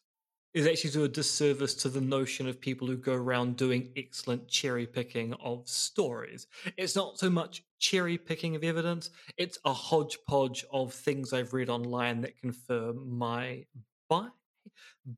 is 0.59 0.67
actually 0.67 0.91
do 0.91 1.05
a 1.05 1.09
disservice 1.09 1.73
to 1.73 1.89
the 1.89 2.01
notion 2.01 2.49
of 2.49 2.61
people 2.61 2.89
who 2.89 2.97
go 2.97 3.15
around 3.15 3.57
doing 3.57 3.93
excellent 3.97 4.49
cherry 4.49 4.87
picking 4.87 5.33
of 5.35 5.69
stories. 5.69 6.49
It's 6.77 6.97
not 6.97 7.17
so 7.17 7.31
much 7.31 7.63
cherry 7.79 8.19
picking 8.19 8.57
of 8.57 8.65
evidence, 8.65 9.11
it's 9.37 9.59
a 9.65 9.73
hodgepodge 9.73 10.65
of 10.73 10.93
things 10.93 11.33
I've 11.33 11.53
read 11.53 11.71
online 11.71 12.21
that 12.23 12.41
confirm 12.41 13.17
my 13.17 13.67
bi- 14.09 14.31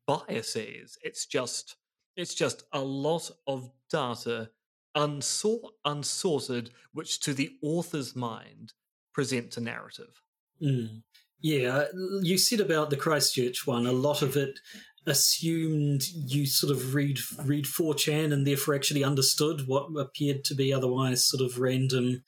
biases. 0.05 0.97
It's 1.01 1.25
just 1.25 1.77
it's 2.15 2.35
just 2.35 2.63
a 2.73 2.79
lot 2.79 3.31
of 3.47 3.71
data 3.89 4.51
unsort, 4.95 5.69
unsorted, 5.85 6.69
which 6.93 7.19
to 7.21 7.33
the 7.33 7.49
author's 7.63 8.15
mind 8.15 8.73
presents 9.13 9.57
a 9.57 9.61
narrative. 9.61 10.21
Mm. 10.61 11.01
Yeah, 11.41 11.85
you 12.21 12.37
said 12.37 12.59
about 12.59 12.91
the 12.91 12.97
Christchurch 12.97 13.65
one, 13.65 13.87
a 13.87 13.91
lot 13.91 14.21
of 14.21 14.37
it 14.37 14.59
assumed 15.05 16.03
you 16.13 16.45
sort 16.45 16.71
of 16.71 16.93
read 16.93 17.19
read 17.43 17.65
4chan 17.65 18.31
and 18.31 18.45
therefore 18.45 18.75
actually 18.75 19.03
understood 19.03 19.67
what 19.67 19.87
appeared 19.99 20.43
to 20.45 20.55
be 20.55 20.71
otherwise 20.73 21.25
sort 21.25 21.43
of 21.43 21.59
random 21.59 22.23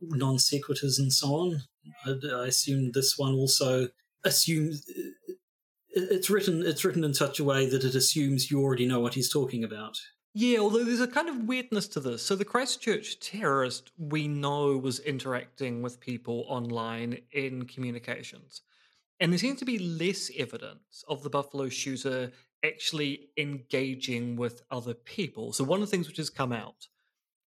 non 0.00 0.36
sequiturs 0.36 0.98
and 0.98 1.12
so 1.12 1.28
on. 1.28 1.62
I, 2.04 2.14
I 2.34 2.46
assume 2.46 2.92
this 2.92 3.16
one 3.16 3.34
also 3.34 3.88
assumes 4.24 4.84
it's 5.88 6.30
written 6.30 6.62
it's 6.64 6.84
written 6.84 7.04
in 7.04 7.14
such 7.14 7.38
a 7.38 7.44
way 7.44 7.68
that 7.68 7.84
it 7.84 7.94
assumes 7.94 8.50
you 8.50 8.60
already 8.60 8.86
know 8.86 9.00
what 9.00 9.14
he's 9.14 9.32
talking 9.32 9.64
about. 9.64 9.98
Yeah, 10.34 10.60
although 10.60 10.84
there's 10.84 11.00
a 11.00 11.06
kind 11.06 11.28
of 11.28 11.44
weirdness 11.44 11.88
to 11.88 12.00
this. 12.00 12.22
So 12.22 12.36
the 12.36 12.44
Christchurch 12.44 13.20
terrorist 13.20 13.90
we 13.98 14.28
know 14.28 14.78
was 14.78 14.98
interacting 15.00 15.82
with 15.82 16.00
people 16.00 16.46
online 16.48 17.18
in 17.32 17.66
communications. 17.66 18.62
And 19.22 19.32
there 19.32 19.38
seems 19.38 19.60
to 19.60 19.64
be 19.64 19.78
less 19.78 20.32
evidence 20.36 21.04
of 21.08 21.22
the 21.22 21.30
Buffalo 21.30 21.68
shooter 21.68 22.32
actually 22.64 23.28
engaging 23.38 24.34
with 24.34 24.62
other 24.72 24.94
people. 24.94 25.52
So 25.52 25.62
one 25.62 25.80
of 25.80 25.88
the 25.88 25.90
things 25.92 26.08
which 26.08 26.16
has 26.16 26.28
come 26.28 26.52
out 26.52 26.88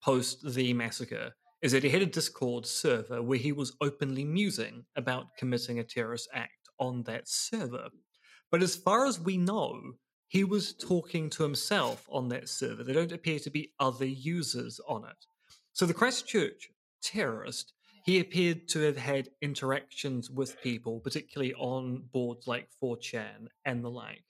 post 0.00 0.54
the 0.54 0.72
massacre 0.74 1.32
is 1.62 1.72
that 1.72 1.82
he 1.82 1.90
had 1.90 2.02
a 2.02 2.06
Discord 2.06 2.66
server 2.66 3.20
where 3.20 3.36
he 3.36 3.50
was 3.50 3.74
openly 3.80 4.24
musing 4.24 4.84
about 4.94 5.36
committing 5.36 5.80
a 5.80 5.84
terrorist 5.84 6.28
act 6.32 6.68
on 6.78 7.02
that 7.02 7.26
server. 7.26 7.88
But 8.52 8.62
as 8.62 8.76
far 8.76 9.04
as 9.04 9.18
we 9.18 9.36
know, 9.36 9.94
he 10.28 10.44
was 10.44 10.72
talking 10.72 11.28
to 11.30 11.42
himself 11.42 12.06
on 12.08 12.28
that 12.28 12.48
server. 12.48 12.84
There 12.84 12.94
don't 12.94 13.10
appear 13.10 13.40
to 13.40 13.50
be 13.50 13.72
other 13.80 14.06
users 14.06 14.78
on 14.86 15.04
it. 15.04 15.26
So 15.72 15.84
the 15.84 15.94
Christchurch 15.94 16.68
terrorist, 17.02 17.72
he 18.06 18.20
appeared 18.20 18.68
to 18.68 18.78
have 18.82 18.96
had 18.96 19.30
interactions 19.42 20.30
with 20.30 20.62
people, 20.62 21.00
particularly 21.00 21.52
on 21.54 22.04
boards 22.12 22.46
like 22.46 22.68
4chan 22.80 23.48
and 23.64 23.84
the 23.84 23.90
like. 23.90 24.22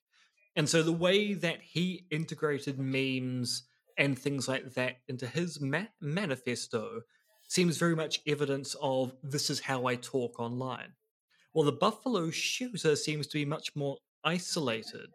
And 0.57 0.66
so 0.66 0.83
the 0.83 0.93
way 0.93 1.35
that 1.35 1.61
he 1.61 2.07
integrated 2.11 2.79
memes 2.79 3.64
and 3.99 4.18
things 4.18 4.49
like 4.49 4.72
that 4.74 4.97
into 5.09 5.27
his 5.27 5.61
ma- 5.61 5.93
manifesto 6.01 7.03
seems 7.49 7.77
very 7.77 7.95
much 7.95 8.22
evidence 8.27 8.74
of 8.81 9.12
this 9.22 9.51
is 9.51 9.61
how 9.61 9.85
I 9.85 9.97
talk 9.97 10.41
online. 10.41 10.95
Well, 11.53 11.66
the 11.66 11.72
Buffalo 11.72 12.31
shooter 12.31 12.97
seems 12.97 13.27
to 13.27 13.39
be 13.39 13.45
much 13.45 13.77
more 13.77 13.99
isolated 14.24 15.11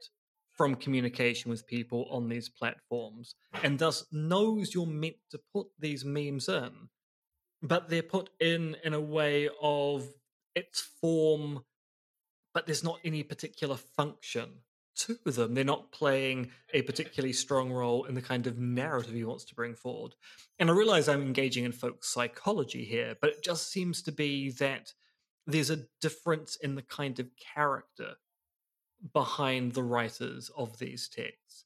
from 0.55 0.75
communication 0.75 1.49
with 1.49 1.65
people 1.65 2.05
on 2.11 2.29
these 2.29 2.47
platforms 2.47 3.33
and 3.63 3.79
thus 3.79 4.05
knows 4.11 4.75
you're 4.75 4.85
meant 4.85 5.15
to 5.31 5.39
put 5.51 5.65
these 5.79 6.05
memes 6.05 6.47
in 6.47 6.71
but 7.61 7.89
they're 7.89 8.03
put 8.03 8.29
in 8.39 8.75
in 8.83 8.93
a 8.93 9.01
way 9.01 9.49
of 9.61 10.07
its 10.55 10.81
form 10.81 11.63
but 12.53 12.65
there's 12.65 12.83
not 12.83 12.99
any 13.05 13.23
particular 13.23 13.75
function 13.75 14.49
to 14.95 15.17
them 15.25 15.53
they're 15.53 15.63
not 15.63 15.91
playing 15.91 16.51
a 16.73 16.81
particularly 16.81 17.33
strong 17.33 17.71
role 17.71 18.03
in 18.03 18.13
the 18.13 18.21
kind 18.21 18.45
of 18.45 18.59
narrative 18.59 19.13
he 19.13 19.23
wants 19.23 19.45
to 19.45 19.55
bring 19.55 19.73
forward 19.73 20.13
and 20.59 20.69
i 20.69 20.73
realize 20.73 21.07
i'm 21.07 21.21
engaging 21.21 21.63
in 21.63 21.71
folks 21.71 22.09
psychology 22.09 22.83
here 22.83 23.15
but 23.21 23.29
it 23.29 23.43
just 23.43 23.71
seems 23.71 24.01
to 24.01 24.11
be 24.11 24.49
that 24.51 24.93
there's 25.47 25.69
a 25.69 25.85
difference 26.01 26.55
in 26.57 26.75
the 26.75 26.81
kind 26.81 27.19
of 27.19 27.29
character 27.37 28.15
behind 29.13 29.73
the 29.73 29.83
writers 29.83 30.51
of 30.55 30.77
these 30.79 31.07
texts. 31.09 31.65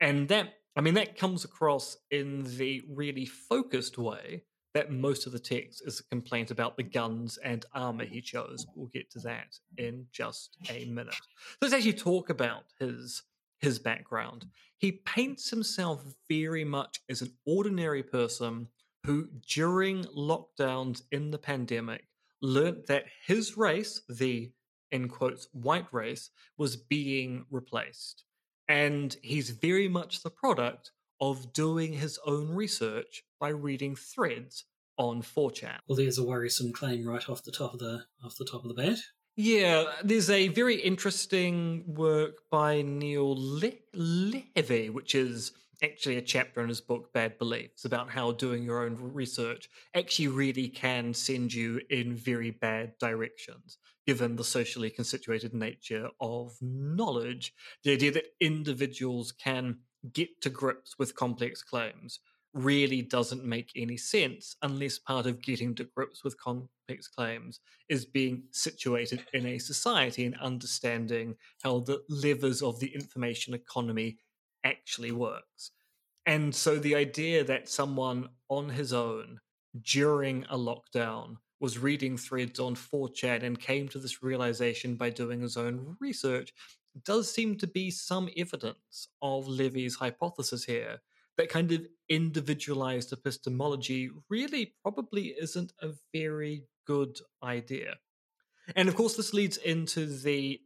And 0.00 0.28
that, 0.28 0.54
I 0.76 0.80
mean, 0.80 0.94
that 0.94 1.16
comes 1.16 1.44
across 1.44 1.96
in 2.10 2.44
the 2.56 2.82
really 2.88 3.26
focused 3.26 3.98
way 3.98 4.42
that 4.74 4.90
most 4.90 5.26
of 5.26 5.32
the 5.32 5.38
text 5.38 5.82
is 5.86 6.00
a 6.00 6.04
complaint 6.04 6.50
about 6.50 6.76
the 6.76 6.82
guns 6.82 7.38
and 7.38 7.66
armor 7.74 8.04
he 8.04 8.20
chose. 8.20 8.66
We'll 8.74 8.88
get 8.88 9.10
to 9.12 9.18
that 9.20 9.58
in 9.76 10.06
just 10.12 10.56
a 10.70 10.86
minute. 10.86 11.14
Let's 11.60 11.74
actually 11.74 11.92
talk 11.94 12.30
about 12.30 12.64
his 12.78 13.22
his 13.60 13.78
background. 13.78 14.46
He 14.78 14.90
paints 14.90 15.48
himself 15.48 16.02
very 16.28 16.64
much 16.64 17.00
as 17.08 17.22
an 17.22 17.32
ordinary 17.46 18.02
person 18.02 18.66
who, 19.04 19.28
during 19.48 20.02
lockdowns 20.04 21.02
in 21.12 21.30
the 21.30 21.38
pandemic, 21.38 22.08
learnt 22.40 22.86
that 22.86 23.04
his 23.24 23.56
race, 23.56 24.02
the 24.08 24.50
in 24.90 25.08
quotes, 25.08 25.48
white 25.52 25.86
race 25.92 26.30
was 26.58 26.76
being 26.76 27.46
replaced. 27.50 28.24
And 28.68 29.16
he's 29.22 29.50
very 29.50 29.88
much 29.88 30.22
the 30.22 30.30
product 30.30 30.92
of 31.20 31.52
doing 31.52 31.92
his 31.92 32.18
own 32.26 32.50
research 32.50 33.22
by 33.42 33.48
reading 33.48 33.96
threads 33.96 34.66
on 34.96 35.20
4chan. 35.20 35.78
Well, 35.88 35.96
there's 35.96 36.16
a 36.16 36.24
worrisome 36.24 36.72
claim 36.72 37.04
right 37.04 37.28
off 37.28 37.42
the 37.42 37.50
top 37.50 37.74
of 37.74 37.80
the 37.80 38.04
off 38.24 38.36
the 38.36 38.44
top 38.44 38.62
of 38.62 38.68
the 38.68 38.80
bat. 38.80 38.98
Yeah, 39.34 39.86
there's 40.04 40.30
a 40.30 40.46
very 40.48 40.76
interesting 40.76 41.82
work 41.88 42.34
by 42.52 42.82
Neil 42.82 43.34
Le- 43.36 43.72
Levy, 43.94 44.90
which 44.90 45.16
is 45.16 45.50
actually 45.82 46.18
a 46.18 46.22
chapter 46.22 46.62
in 46.62 46.68
his 46.68 46.80
book 46.80 47.12
Bad 47.12 47.36
Beliefs 47.38 47.84
about 47.84 48.10
how 48.10 48.30
doing 48.30 48.62
your 48.62 48.84
own 48.84 48.96
research 49.00 49.68
actually 49.92 50.28
really 50.28 50.68
can 50.68 51.12
send 51.12 51.52
you 51.52 51.80
in 51.90 52.14
very 52.14 52.52
bad 52.52 52.92
directions, 53.00 53.78
given 54.06 54.36
the 54.36 54.44
socially 54.44 54.90
constituted 54.90 55.52
nature 55.52 56.10
of 56.20 56.52
knowledge. 56.60 57.52
The 57.82 57.94
idea 57.94 58.12
that 58.12 58.34
individuals 58.38 59.32
can 59.32 59.78
get 60.12 60.40
to 60.42 60.50
grips 60.50 60.96
with 60.96 61.16
complex 61.16 61.62
claims 61.62 62.20
really 62.54 63.02
doesn't 63.02 63.44
make 63.44 63.70
any 63.74 63.96
sense 63.96 64.56
unless 64.62 64.98
part 64.98 65.26
of 65.26 65.42
getting 65.42 65.74
to 65.74 65.84
grips 65.84 66.22
with 66.22 66.38
complex 66.38 67.08
claims 67.08 67.60
is 67.88 68.04
being 68.04 68.42
situated 68.50 69.24
in 69.32 69.46
a 69.46 69.58
society 69.58 70.24
and 70.26 70.36
understanding 70.38 71.34
how 71.62 71.80
the 71.80 72.02
levers 72.08 72.62
of 72.62 72.78
the 72.78 72.94
information 72.94 73.54
economy 73.54 74.18
actually 74.64 75.12
works. 75.12 75.70
And 76.26 76.54
so 76.54 76.78
the 76.78 76.94
idea 76.94 77.42
that 77.44 77.68
someone 77.68 78.28
on 78.48 78.68
his 78.68 78.92
own 78.92 79.40
during 79.82 80.44
a 80.44 80.56
lockdown 80.56 81.36
was 81.58 81.78
reading 81.78 82.16
threads 82.16 82.60
on 82.60 82.74
4chan 82.74 83.42
and 83.42 83.58
came 83.58 83.88
to 83.88 83.98
this 83.98 84.22
realization 84.22 84.96
by 84.96 85.10
doing 85.10 85.40
his 85.40 85.56
own 85.56 85.96
research 86.00 86.52
does 87.04 87.32
seem 87.32 87.56
to 87.56 87.66
be 87.66 87.90
some 87.90 88.28
evidence 88.36 89.08
of 89.22 89.48
Levy's 89.48 89.94
hypothesis 89.94 90.64
here 90.64 90.98
that 91.36 91.48
kind 91.48 91.72
of 91.72 91.86
individualized 92.08 93.12
epistemology 93.12 94.10
really 94.28 94.74
probably 94.82 95.34
isn't 95.40 95.72
a 95.80 95.90
very 96.12 96.64
good 96.86 97.18
idea. 97.42 97.94
And 98.76 98.88
of 98.88 98.94
course, 98.94 99.16
this 99.16 99.32
leads 99.32 99.56
into 99.56 100.06
the 100.06 100.60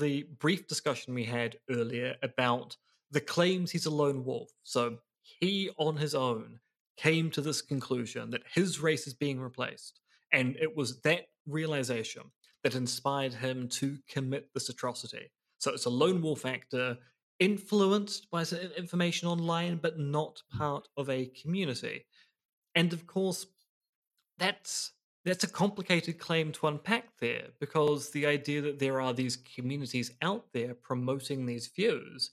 the 0.00 0.24
brief 0.40 0.66
discussion 0.66 1.14
we 1.14 1.24
had 1.24 1.56
earlier 1.70 2.16
about 2.20 2.76
the 3.12 3.20
claims 3.20 3.70
he's 3.70 3.86
a 3.86 3.90
lone 3.90 4.24
wolf. 4.24 4.50
So 4.64 4.98
he 5.22 5.70
on 5.78 5.96
his 5.96 6.14
own 6.14 6.58
came 6.96 7.30
to 7.30 7.40
this 7.40 7.62
conclusion 7.62 8.30
that 8.30 8.42
his 8.52 8.80
race 8.80 9.06
is 9.06 9.14
being 9.14 9.40
replaced. 9.40 10.00
And 10.32 10.56
it 10.56 10.76
was 10.76 11.00
that 11.02 11.26
realization 11.46 12.24
that 12.64 12.74
inspired 12.74 13.34
him 13.34 13.68
to 13.68 13.98
commit 14.10 14.48
this 14.52 14.68
atrocity. 14.68 15.30
So 15.58 15.72
it's 15.72 15.86
a 15.86 15.90
lone 15.90 16.20
wolf 16.22 16.44
actor 16.44 16.98
influenced 17.38 18.30
by 18.30 18.44
information 18.76 19.28
online, 19.28 19.76
but 19.76 19.98
not 19.98 20.42
part 20.56 20.88
of 20.96 21.08
a 21.08 21.26
community. 21.26 22.04
And 22.74 22.92
of 22.92 23.06
course, 23.06 23.46
that's 24.38 24.92
that's 25.24 25.44
a 25.44 25.48
complicated 25.48 26.18
claim 26.18 26.52
to 26.52 26.68
unpack 26.68 27.18
there 27.20 27.48
because 27.60 28.10
the 28.10 28.26
idea 28.26 28.62
that 28.62 28.78
there 28.78 29.00
are 29.00 29.12
these 29.12 29.36
communities 29.36 30.12
out 30.22 30.46
there 30.54 30.74
promoting 30.74 31.44
these 31.44 31.66
views 31.68 32.30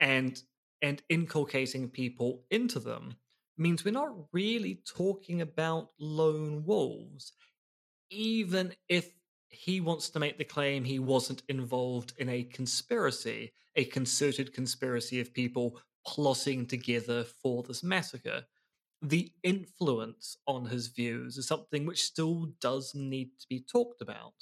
and 0.00 0.42
and 0.80 1.02
inculcating 1.08 1.88
people 1.88 2.44
into 2.50 2.78
them 2.78 3.16
means 3.56 3.84
we're 3.84 3.90
not 3.90 4.14
really 4.32 4.80
talking 4.86 5.40
about 5.40 5.90
lone 5.98 6.62
wolves 6.64 7.32
even 8.10 8.72
if 8.88 9.10
he 9.48 9.80
wants 9.80 10.10
to 10.10 10.20
make 10.20 10.38
the 10.38 10.44
claim 10.44 10.84
he 10.84 10.98
wasn't 10.98 11.42
involved 11.48 12.12
in 12.18 12.28
a 12.28 12.44
conspiracy 12.44 13.52
a 13.78 13.86
concerted 13.86 14.52
conspiracy 14.52 15.20
of 15.20 15.32
people 15.32 15.80
plotting 16.06 16.66
together 16.66 17.24
for 17.24 17.62
this 17.62 17.82
massacre 17.82 18.44
the 19.02 19.32
influence 19.42 20.36
on 20.46 20.66
his 20.66 20.88
views 20.88 21.36
is 21.36 21.46
something 21.46 21.86
which 21.86 22.02
still 22.02 22.48
does 22.60 22.94
need 22.94 23.30
to 23.38 23.46
be 23.48 23.60
talked 23.60 24.02
about. 24.02 24.34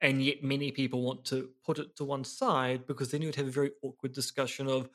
And 0.00 0.22
yet, 0.22 0.42
many 0.42 0.70
people 0.70 1.02
want 1.02 1.24
to 1.26 1.48
put 1.64 1.78
it 1.78 1.96
to 1.96 2.04
one 2.04 2.24
side 2.24 2.86
because 2.86 3.10
then 3.10 3.22
you 3.22 3.28
would 3.28 3.36
have 3.36 3.46
a 3.46 3.50
very 3.50 3.70
awkward 3.82 4.12
discussion 4.12 4.68
of 4.68 4.90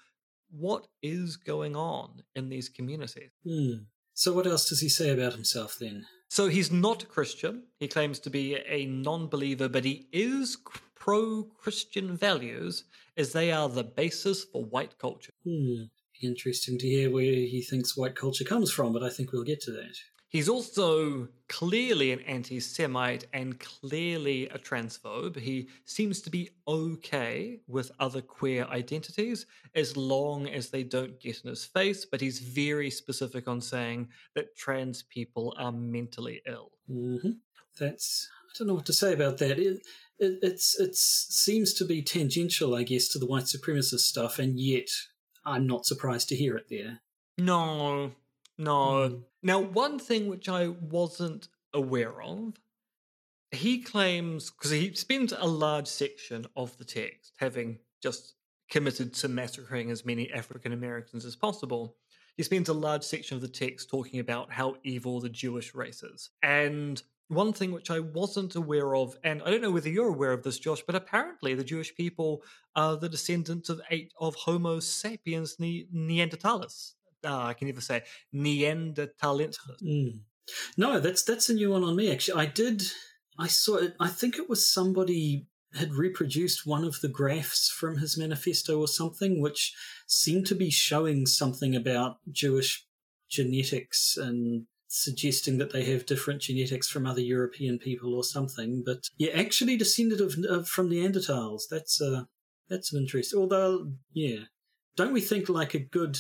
what 0.51 0.87
is 1.01 1.37
going 1.37 1.75
on 1.75 2.21
in 2.35 2.49
these 2.49 2.69
communities. 2.69 3.31
Hmm. 3.43 3.85
So, 4.13 4.33
what 4.33 4.45
else 4.45 4.69
does 4.69 4.81
he 4.81 4.89
say 4.89 5.09
about 5.09 5.33
himself 5.33 5.77
then? 5.79 6.05
So, 6.29 6.47
he's 6.47 6.71
not 6.71 7.03
a 7.03 7.07
Christian. 7.07 7.63
He 7.79 7.87
claims 7.87 8.19
to 8.19 8.29
be 8.29 8.57
a 8.67 8.85
non 8.85 9.27
believer, 9.27 9.67
but 9.67 9.85
he 9.85 10.07
is 10.13 10.57
pro 10.93 11.43
Christian 11.57 12.15
values 12.15 12.83
as 13.17 13.33
they 13.33 13.51
are 13.51 13.69
the 13.69 13.83
basis 13.83 14.43
for 14.43 14.63
white 14.63 14.97
culture. 14.97 15.31
Hmm 15.43 15.83
interesting 16.23 16.77
to 16.77 16.87
hear 16.87 17.09
where 17.11 17.23
he 17.23 17.61
thinks 17.61 17.97
white 17.97 18.15
culture 18.15 18.43
comes 18.43 18.71
from, 18.71 18.93
but 18.93 19.03
I 19.03 19.09
think 19.09 19.31
we'll 19.31 19.43
get 19.43 19.61
to 19.61 19.71
that. 19.71 19.97
He's 20.29 20.47
also 20.47 21.27
clearly 21.49 22.13
an 22.13 22.21
anti 22.21 22.61
Semite 22.61 23.27
and 23.33 23.59
clearly 23.59 24.47
a 24.47 24.57
transphobe. 24.57 25.37
He 25.37 25.67
seems 25.83 26.21
to 26.21 26.29
be 26.29 26.51
okay 26.65 27.59
with 27.67 27.91
other 27.99 28.21
queer 28.21 28.63
identities 28.65 29.45
as 29.75 29.97
long 29.97 30.47
as 30.47 30.69
they 30.69 30.83
don't 30.83 31.19
get 31.19 31.41
in 31.43 31.49
his 31.49 31.65
face, 31.65 32.05
but 32.05 32.21
he's 32.21 32.39
very 32.39 32.89
specific 32.89 33.49
on 33.49 33.59
saying 33.59 34.07
that 34.35 34.55
trans 34.55 35.03
people 35.03 35.53
are 35.57 35.73
mentally 35.73 36.41
ill. 36.47 36.71
Mm-hmm. 36.89 37.31
That's, 37.77 38.29
I 38.51 38.57
don't 38.57 38.67
know 38.67 38.73
what 38.73 38.85
to 38.87 38.93
say 38.93 39.13
about 39.13 39.37
that. 39.37 39.59
It, 39.59 39.81
it 40.19 40.39
it's 40.41 40.79
it 40.79 40.95
seems 40.95 41.73
to 41.75 41.85
be 41.85 42.01
tangential, 42.01 42.75
I 42.75 42.83
guess, 42.83 43.07
to 43.09 43.19
the 43.19 43.25
white 43.25 43.45
supremacist 43.45 44.01
stuff, 44.01 44.39
and 44.39 44.59
yet 44.59 44.89
I'm 45.45 45.65
not 45.65 45.85
surprised 45.85 46.29
to 46.29 46.35
hear 46.35 46.55
it 46.57 46.67
there. 46.69 46.99
No, 47.37 48.11
no. 48.57 48.75
Mm. 48.75 49.23
Now, 49.41 49.59
one 49.59 49.97
thing 49.97 50.27
which 50.27 50.47
I 50.49 50.67
wasn't 50.67 51.47
aware 51.73 52.21
of, 52.21 52.53
he 53.51 53.81
claims, 53.81 54.51
because 54.51 54.71
he 54.71 54.93
spends 54.93 55.33
a 55.33 55.47
large 55.47 55.87
section 55.87 56.45
of 56.55 56.77
the 56.77 56.85
text 56.85 57.33
having 57.37 57.79
just 58.03 58.35
committed 58.69 59.13
to 59.13 59.27
massacring 59.27 59.91
as 59.91 60.05
many 60.05 60.31
African 60.31 60.73
Americans 60.73 61.25
as 61.25 61.35
possible. 61.35 61.97
He 62.37 62.43
spends 62.43 62.69
a 62.69 62.73
large 62.73 63.03
section 63.03 63.35
of 63.35 63.41
the 63.41 63.47
text 63.47 63.89
talking 63.89 64.19
about 64.19 64.51
how 64.51 64.75
evil 64.83 65.19
the 65.19 65.29
Jewish 65.29 65.75
race 65.75 66.01
is. 66.01 66.29
And 66.41 67.01
one 67.31 67.53
thing 67.53 67.71
which 67.71 67.89
I 67.89 67.99
wasn't 67.99 68.55
aware 68.55 68.93
of, 68.95 69.17
and 69.23 69.41
I 69.43 69.49
don't 69.49 69.61
know 69.61 69.71
whether 69.71 69.89
you're 69.89 70.09
aware 70.09 70.33
of 70.33 70.43
this, 70.43 70.59
Josh, 70.59 70.81
but 70.85 70.95
apparently 70.95 71.53
the 71.53 71.63
Jewish 71.63 71.95
people 71.95 72.43
are 72.75 72.97
the 72.97 73.09
descendants 73.09 73.69
of 73.69 73.81
eight 73.89 74.13
of 74.19 74.35
Homo 74.35 74.79
sapiens 74.79 75.57
ne- 75.59 75.87
Neanderthalis. 75.93 76.93
Uh, 77.23 77.37
I 77.37 77.53
can 77.53 77.67
never 77.67 77.81
say 77.81 78.03
Neanderthalensis. 78.33 79.81
Mm. 79.81 80.19
No, 80.75 80.99
that's 80.99 81.23
that's 81.23 81.49
a 81.49 81.53
new 81.53 81.71
one 81.71 81.83
on 81.83 81.95
me. 81.95 82.11
Actually, 82.11 82.41
I 82.41 82.45
did. 82.47 82.83
I 83.39 83.47
saw 83.47 83.77
it. 83.77 83.95
I 83.99 84.09
think 84.09 84.37
it 84.37 84.49
was 84.49 84.67
somebody 84.67 85.47
had 85.73 85.93
reproduced 85.93 86.65
one 86.65 86.83
of 86.83 86.99
the 87.01 87.07
graphs 87.07 87.69
from 87.69 87.97
his 87.97 88.17
manifesto 88.17 88.77
or 88.77 88.87
something, 88.87 89.39
which 89.39 89.73
seemed 90.05 90.45
to 90.47 90.55
be 90.55 90.69
showing 90.69 91.25
something 91.25 91.75
about 91.75 92.17
Jewish 92.29 92.85
genetics 93.29 94.17
and 94.17 94.65
suggesting 94.93 95.57
that 95.57 95.71
they 95.71 95.85
have 95.85 96.05
different 96.05 96.41
genetics 96.41 96.89
from 96.89 97.07
other 97.07 97.21
European 97.21 97.79
people 97.79 98.13
or 98.13 98.25
something. 98.25 98.83
But 98.85 99.07
yeah, 99.17 99.31
actually 99.31 99.77
descended 99.77 100.19
of, 100.19 100.35
of 100.49 100.67
from 100.67 100.89
Neanderthals. 100.89 101.61
That's 101.69 102.01
uh, 102.01 102.23
that's 102.69 102.91
an 102.91 103.01
interest. 103.01 103.33
Although, 103.33 103.93
yeah, 104.11 104.39
don't 104.97 105.13
we 105.13 105.21
think 105.21 105.47
like 105.47 105.73
a 105.73 105.79
good 105.79 106.17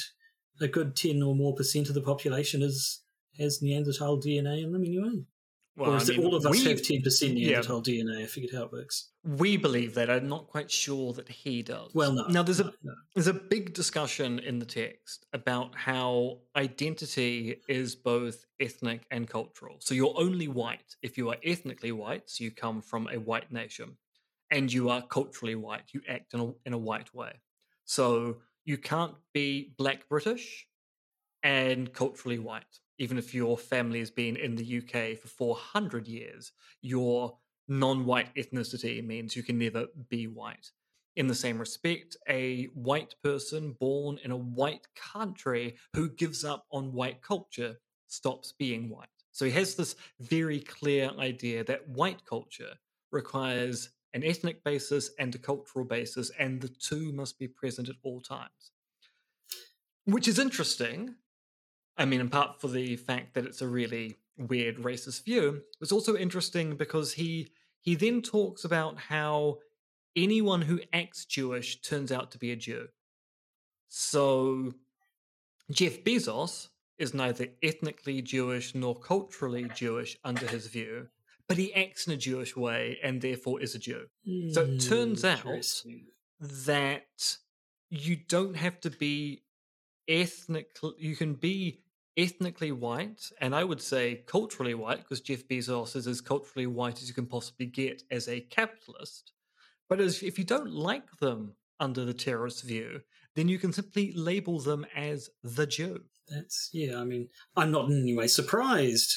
a 0.61 0.69
good 0.69 0.95
ten 0.95 1.21
or 1.21 1.35
more 1.35 1.53
percent 1.53 1.89
of 1.89 1.95
the 1.95 2.01
population 2.01 2.61
is 2.61 3.03
has 3.37 3.61
Neanderthal 3.61 4.21
DNA 4.21 4.63
in 4.63 4.71
them 4.71 4.85
anyway? 4.85 5.23
Well, 5.77 5.91
or 5.93 5.97
is 5.97 6.09
I 6.09 6.13
mean, 6.13 6.21
it 6.21 6.25
all 6.25 6.35
of 6.35 6.45
us 6.45 6.51
we, 6.51 6.69
have 6.69 6.81
ten 6.81 7.01
percent 7.01 7.33
Neanderthal 7.33 7.81
yeah, 7.85 8.03
DNA? 8.03 8.23
I 8.23 8.25
figured 8.25 8.53
how 8.53 8.63
it 8.63 8.73
works. 8.73 9.11
We 9.23 9.55
believe 9.55 9.93
that. 9.95 10.09
I'm 10.09 10.27
not 10.27 10.47
quite 10.47 10.69
sure 10.69 11.13
that 11.13 11.29
he 11.29 11.63
does. 11.63 11.93
Well, 11.93 12.11
no. 12.11 12.27
Now, 12.27 12.43
there's 12.43 12.59
no, 12.59 12.67
a 12.67 12.73
no. 12.83 12.93
there's 13.15 13.27
a 13.27 13.33
big 13.33 13.73
discussion 13.73 14.39
in 14.39 14.59
the 14.59 14.65
text 14.65 15.25
about 15.31 15.75
how 15.75 16.39
identity 16.57 17.61
is 17.69 17.95
both 17.95 18.45
ethnic 18.59 19.05
and 19.11 19.29
cultural. 19.29 19.77
So 19.79 19.93
you're 19.93 20.13
only 20.17 20.49
white 20.49 20.95
if 21.01 21.17
you 21.17 21.29
are 21.29 21.37
ethnically 21.43 21.93
white, 21.93 22.29
so 22.29 22.43
you 22.43 22.51
come 22.51 22.81
from 22.81 23.07
a 23.11 23.17
white 23.17 23.51
nation, 23.51 23.95
and 24.49 24.71
you 24.71 24.89
are 24.89 25.01
culturally 25.01 25.55
white. 25.55 25.93
You 25.93 26.01
act 26.09 26.33
in 26.33 26.41
a, 26.41 26.53
in 26.65 26.73
a 26.73 26.77
white 26.77 27.13
way. 27.15 27.31
So 27.85 28.37
you 28.65 28.77
can't 28.77 29.15
be 29.33 29.73
black 29.77 30.09
British 30.09 30.67
and 31.43 31.91
culturally 31.93 32.39
white 32.39 32.79
even 33.01 33.17
if 33.17 33.33
your 33.33 33.57
family 33.57 33.97
has 33.97 34.11
been 34.11 34.35
in 34.37 34.55
the 34.55 34.77
UK 34.77 35.17
for 35.17 35.27
400 35.27 36.07
years, 36.07 36.51
your 36.83 37.35
non 37.67 38.05
white 38.05 38.33
ethnicity 38.35 39.03
means 39.03 39.35
you 39.35 39.41
can 39.41 39.57
never 39.57 39.87
be 40.07 40.27
white. 40.27 40.69
In 41.15 41.25
the 41.25 41.33
same 41.33 41.57
respect, 41.57 42.15
a 42.29 42.65
white 42.75 43.15
person 43.23 43.75
born 43.79 44.19
in 44.23 44.29
a 44.29 44.37
white 44.37 44.85
country 44.95 45.77
who 45.95 46.09
gives 46.09 46.45
up 46.45 46.67
on 46.71 46.93
white 46.93 47.23
culture 47.23 47.77
stops 48.07 48.53
being 48.59 48.87
white. 48.87 49.07
So 49.31 49.45
he 49.45 49.51
has 49.51 49.73
this 49.73 49.95
very 50.19 50.59
clear 50.59 51.09
idea 51.17 51.63
that 51.63 51.89
white 51.89 52.23
culture 52.23 52.73
requires 53.11 53.89
an 54.13 54.23
ethnic 54.23 54.63
basis 54.63 55.09
and 55.17 55.33
a 55.33 55.39
cultural 55.39 55.85
basis, 55.85 56.29
and 56.37 56.61
the 56.61 56.69
two 56.69 57.11
must 57.13 57.39
be 57.39 57.47
present 57.47 57.89
at 57.89 57.95
all 58.03 58.21
times. 58.21 58.73
Which 60.05 60.27
is 60.27 60.37
interesting 60.37 61.15
I 62.01 62.05
mean, 62.05 62.19
in 62.19 62.29
part 62.29 62.59
for 62.59 62.67
the 62.67 62.95
fact 62.95 63.35
that 63.35 63.45
it's 63.45 63.61
a 63.61 63.67
really 63.67 64.17
weird 64.35 64.77
racist 64.77 65.23
view, 65.23 65.61
it's 65.79 65.91
also 65.91 66.17
interesting 66.17 66.75
because 66.75 67.13
he 67.13 67.51
he 67.79 67.93
then 67.93 68.23
talks 68.23 68.63
about 68.63 68.97
how 68.97 69.59
anyone 70.15 70.63
who 70.63 70.81
acts 70.93 71.25
Jewish 71.25 71.79
turns 71.81 72.11
out 72.11 72.31
to 72.31 72.39
be 72.39 72.51
a 72.51 72.55
Jew. 72.55 72.87
So 73.87 74.73
Jeff 75.69 76.03
Bezos 76.03 76.69
is 76.97 77.13
neither 77.13 77.47
ethnically 77.61 78.21
Jewish 78.23 78.73
nor 78.73 78.95
culturally 78.95 79.69
Jewish 79.75 80.17
under 80.23 80.47
his 80.47 80.67
view, 80.67 81.07
but 81.47 81.57
he 81.57 81.73
acts 81.75 82.07
in 82.07 82.13
a 82.13 82.17
Jewish 82.17 82.55
way 82.55 82.97
and 83.03 83.21
therefore 83.21 83.61
is 83.61 83.75
a 83.75 83.79
Jew. 83.79 84.07
Mm, 84.27 84.53
so 84.53 84.61
it 84.63 84.79
turns 84.79 85.23
out 85.23 85.83
that 86.39 87.37
you 87.89 88.15
don't 88.27 88.55
have 88.55 88.79
to 88.81 88.89
be 88.89 89.43
ethnically, 90.07 90.93
you 90.97 91.15
can 91.15 91.35
be 91.35 91.81
ethnically 92.17 92.71
white, 92.71 93.31
and 93.39 93.55
I 93.55 93.63
would 93.63 93.81
say 93.81 94.23
culturally 94.27 94.73
white, 94.73 94.99
because 94.99 95.21
Jeff 95.21 95.47
Bezos 95.47 95.95
is 95.95 96.07
as 96.07 96.21
culturally 96.21 96.67
white 96.67 97.01
as 97.01 97.07
you 97.07 97.13
can 97.13 97.25
possibly 97.25 97.65
get 97.65 98.03
as 98.11 98.27
a 98.27 98.41
capitalist. 98.41 99.31
But 99.89 99.99
as, 99.99 100.21
if 100.23 100.37
you 100.37 100.45
don't 100.45 100.71
like 100.71 101.17
them 101.19 101.55
under 101.79 102.05
the 102.05 102.13
terrorist 102.13 102.63
view, 102.63 103.01
then 103.35 103.47
you 103.47 103.57
can 103.57 103.73
simply 103.73 104.13
label 104.13 104.59
them 104.59 104.85
as 104.95 105.29
the 105.43 105.65
Jew. 105.65 106.03
That's, 106.27 106.69
yeah, 106.73 106.99
I 106.99 107.03
mean, 107.03 107.29
I'm 107.55 107.71
not 107.71 107.89
in 107.89 108.01
any 108.01 108.15
way 108.15 108.27
surprised 108.27 109.13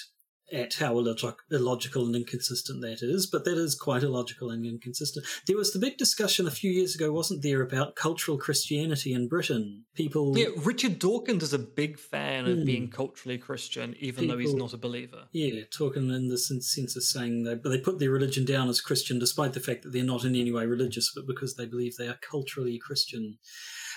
at 0.53 0.75
how 0.75 0.99
illogical 0.99 2.07
and 2.07 2.17
inconsistent 2.17 2.83
that 2.83 2.99
is, 3.03 3.27
but 3.27 3.45
that 3.45 3.57
is 3.57 3.75
quite 3.75 4.03
illogical 4.03 4.51
and 4.51 4.65
inconsistent. 4.67 5.25
There 5.47 5.57
was 5.57 5.73
the 5.73 5.79
big 5.79 5.97
discussion 5.97 6.47
a 6.47 6.51
few 6.51 6.71
years 6.71 6.95
ago, 6.95 7.13
wasn't 7.13 7.43
there, 7.43 7.63
about 7.63 7.97
cultural 7.97 8.37
Christianity 8.37 9.15
in 9.15 9.29
Britain? 9.29 9.85
People. 9.95 10.37
Yeah, 10.37 10.49
Richard 10.59 10.99
Dawkins 10.99 11.43
is 11.43 11.53
a 11.53 11.59
big 11.59 11.99
fan 11.99 12.47
of 12.47 12.59
mm, 12.59 12.67
being 12.67 12.91
culturally 12.91 13.39
Christian, 13.39 13.95
even 13.99 14.25
people, 14.25 14.37
though 14.37 14.41
he's 14.41 14.55
not 14.55 14.75
a 14.75 14.79
believer. 14.79 15.25
Yeah, 15.33 15.63
talking 15.71 16.11
in 16.11 16.29
the 16.29 16.39
sense 16.39 16.97
of 16.97 17.03
saying 17.03 17.45
they, 17.45 17.55
they 17.55 17.79
put 17.79 17.99
their 17.99 18.11
religion 18.11 18.45
down 18.45 18.69
as 18.69 18.81
Christian, 18.81 19.19
despite 19.19 19.55
the 19.55 19.61
fact 19.61 19.83
that 19.83 19.93
they're 19.93 20.05
not 20.05 20.25
in 20.25 20.37
any 20.37 20.53
way 20.53 20.67
religious, 20.67 21.11
but 21.15 21.27
because 21.27 21.55
they 21.57 21.67
believe 21.67 21.97
they 21.97 22.09
are 22.09 22.19
culturally 22.21 22.79
Christian. 22.79 23.39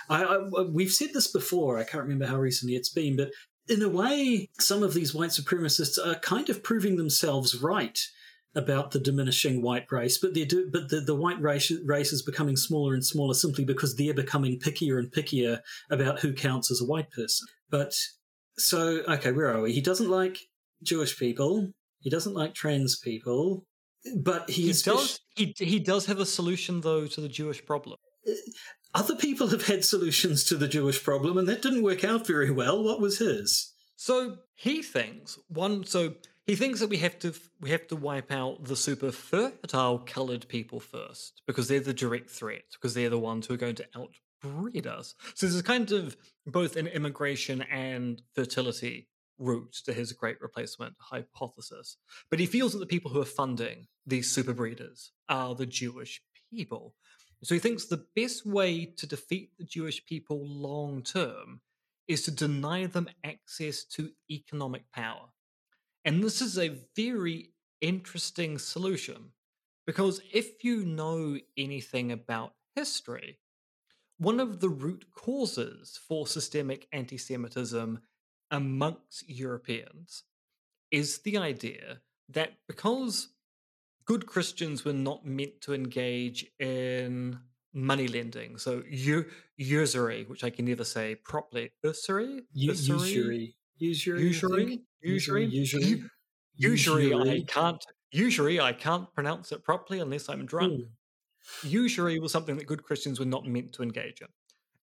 I, 0.09 0.23
I, 0.23 0.61
we've 0.61 0.91
said 0.91 1.09
this 1.13 1.27
before. 1.27 1.77
I 1.77 1.83
can't 1.83 2.03
remember 2.03 2.27
how 2.27 2.37
recently 2.37 2.75
it's 2.75 2.89
been, 2.89 3.17
but 3.17 3.31
in 3.69 3.81
a 3.81 3.89
way, 3.89 4.49
some 4.59 4.83
of 4.83 4.93
these 4.93 5.13
white 5.13 5.31
supremacists 5.31 5.97
are 6.03 6.19
kind 6.19 6.49
of 6.49 6.63
proving 6.63 6.95
themselves 6.95 7.61
right 7.61 7.99
about 8.55 8.91
the 8.91 8.99
diminishing 8.99 9.61
white 9.61 9.91
race, 9.91 10.17
but 10.17 10.33
do, 10.33 10.69
but 10.71 10.89
the, 10.89 11.01
the 11.01 11.15
white 11.15 11.39
race, 11.39 11.71
race 11.85 12.11
is 12.11 12.23
becoming 12.23 12.55
smaller 12.55 12.93
and 12.93 13.05
smaller 13.05 13.33
simply 13.33 13.63
because 13.63 13.95
they're 13.95 14.13
becoming 14.13 14.59
pickier 14.59 14.97
and 14.97 15.11
pickier 15.11 15.59
about 15.91 16.19
who 16.19 16.33
counts 16.33 16.71
as 16.71 16.81
a 16.81 16.85
white 16.85 17.11
person. 17.11 17.47
But 17.69 17.93
so 18.57 19.03
okay, 19.07 19.31
where 19.31 19.53
are 19.53 19.61
we? 19.61 19.73
He 19.73 19.81
doesn't 19.81 20.09
like 20.09 20.39
Jewish 20.81 21.17
people. 21.17 21.71
He 21.99 22.09
doesn't 22.09 22.33
like 22.33 22.53
trans 22.53 22.97
people, 22.97 23.65
but 24.15 24.49
he, 24.49 24.63
he 24.63 24.73
does. 24.73 25.19
He 25.35 25.53
he 25.57 25.79
does 25.79 26.05
have 26.07 26.19
a 26.19 26.25
solution 26.25 26.81
though 26.81 27.05
to 27.05 27.21
the 27.21 27.29
Jewish 27.29 27.63
problem. 27.65 27.97
Uh, 28.27 28.33
Other 28.97 29.15
people 29.15 29.49
have 29.49 29.67
had 29.67 29.85
solutions 29.85 30.43
to 30.45 30.55
the 30.55 30.67
Jewish 30.67 31.03
problem, 31.03 31.37
and 31.37 31.47
that 31.47 31.61
didn't 31.61 31.83
work 31.83 32.03
out 32.03 32.25
very 32.25 32.49
well. 32.49 32.83
What 32.83 32.99
was 32.99 33.19
his? 33.19 33.75
So 33.95 34.39
he 34.55 34.81
thinks 34.81 35.37
one. 35.49 35.83
So 35.83 36.15
he 36.47 36.55
thinks 36.55 36.79
that 36.79 36.89
we 36.89 36.97
have 36.97 37.19
to 37.19 37.35
we 37.61 37.69
have 37.69 37.85
to 37.89 37.95
wipe 37.95 38.31
out 38.31 38.63
the 38.63 38.75
super 38.75 39.11
fertile 39.11 39.99
coloured 39.99 40.47
people 40.47 40.79
first 40.79 41.43
because 41.45 41.67
they're 41.67 41.79
the 41.79 41.93
direct 41.93 42.31
threat 42.31 42.63
because 42.73 42.95
they're 42.95 43.11
the 43.11 43.19
ones 43.19 43.45
who 43.45 43.53
are 43.53 43.57
going 43.57 43.75
to 43.75 43.85
outbreed 43.95 44.87
us. 44.87 45.13
So 45.35 45.45
there's 45.45 45.59
a 45.59 45.63
kind 45.63 45.91
of 45.91 46.17
both 46.47 46.75
an 46.75 46.87
immigration 46.87 47.61
and 47.61 48.19
fertility 48.33 49.09
route 49.37 49.73
to 49.85 49.93
his 49.93 50.11
great 50.11 50.41
replacement 50.41 50.95
hypothesis. 50.97 51.97
But 52.31 52.39
he 52.39 52.47
feels 52.47 52.73
that 52.73 52.79
the 52.79 52.87
people 52.87 53.11
who 53.11 53.21
are 53.21 53.25
funding 53.25 53.89
these 54.07 54.31
super 54.31 54.53
breeders 54.53 55.11
are 55.29 55.53
the 55.53 55.67
Jewish 55.67 56.19
people. 56.51 56.95
So 57.43 57.53
he 57.55 57.59
thinks 57.59 57.85
the 57.85 58.05
best 58.15 58.45
way 58.45 58.85
to 58.85 59.05
defeat 59.05 59.51
the 59.57 59.63
Jewish 59.63 60.05
people 60.05 60.45
long 60.45 61.03
term 61.03 61.61
is 62.07 62.23
to 62.23 62.31
deny 62.31 62.87
them 62.87 63.09
access 63.23 63.83
to 63.83 64.11
economic 64.29 64.91
power. 64.91 65.29
And 66.05 66.23
this 66.23 66.41
is 66.41 66.57
a 66.57 66.79
very 66.95 67.51
interesting 67.81 68.57
solution 68.57 69.31
because 69.85 70.21
if 70.31 70.63
you 70.63 70.85
know 70.85 71.37
anything 71.57 72.11
about 72.11 72.53
history, 72.75 73.39
one 74.17 74.39
of 74.39 74.59
the 74.59 74.69
root 74.69 75.05
causes 75.13 75.99
for 76.07 76.25
systemic 76.25 76.87
anti 76.91 77.17
Semitism 77.17 77.99
amongst 78.49 79.29
Europeans 79.29 80.23
is 80.91 81.19
the 81.19 81.37
idea 81.37 81.99
that 82.29 82.53
because 82.67 83.29
good 84.07 84.25
Christians 84.25 84.83
were 84.83 84.93
not 84.93 85.25
meant 85.25 85.61
to 85.61 85.73
engage 85.73 86.45
in 86.59 87.37
money 87.73 88.07
lending. 88.07 88.57
So 88.57 88.81
usury, 88.87 90.23
which 90.27 90.43
I 90.43 90.49
can 90.49 90.65
never 90.65 90.83
say 90.83 91.15
properly. 91.15 91.71
Usury? 91.83 92.43
Usury. 92.53 93.55
Usury. 93.77 94.23
Usury. 94.23 94.81
Usury. 95.01 95.45
Usury. 95.45 96.03
Usury. 96.55 97.13
I 97.13 97.43
can't. 97.47 97.83
Usury, 98.11 98.59
I 98.59 98.71
can't 98.71 99.13
pronounce 99.13 99.51
it 99.51 99.65
properly 99.65 99.99
unless 99.99 100.29
I'm 100.29 100.45
drunk. 100.45 100.85
Usury 101.61 102.19
was 102.19 102.31
something 102.31 102.55
that 102.55 102.65
good 102.65 102.81
Christians 102.81 103.19
were 103.19 103.25
not 103.25 103.45
meant 103.45 103.73
to 103.73 103.83
engage 103.83 104.21
in. 104.21 104.27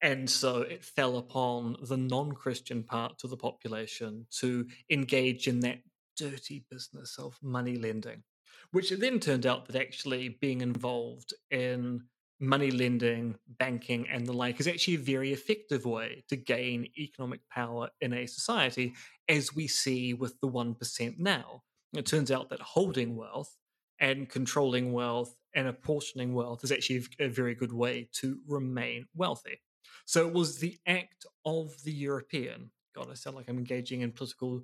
And 0.02 0.30
so 0.30 0.62
it 0.62 0.86
fell 0.86 1.18
upon 1.18 1.76
the 1.84 1.98
non 1.98 2.32
Christian 2.32 2.84
part 2.84 3.22
of 3.26 3.30
the 3.30 3.38
population 3.38 4.26
to 4.40 4.66
engage 4.90 5.50
in 5.50 5.60
that 5.60 5.80
dirty 6.16 6.64
business 6.72 7.18
of 7.20 7.38
money 7.42 7.76
lending 7.76 8.24
which 8.72 8.90
then 8.92 9.20
turned 9.20 9.46
out 9.46 9.68
that 9.68 9.76
actually 9.76 10.38
being 10.42 10.62
involved 10.62 11.34
in 11.52 12.02
money 12.40 12.72
lending, 12.72 13.36
banking, 13.48 14.08
and 14.10 14.26
the 14.26 14.34
like 14.34 14.60
is 14.60 14.68
actually 14.68 14.96
a 14.96 15.00
very 15.00 15.34
effective 15.34 15.86
way 15.86 16.24
to 16.30 16.38
gain 16.38 16.88
economic 16.98 17.42
power 17.50 17.90
in 18.02 18.14
a 18.14 18.26
society, 18.26 18.94
as 19.28 19.54
we 19.54 19.68
see 19.68 20.14
with 20.14 20.40
the 20.40 20.48
1% 20.48 21.20
now. 21.20 21.64
It 21.94 22.06
turns 22.06 22.32
out 22.32 22.50
that 22.50 22.62
holding 22.62 23.16
wealth 23.16 23.58
and 24.00 24.30
controlling 24.30 24.94
wealth 24.94 25.36
and 25.54 25.68
apportioning 25.68 26.34
wealth 26.34 26.64
is 26.64 26.72
actually 26.72 27.04
a 27.20 27.28
very 27.28 27.56
good 27.56 27.74
way 27.74 28.08
to 28.14 28.38
remain 28.48 29.08
wealthy. 29.16 29.60
So 30.06 30.28
it 30.28 30.34
was 30.34 30.60
the 30.60 30.78
act 30.88 31.26
of 31.46 31.84
the 31.84 31.92
European. 31.92 32.72
God, 32.96 33.10
I 33.12 33.16
sound 33.16 33.36
like 33.36 33.50
I'm 33.50 33.58
engaging 33.58 34.02
in 34.02 34.12
political 34.12 34.64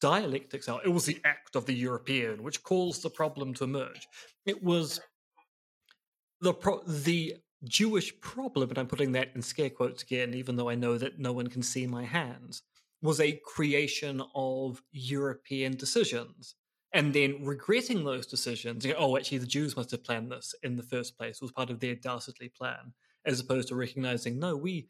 dialectics 0.00 0.68
out. 0.68 0.84
It 0.84 0.90
was 0.90 1.06
the 1.06 1.20
act 1.24 1.56
of 1.56 1.66
the 1.66 1.74
European 1.74 2.42
which 2.42 2.62
caused 2.62 3.02
the 3.02 3.10
problem 3.10 3.54
to 3.54 3.64
emerge. 3.64 4.06
It 4.46 4.62
was 4.62 5.00
the 6.40 6.54
pro- 6.54 6.82
the 6.84 7.36
Jewish 7.64 8.18
problem, 8.20 8.70
and 8.70 8.78
I'm 8.78 8.88
putting 8.88 9.12
that 9.12 9.30
in 9.34 9.42
scare 9.42 9.70
quotes 9.70 10.02
again, 10.02 10.34
even 10.34 10.56
though 10.56 10.70
I 10.70 10.74
know 10.74 10.96
that 10.96 11.18
no 11.18 11.32
one 11.32 11.48
can 11.48 11.62
see 11.62 11.86
my 11.86 12.04
hands, 12.04 12.62
was 13.02 13.20
a 13.20 13.40
creation 13.44 14.22
of 14.34 14.82
European 14.92 15.76
decisions. 15.76 16.54
And 16.92 17.14
then 17.14 17.44
regretting 17.44 18.02
those 18.02 18.26
decisions, 18.26 18.84
you 18.84 18.92
know, 18.92 18.98
oh, 18.98 19.16
actually, 19.16 19.38
the 19.38 19.46
Jews 19.46 19.76
must 19.76 19.92
have 19.92 20.02
planned 20.02 20.32
this 20.32 20.54
in 20.62 20.76
the 20.76 20.82
first 20.82 21.16
place, 21.16 21.40
was 21.40 21.52
part 21.52 21.70
of 21.70 21.78
their 21.78 21.94
dastardly 21.94 22.48
plan, 22.48 22.94
as 23.24 23.38
opposed 23.38 23.68
to 23.68 23.76
recognizing, 23.76 24.38
no, 24.38 24.56
we 24.56 24.88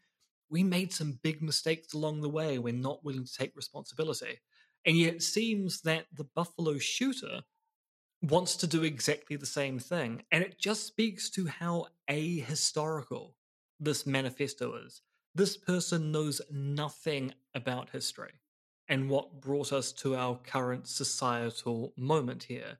we 0.49 0.63
made 0.63 0.91
some 0.91 1.19
big 1.23 1.41
mistakes 1.41 1.93
along 1.93 2.21
the 2.21 2.29
way. 2.29 2.59
We're 2.59 2.73
not 2.73 3.05
willing 3.05 3.23
to 3.23 3.33
take 3.33 3.55
responsibility. 3.55 4.39
And 4.85 4.97
yet 4.97 5.15
it 5.15 5.23
seems 5.23 5.81
that 5.81 6.05
the 6.13 6.23
Buffalo 6.23 6.77
shooter 6.77 7.41
wants 8.21 8.55
to 8.57 8.67
do 8.67 8.83
exactly 8.83 9.35
the 9.35 9.45
same 9.45 9.79
thing. 9.79 10.23
And 10.31 10.43
it 10.43 10.59
just 10.59 10.85
speaks 10.85 11.29
to 11.31 11.47
how 11.47 11.87
ahistorical 12.09 13.33
this 13.79 14.05
manifesto 14.05 14.75
is. 14.75 15.01
This 15.33 15.57
person 15.57 16.11
knows 16.11 16.41
nothing 16.51 17.33
about 17.55 17.89
history 17.89 18.33
and 18.89 19.09
what 19.09 19.39
brought 19.39 19.71
us 19.71 19.91
to 19.93 20.15
our 20.15 20.37
current 20.37 20.87
societal 20.87 21.93
moment 21.97 22.43
here, 22.43 22.77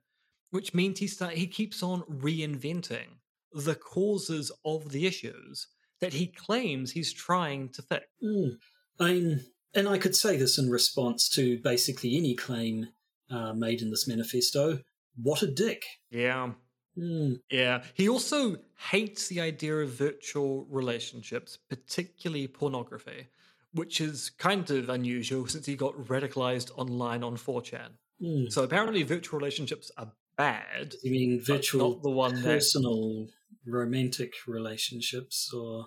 which 0.50 0.74
means 0.74 0.98
he, 0.98 1.06
start, 1.06 1.32
he 1.32 1.46
keeps 1.46 1.82
on 1.82 2.02
reinventing 2.02 3.06
the 3.52 3.74
causes 3.74 4.52
of 4.64 4.90
the 4.90 5.06
issues 5.06 5.68
that 6.00 6.12
he 6.12 6.26
claims 6.26 6.90
he's 6.90 7.12
trying 7.12 7.68
to 7.70 7.82
fix. 7.82 8.04
Mm. 8.22 8.56
I'm 9.00 9.40
and 9.74 9.88
I 9.88 9.98
could 9.98 10.16
say 10.16 10.36
this 10.36 10.58
in 10.58 10.70
response 10.70 11.28
to 11.30 11.58
basically 11.58 12.16
any 12.16 12.34
claim 12.34 12.88
uh, 13.30 13.52
made 13.52 13.82
in 13.82 13.90
this 13.90 14.06
manifesto. 14.06 14.80
What 15.16 15.42
a 15.42 15.46
dick. 15.46 15.84
Yeah. 16.10 16.52
Mm. 16.96 17.40
Yeah. 17.50 17.82
He 17.94 18.08
also 18.08 18.56
hates 18.90 19.28
the 19.28 19.40
idea 19.40 19.76
of 19.78 19.90
virtual 19.90 20.66
relationships, 20.70 21.58
particularly 21.68 22.48
pornography, 22.48 23.28
which 23.72 24.00
is 24.00 24.30
kind 24.30 24.70
of 24.70 24.88
unusual 24.88 25.46
since 25.46 25.66
he 25.66 25.76
got 25.76 25.94
radicalized 25.94 26.70
online 26.76 27.22
on 27.22 27.36
4chan. 27.36 27.90
Mm. 28.22 28.52
So 28.52 28.62
apparently, 28.62 29.02
virtual 29.02 29.38
relationships 29.38 29.90
are 29.96 30.12
bad. 30.36 30.94
You 31.02 31.12
mean 31.12 31.40
virtual, 31.42 31.90
not 31.90 32.02
the 32.02 32.10
one 32.10 32.42
personal 32.42 33.26
that... 33.26 33.70
romantic 33.70 34.34
relationships, 34.46 35.52
or 35.52 35.86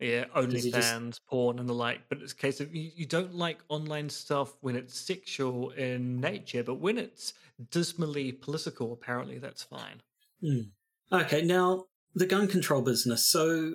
yeah, 0.00 0.24
OnlyFans, 0.36 1.08
just... 1.08 1.26
porn, 1.26 1.58
and 1.58 1.68
the 1.68 1.74
like. 1.74 2.00
But 2.08 2.18
it's 2.22 2.32
a 2.32 2.36
case 2.36 2.60
of 2.60 2.74
you, 2.74 2.90
you 2.94 3.06
don't 3.06 3.34
like 3.34 3.58
online 3.68 4.08
stuff 4.08 4.56
when 4.60 4.76
it's 4.76 4.98
sexual 4.98 5.70
in 5.70 6.20
nature, 6.20 6.62
but 6.62 6.76
when 6.76 6.98
it's 6.98 7.34
dismally 7.70 8.32
political, 8.32 8.92
apparently 8.92 9.38
that's 9.38 9.62
fine. 9.62 10.02
Mm. 10.42 10.70
Okay, 11.12 11.42
now 11.42 11.84
the 12.14 12.26
gun 12.26 12.48
control 12.48 12.82
business. 12.82 13.26
So, 13.26 13.74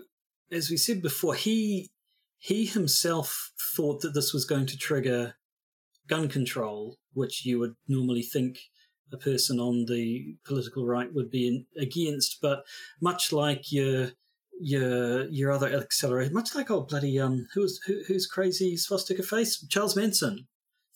as 0.52 0.70
we 0.70 0.78
said 0.78 1.02
before, 1.02 1.36
he 1.36 1.90
he 2.38 2.66
himself 2.66 3.52
thought 3.76 4.02
that 4.02 4.14
this 4.14 4.34
was 4.34 4.46
going 4.46 4.66
to 4.68 4.78
trigger 4.78 5.36
gun 6.08 6.28
control, 6.28 6.98
which 7.14 7.46
you 7.46 7.60
would 7.60 7.76
normally 7.88 8.24
think 8.24 8.60
a 9.12 9.18
person 9.18 9.60
on 9.60 9.86
the 9.86 10.36
political 10.46 10.86
right 10.86 11.14
would 11.14 11.32
be 11.32 11.48
in, 11.48 11.66
against. 11.82 12.40
But 12.42 12.64
much 13.02 13.32
like 13.32 13.72
your 13.72 14.12
your 14.60 15.26
your 15.30 15.52
other 15.52 15.68
accelerator, 15.68 16.34
much 16.34 16.56
like 16.56 16.70
old 16.70 16.90
bloody 16.90 17.20
um, 17.20 17.48
who's 17.54 17.80
who, 17.86 18.02
who's 18.08 18.28
crazy 18.28 18.78
swastika 18.78 19.24
face? 19.24 19.66
Charles 19.68 19.96
Manson 19.96 20.48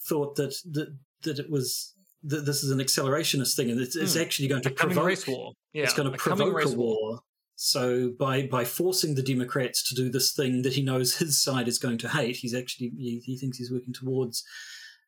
thought 0.07 0.35
that 0.35 0.55
that 0.71 0.97
that 1.23 1.39
it 1.39 1.49
was 1.49 1.93
that 2.23 2.45
this 2.45 2.63
is 2.63 2.71
an 2.71 2.79
accelerationist 2.79 3.55
thing, 3.55 3.69
and 3.69 3.79
it's, 3.79 3.95
it's 3.95 4.15
hmm. 4.15 4.21
actually 4.21 4.47
going 4.47 4.61
to 4.63 4.69
a 4.69 4.73
provoke 4.73 5.05
race 5.05 5.27
war. 5.27 5.53
Yeah, 5.73 5.83
it's 5.83 5.93
going 5.93 6.11
to 6.11 6.17
provoke 6.17 6.65
a 6.65 6.69
war. 6.69 6.75
war. 6.77 7.19
So 7.55 8.11
by 8.17 8.47
by 8.47 8.65
forcing 8.65 9.15
the 9.15 9.23
Democrats 9.23 9.87
to 9.89 9.95
do 9.95 10.09
this 10.09 10.33
thing 10.33 10.61
that 10.63 10.73
he 10.73 10.81
knows 10.81 11.15
his 11.17 11.41
side 11.41 11.67
is 11.67 11.79
going 11.79 11.97
to 11.99 12.09
hate, 12.09 12.37
he's 12.37 12.53
actually 12.53 12.91
he, 12.97 13.21
he 13.23 13.37
thinks 13.37 13.57
he's 13.57 13.71
working 13.71 13.93
towards 13.93 14.43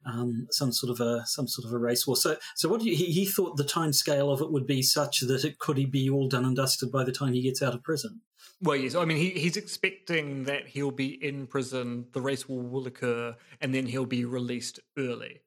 um, 0.05 0.47
some 0.51 0.71
sort 0.71 0.91
of 0.91 1.05
a 1.05 1.25
some 1.25 1.47
sort 1.47 1.65
of 1.65 1.73
a 1.73 1.77
race 1.77 2.05
war. 2.05 2.15
So 2.15 2.37
so 2.55 2.69
what 2.69 2.83
you, 2.83 2.95
he, 2.95 3.05
he 3.05 3.25
thought 3.25 3.57
the 3.57 3.63
time 3.63 3.93
scale 3.93 4.31
of 4.31 4.41
it 4.41 4.51
would 4.51 4.67
be 4.67 4.81
such 4.81 5.21
that 5.21 5.43
it 5.43 5.59
could 5.59 5.77
he 5.77 5.85
be 5.85 6.09
all 6.09 6.27
done 6.27 6.45
and 6.45 6.55
dusted 6.55 6.91
by 6.91 7.03
the 7.03 7.11
time 7.11 7.33
he 7.33 7.41
gets 7.41 7.61
out 7.61 7.73
of 7.73 7.83
prison. 7.83 8.21
Well, 8.61 8.75
yes. 8.75 8.95
I 8.95 9.05
mean, 9.05 9.17
he, 9.17 9.31
he's 9.31 9.57
expecting 9.57 10.45
that 10.45 10.67
he'll 10.67 10.91
be 10.91 11.23
in 11.23 11.47
prison, 11.47 12.07
the 12.13 12.21
race 12.21 12.47
war 12.47 12.61
will 12.61 12.87
occur, 12.87 13.35
and 13.61 13.73
then 13.73 13.85
he'll 13.85 14.05
be 14.05 14.25
released 14.25 14.79
early. 14.97 15.41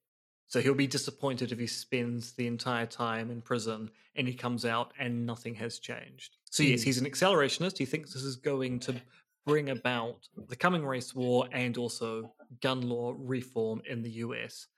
So 0.47 0.61
he'll 0.61 0.75
be 0.75 0.87
disappointed 0.87 1.53
if 1.53 1.59
he 1.59 1.67
spends 1.67 2.33
the 2.33 2.47
entire 2.47 2.87
time 2.87 3.31
in 3.31 3.43
prison 3.43 3.91
and 4.17 4.27
he 4.27 4.33
comes 4.33 4.65
out 4.65 4.93
and 4.99 5.27
nothing 5.27 5.55
has 5.57 5.79
changed. 5.79 6.37
So, 6.51 6.63
yes, 6.63 6.83
hmm. 6.83 6.87
he's 6.87 6.99
an 6.99 7.07
accelerationist. 7.07 7.77
He 7.77 7.85
thinks 7.85 8.15
this 8.15 8.23
is 8.23 8.37
going 8.37 8.81
to 8.81 8.95
bring 9.47 9.71
about 9.71 10.29
the 10.49 10.57
coming 10.57 10.85
race 10.85 11.15
war 11.15 11.49
and 11.53 11.77
also 11.77 12.33
gun 12.63 12.83
law 12.83 13.15
reform 13.17 13.83
in 13.89 14.03
the 14.03 14.11
US. 14.11 14.69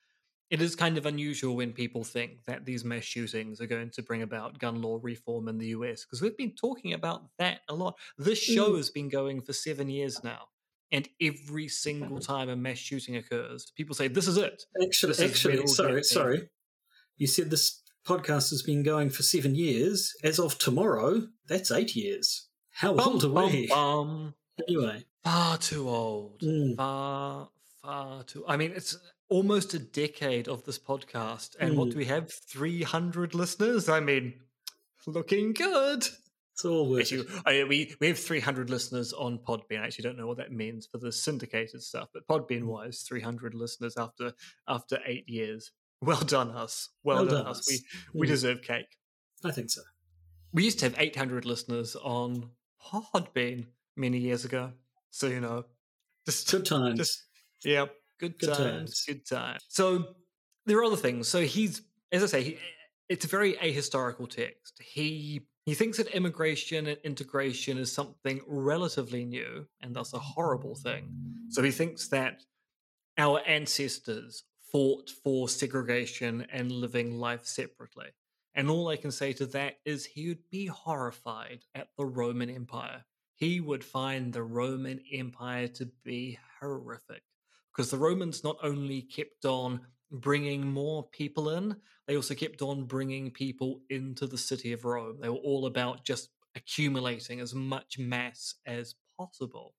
It 0.50 0.60
is 0.60 0.74
kind 0.74 0.98
of 0.98 1.06
unusual 1.06 1.54
when 1.54 1.72
people 1.72 2.02
think 2.02 2.44
that 2.46 2.64
these 2.64 2.84
mass 2.84 3.04
shootings 3.04 3.60
are 3.60 3.66
going 3.66 3.90
to 3.90 4.02
bring 4.02 4.22
about 4.22 4.58
gun 4.58 4.82
law 4.82 4.98
reform 5.00 5.46
in 5.46 5.58
the 5.58 5.68
US 5.68 6.04
because 6.04 6.20
we've 6.20 6.36
been 6.36 6.54
talking 6.54 6.92
about 6.92 7.22
that 7.38 7.60
a 7.68 7.74
lot. 7.74 7.94
This 8.18 8.40
show 8.40 8.70
mm. 8.70 8.76
has 8.78 8.90
been 8.90 9.08
going 9.08 9.42
for 9.42 9.52
seven 9.52 9.88
years 9.88 10.24
now. 10.24 10.48
And 10.92 11.08
every 11.20 11.68
single 11.68 12.18
time 12.18 12.48
a 12.48 12.56
mass 12.56 12.78
shooting 12.78 13.14
occurs, 13.16 13.70
people 13.76 13.94
say, 13.94 14.08
This 14.08 14.26
is 14.26 14.36
it. 14.36 14.64
Actually, 14.82 15.12
this 15.12 15.20
actually 15.20 15.66
sorry, 15.68 16.02
sorry. 16.02 16.48
You 17.16 17.28
said 17.28 17.50
this 17.50 17.80
podcast 18.04 18.50
has 18.50 18.62
been 18.62 18.82
going 18.82 19.10
for 19.10 19.22
seven 19.22 19.54
years. 19.54 20.14
As 20.24 20.40
of 20.40 20.58
tomorrow, 20.58 21.28
that's 21.46 21.70
eight 21.70 21.94
years. 21.94 22.48
How 22.72 22.94
bum, 22.94 23.08
old 23.08 23.24
are 23.24 23.28
bum, 23.28 23.52
we? 23.52 23.66
Bum. 23.68 24.34
Anyway. 24.68 25.04
Far 25.22 25.58
too 25.58 25.88
old. 25.88 26.40
Mm. 26.40 26.76
Far, 26.76 27.50
far 27.82 28.24
too. 28.24 28.44
I 28.48 28.56
mean, 28.56 28.72
it's 28.74 28.96
almost 29.30 29.72
a 29.72 29.78
decade 29.78 30.48
of 30.48 30.64
this 30.64 30.78
podcast. 30.78 31.56
And 31.58 31.72
mm. 31.72 31.76
what 31.76 31.84
hmm. 31.86 31.90
do 31.92 31.98
we 31.98 32.04
have? 32.06 32.30
300 32.52 33.34
listeners? 33.34 33.88
I 33.88 34.00
mean, 34.00 34.34
looking 35.06 35.54
good. 35.54 36.06
It's 36.52 36.64
all 36.64 36.90
worth 36.90 37.12
Actually, 37.12 37.26
I, 37.46 37.64
we, 37.64 37.94
we 38.00 38.08
have 38.08 38.18
300 38.18 38.68
listeners 38.68 39.14
on 39.14 39.38
Podbean. 39.38 39.80
I 39.80 39.86
actually 39.86 40.02
don't 40.02 40.18
know 40.18 40.26
what 40.26 40.36
that 40.36 40.52
means 40.52 40.86
for 40.86 40.98
the 40.98 41.10
syndicated 41.10 41.80
stuff, 41.82 42.08
but 42.12 42.26
Podbean 42.26 42.60
hmm. 42.60 42.68
wise, 42.68 43.02
300 43.08 43.54
listeners 43.54 43.94
after 43.96 44.32
after 44.68 44.98
eight 45.06 45.26
years. 45.26 45.70
Well 46.02 46.20
done, 46.20 46.50
us. 46.50 46.88
Well, 47.04 47.16
well 47.16 47.26
done, 47.26 47.44
done, 47.44 47.46
us. 47.46 47.68
We, 47.68 48.20
we 48.20 48.26
mm. 48.26 48.30
deserve 48.30 48.62
cake. 48.62 48.96
I 49.44 49.50
think 49.50 49.70
so. 49.70 49.82
We 50.52 50.64
used 50.64 50.78
to 50.80 50.86
have 50.86 50.94
800 50.98 51.44
listeners 51.44 51.94
on 51.94 52.50
Podbean 52.82 53.66
many 53.96 54.18
years 54.18 54.44
ago. 54.44 54.72
So, 55.10 55.26
you 55.26 55.40
know, 55.40 55.64
just 56.24 56.50
good 56.50 56.64
times. 56.64 56.98
Just, 56.98 57.22
yeah, 57.64 57.86
good, 58.20 58.38
good 58.38 58.48
times, 58.48 58.58
times, 58.58 59.04
Good 59.06 59.26
times. 59.26 59.62
So, 59.68 60.14
there 60.66 60.78
are 60.78 60.84
other 60.84 60.96
things. 60.96 61.28
So, 61.28 61.40
he's, 61.40 61.82
as 62.12 62.22
I 62.22 62.26
say, 62.26 62.42
he, 62.42 62.58
it's 63.08 63.24
a 63.24 63.28
very 63.28 63.54
ahistorical 63.54 64.28
text. 64.28 64.80
He 64.80 65.42
he 65.66 65.74
thinks 65.74 65.98
that 65.98 66.08
immigration 66.08 66.86
and 66.86 66.98
integration 67.04 67.76
is 67.76 67.92
something 67.92 68.40
relatively 68.46 69.24
new 69.24 69.66
and 69.80 69.94
thus 69.94 70.14
a 70.14 70.18
horrible 70.18 70.74
thing. 70.74 71.10
So 71.50 71.62
he 71.62 71.70
thinks 71.70 72.08
that 72.08 72.42
our 73.18 73.40
ancestors 73.46 74.44
fought 74.72 75.10
for 75.22 75.48
segregation 75.48 76.46
and 76.52 76.72
living 76.72 77.18
life 77.18 77.46
separately. 77.46 78.06
And 78.54 78.70
all 78.70 78.88
I 78.88 78.96
can 78.96 79.10
say 79.10 79.32
to 79.34 79.46
that 79.46 79.76
is 79.84 80.04
he 80.04 80.28
would 80.28 80.50
be 80.50 80.66
horrified 80.66 81.60
at 81.74 81.88
the 81.96 82.06
Roman 82.06 82.50
Empire. 82.50 83.04
He 83.34 83.60
would 83.60 83.84
find 83.84 84.32
the 84.32 84.42
Roman 84.42 85.00
Empire 85.12 85.68
to 85.68 85.86
be 86.04 86.38
horrific 86.60 87.22
because 87.80 87.90
the 87.90 87.96
Romans 87.96 88.44
not 88.44 88.58
only 88.62 89.00
kept 89.00 89.46
on 89.46 89.80
bringing 90.10 90.66
more 90.66 91.08
people 91.12 91.48
in, 91.48 91.74
they 92.06 92.14
also 92.14 92.34
kept 92.34 92.60
on 92.60 92.84
bringing 92.84 93.30
people 93.30 93.80
into 93.88 94.26
the 94.26 94.36
city 94.36 94.74
of 94.74 94.84
Rome. 94.84 95.16
They 95.18 95.30
were 95.30 95.36
all 95.36 95.64
about 95.64 96.04
just 96.04 96.28
accumulating 96.54 97.40
as 97.40 97.54
much 97.54 97.98
mass 97.98 98.54
as 98.66 98.96
possible. 99.16 99.72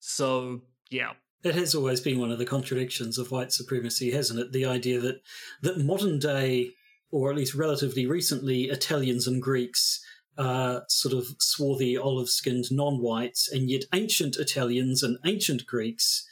So, 0.00 0.62
yeah, 0.90 1.12
it 1.44 1.54
has 1.54 1.76
always 1.76 2.00
been 2.00 2.18
one 2.18 2.32
of 2.32 2.40
the 2.40 2.44
contradictions 2.44 3.16
of 3.16 3.30
white 3.30 3.52
supremacy, 3.52 4.10
hasn't 4.10 4.40
it? 4.40 4.50
The 4.50 4.64
idea 4.64 4.98
that 4.98 5.20
that 5.62 5.78
modern 5.78 6.18
day, 6.18 6.70
or 7.12 7.30
at 7.30 7.36
least 7.36 7.54
relatively 7.54 8.06
recently, 8.06 8.64
Italians 8.64 9.28
and 9.28 9.40
Greeks 9.40 10.04
are 10.36 10.82
sort 10.88 11.14
of 11.14 11.28
swarthy, 11.38 11.96
olive-skinned 11.96 12.72
non-whites, 12.72 13.48
and 13.52 13.70
yet 13.70 13.84
ancient 13.94 14.34
Italians 14.34 15.04
and 15.04 15.16
ancient 15.24 15.64
Greeks 15.64 16.28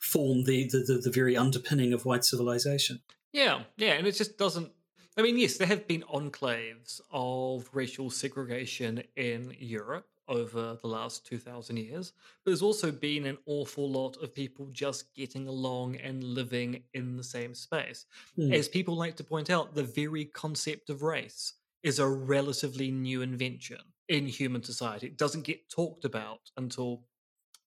form 0.00 0.44
the 0.44 0.68
the, 0.68 0.78
the, 0.78 0.94
the 1.04 1.10
very 1.10 1.36
underpinning 1.36 1.92
of 1.92 2.04
white 2.04 2.24
civilization. 2.24 3.00
Yeah, 3.32 3.62
yeah, 3.76 3.92
and 3.92 4.06
it 4.06 4.12
just 4.12 4.36
doesn't 4.36 4.72
I 5.16 5.22
mean, 5.22 5.38
yes, 5.38 5.56
there 5.56 5.66
have 5.66 5.86
been 5.86 6.02
enclaves 6.02 7.00
of 7.10 7.68
racial 7.72 8.10
segregation 8.10 9.02
in 9.16 9.54
Europe, 9.58 10.06
over 10.30 10.78
the 10.80 10.86
last 10.86 11.26
2,000 11.26 11.76
years, 11.76 12.12
but 12.44 12.50
there's 12.50 12.62
also 12.62 12.92
been 12.92 13.26
an 13.26 13.36
awful 13.46 13.90
lot 13.90 14.16
of 14.22 14.32
people 14.32 14.68
just 14.72 15.12
getting 15.14 15.48
along 15.48 15.96
and 15.96 16.22
living 16.22 16.84
in 16.94 17.16
the 17.16 17.24
same 17.24 17.52
space. 17.52 18.06
Mm. 18.38 18.54
As 18.54 18.68
people 18.68 18.96
like 18.96 19.16
to 19.16 19.24
point 19.24 19.50
out, 19.50 19.74
the 19.74 19.82
very 19.82 20.24
concept 20.24 20.88
of 20.88 21.02
race 21.02 21.54
is 21.82 21.98
a 21.98 22.06
relatively 22.06 22.92
new 22.92 23.22
invention 23.22 23.80
in 24.08 24.26
human 24.26 24.62
society. 24.62 25.08
It 25.08 25.18
doesn't 25.18 25.44
get 25.44 25.68
talked 25.68 26.04
about 26.04 26.40
until 26.56 27.02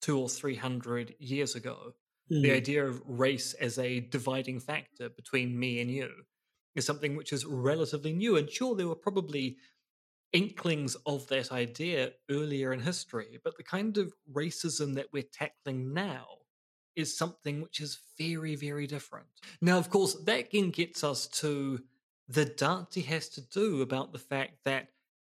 two 0.02 0.18
or 0.18 0.30
three 0.30 0.56
hundred 0.56 1.16
years 1.20 1.56
ago. 1.56 1.94
Mm. 2.32 2.42
The 2.42 2.52
idea 2.52 2.86
of 2.86 3.02
race 3.06 3.54
as 3.56 3.78
a 3.78 4.00
dividing 4.00 4.60
factor 4.60 5.10
between 5.10 5.58
me 5.58 5.82
and 5.82 5.92
you 5.92 6.10
is 6.76 6.86
something 6.86 7.16
which 7.16 7.34
is 7.34 7.46
relatively 7.46 8.14
new. 8.14 8.38
And 8.38 8.50
sure, 8.50 8.76
there 8.76 8.88
were 8.88 8.96
probably 8.96 9.58
inklings 10.32 10.96
of 11.06 11.28
that 11.28 11.52
idea 11.52 12.12
earlier 12.30 12.74
in 12.74 12.80
history, 12.80 13.40
but 13.44 13.56
the 13.58 13.64
kind 13.64 13.98
of 13.98 14.14
racism 14.32 14.96
that 14.96 15.08
we're 15.14 15.24
tackling 15.24 15.94
now 15.94 16.26
is 16.96 17.16
something 17.16 17.62
which 17.62 17.80
is 17.80 18.00
very, 18.18 18.56
very 18.56 18.88
different. 18.88 19.28
Now, 19.62 19.78
of 19.78 19.90
course, 19.90 20.16
that 20.26 20.40
again 20.40 20.72
gets 20.72 21.04
us 21.04 21.28
to 21.28 21.80
the 22.28 22.46
dance 22.46 22.96
he 22.96 23.02
has 23.02 23.30
to 23.30 23.42
do 23.42 23.82
about 23.82 24.14
the 24.14 24.20
fact 24.20 24.64
that 24.66 24.90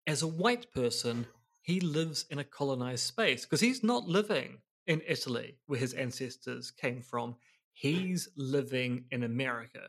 as 0.07 0.23
a 0.23 0.29
white 0.29 0.73
person, 0.73 1.27
he 1.63 1.81
lives 1.81 2.25
in 2.31 2.39
a 2.39 2.45
colonized 2.45 3.05
space 3.07 3.45
because 3.45 3.61
he's 3.61 3.83
not 3.83 4.09
living 4.09 4.59
in 4.89 5.03
Italy 5.07 5.59
where 5.67 5.79
his 5.79 5.95
ancestors 5.95 6.73
came 6.73 7.01
from. 7.01 7.37
He's 7.73 8.29
living 8.37 9.05
in 9.13 9.23
America. 9.23 9.89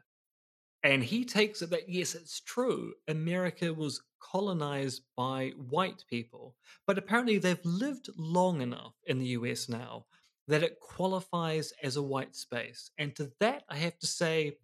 And 0.84 1.04
he 1.04 1.26
takes 1.26 1.62
it 1.62 1.72
that, 1.72 1.90
yes, 1.90 2.16
it's 2.16 2.40
true. 2.42 2.94
America 3.08 3.74
was 3.74 4.02
colonized 4.22 5.02
by 5.18 5.54
white 5.70 6.04
people, 6.10 6.56
but 6.86 6.98
apparently 6.98 7.38
they've 7.38 7.66
lived 7.66 8.10
long 8.18 8.62
enough 8.62 8.94
in 9.08 9.18
the 9.18 9.28
US 9.28 9.68
now 9.68 10.06
that 10.48 10.64
it 10.64 10.80
qualifies 10.80 11.74
as 11.84 11.96
a 11.96 12.04
white 12.04 12.36
space. 12.36 12.92
And 12.98 13.16
to 13.16 13.32
that, 13.40 13.64
I 13.70 13.78
have 13.78 13.98
to 14.00 14.08
say, 14.08 14.58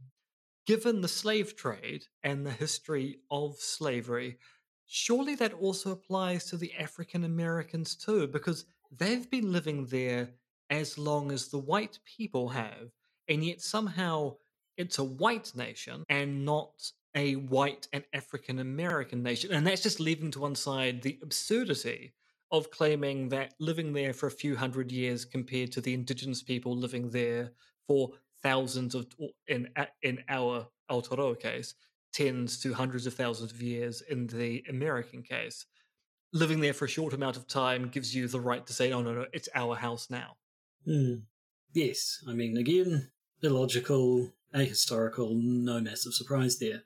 given 0.67 1.01
the 1.01 1.07
slave 1.07 1.55
trade 1.55 2.05
and 2.23 2.45
the 2.45 2.51
history 2.51 3.19
of 3.29 3.55
slavery, 3.57 4.37
surely 4.85 5.35
that 5.35 5.53
also 5.53 5.91
applies 5.91 6.45
to 6.45 6.57
the 6.57 6.73
African 6.75 7.23
Americans 7.23 7.95
too, 7.95 8.27
because 8.27 8.65
they've 8.95 9.29
been 9.29 9.51
living 9.51 9.85
there 9.85 10.29
as 10.69 10.97
long 10.97 11.31
as 11.31 11.47
the 11.47 11.59
white 11.59 11.99
people 12.05 12.49
have. 12.49 12.91
And 13.27 13.43
yet 13.43 13.61
somehow 13.61 14.35
it's 14.77 14.99
a 14.99 15.03
white 15.03 15.51
nation 15.55 16.03
and 16.09 16.45
not 16.45 16.91
a 17.15 17.33
white 17.35 17.87
and 17.93 18.03
African 18.13 18.59
American 18.59 19.23
nation. 19.23 19.51
And 19.53 19.65
that's 19.65 19.83
just 19.83 19.99
leaving 19.99 20.31
to 20.31 20.39
one 20.39 20.55
side 20.55 21.01
the 21.01 21.17
absurdity 21.23 22.13
of 22.51 22.71
claiming 22.71 23.29
that 23.29 23.53
living 23.59 23.93
there 23.93 24.13
for 24.13 24.27
a 24.27 24.31
few 24.31 24.55
hundred 24.55 24.91
years 24.91 25.25
compared 25.25 25.71
to 25.71 25.81
the 25.81 25.93
indigenous 25.93 26.43
people 26.43 26.75
living 26.75 27.09
there 27.09 27.51
for 27.87 28.11
thousands 28.43 28.95
of 28.95 29.07
in 29.47 29.67
in 30.03 30.23
our 30.29 30.67
Aotearoa 30.91 31.39
case, 31.39 31.73
tens 32.13 32.59
to 32.61 32.73
hundreds 32.73 33.07
of 33.07 33.13
thousands 33.13 33.51
of 33.51 33.61
years 33.61 34.01
in 34.01 34.27
the 34.27 34.63
American 34.69 35.23
case. 35.23 35.65
Living 36.35 36.59
there 36.59 36.73
for 36.73 36.83
a 36.83 36.89
short 36.89 37.13
amount 37.13 37.37
of 37.37 37.47
time 37.47 37.87
gives 37.87 38.13
you 38.13 38.27
the 38.27 38.41
right 38.41 38.67
to 38.67 38.73
say, 38.73 38.91
"Oh 38.91 39.01
no, 39.01 39.13
no, 39.13 39.25
it's 39.31 39.47
our 39.55 39.75
house 39.75 40.09
now." 40.09 40.35
Mm. 40.85 41.21
Yes, 41.73 42.21
I 42.27 42.33
mean, 42.33 42.57
again, 42.57 43.09
illogical, 43.41 44.33
ahistorical, 44.53 45.33
no 45.41 45.79
massive 45.79 46.13
surprise 46.13 46.59
there. 46.59 46.83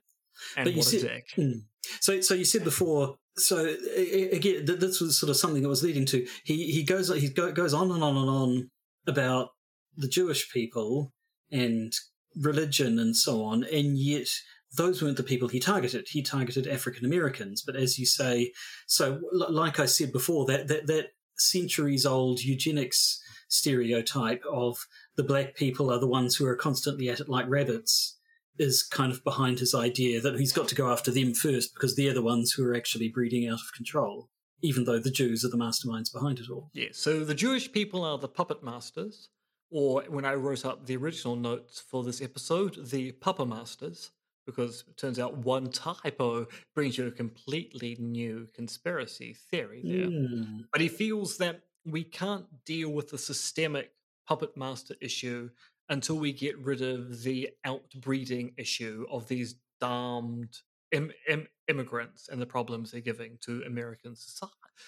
And 0.56 0.66
but 0.66 0.74
you 0.74 0.82
said, 0.84 1.24
hmm. 1.36 1.52
so 2.00 2.22
so 2.22 2.34
you 2.34 2.46
said 2.46 2.64
before. 2.64 3.16
So 3.38 3.76
again, 3.96 4.66
this 4.66 5.02
was 5.02 5.20
sort 5.20 5.30
of 5.30 5.38
something 5.38 5.64
that 5.64 5.70
was 5.70 5.84
leading 5.84 6.06
to. 6.08 6.28
He 6.44 6.72
he 6.72 6.84
goes 6.84 7.10
he 7.10 7.30
goes 7.30 7.74
on 7.74 7.92
and 7.92 8.04
on 8.04 8.18
and 8.18 8.30
on 8.30 8.70
about 9.08 9.50
the 9.98 10.08
Jewish 10.08 10.52
people 10.52 11.12
and 11.52 11.92
religion 12.36 13.00
and 13.00 13.16
so 13.16 13.44
on, 13.44 13.64
and 13.64 13.98
yet 13.98 14.28
those 14.76 15.02
weren't 15.02 15.18
the 15.18 15.24
people 15.24 15.48
he 15.48 15.60
targeted. 15.60 16.08
He 16.10 16.22
targeted 16.22 16.68
African 16.68 17.06
Americans. 17.06 17.64
But 17.66 17.76
as 17.76 17.98
you 17.98 18.06
say, 18.06 18.52
so 18.88 19.20
like 19.32 19.80
I 19.80 19.86
said 19.86 20.12
before, 20.12 20.46
that 20.46 20.68
that 20.68 20.88
that 20.88 21.08
centuries 21.38 22.06
old 22.06 22.42
eugenics 22.42 23.22
stereotype 23.48 24.44
of 24.52 24.78
the 25.16 25.24
black 25.24 25.56
people 25.56 25.92
are 25.92 26.00
the 26.00 26.08
ones 26.08 26.36
who 26.36 26.46
are 26.46 26.56
constantly 26.56 27.10
at 27.10 27.20
it 27.20 27.30
like 27.30 27.50
rabbits 27.50 28.18
is 28.60 28.84
kind 28.84 29.12
of 29.12 29.24
behind 29.24 29.58
his 29.60 29.74
idea 29.74 30.20
that 30.20 30.38
he's 30.38 30.52
got 30.52 30.68
to 30.68 30.76
go 30.76 30.92
after 30.92 31.12
them 31.12 31.34
first 31.34 31.74
because 31.74 31.96
they're 31.96 32.14
the 32.14 32.22
ones 32.22 32.52
who 32.52 32.64
are 32.66 32.76
actually 32.76 33.08
breeding 33.08 33.48
out 33.48 33.54
of 33.54 33.74
control, 33.76 34.30
even 34.62 34.84
though 34.84 35.00
the 35.00 35.10
Jews 35.10 35.46
are 35.46 35.50
the 35.50 35.58
masterminds 35.58 36.12
behind 36.14 36.40
it 36.40 36.50
all. 36.52 36.70
Yeah, 36.74 36.90
so 36.92 37.24
the 37.24 37.34
Jewish 37.34 37.72
people 37.72 38.04
are 38.04 38.18
the 38.18 38.28
puppet 38.28 38.62
masters, 38.62 39.30
or 39.72 40.04
when 40.10 40.26
I 40.26 40.34
wrote 40.34 40.66
up 40.66 40.86
the 40.86 40.98
original 40.98 41.38
notes 41.38 41.80
for 41.80 42.04
this 42.04 42.22
episode, 42.22 42.90
the 42.90 43.14
pupper 43.14 43.48
masters, 43.48 44.12
because 44.50 44.84
it 44.88 44.98
turns 44.98 45.20
out 45.20 45.38
one 45.38 45.70
typo 45.72 46.48
brings 46.76 46.98
you 46.98 47.08
a 47.08 47.12
completely 47.12 47.96
new 48.00 48.48
conspiracy 48.54 49.36
theory 49.52 49.82
there. 49.84 50.08
Mm. 50.08 50.66
But 50.72 50.82
he 50.82 50.88
feels 50.88 51.38
that 51.38 51.62
we 51.86 52.04
can't 52.04 52.46
deal 52.66 52.90
with 52.90 53.10
the 53.10 53.18
systemic 53.18 53.92
puppet 54.28 54.56
master 54.58 54.96
issue 55.02 55.50
until 55.90 56.18
we 56.18 56.32
get 56.32 56.58
rid 56.60 56.82
of 56.82 57.24
the 57.24 57.50
outbreeding 57.66 58.54
issue 58.58 59.06
of 59.12 59.28
these 59.28 59.56
damned 59.82 60.58
Im- 60.92 61.12
Im- 61.28 61.48
immigrants 61.68 62.30
and 62.30 62.42
the 62.42 62.46
problems 62.46 62.92
they're 62.92 63.02
giving 63.02 63.38
to 63.42 63.64
American 63.66 64.16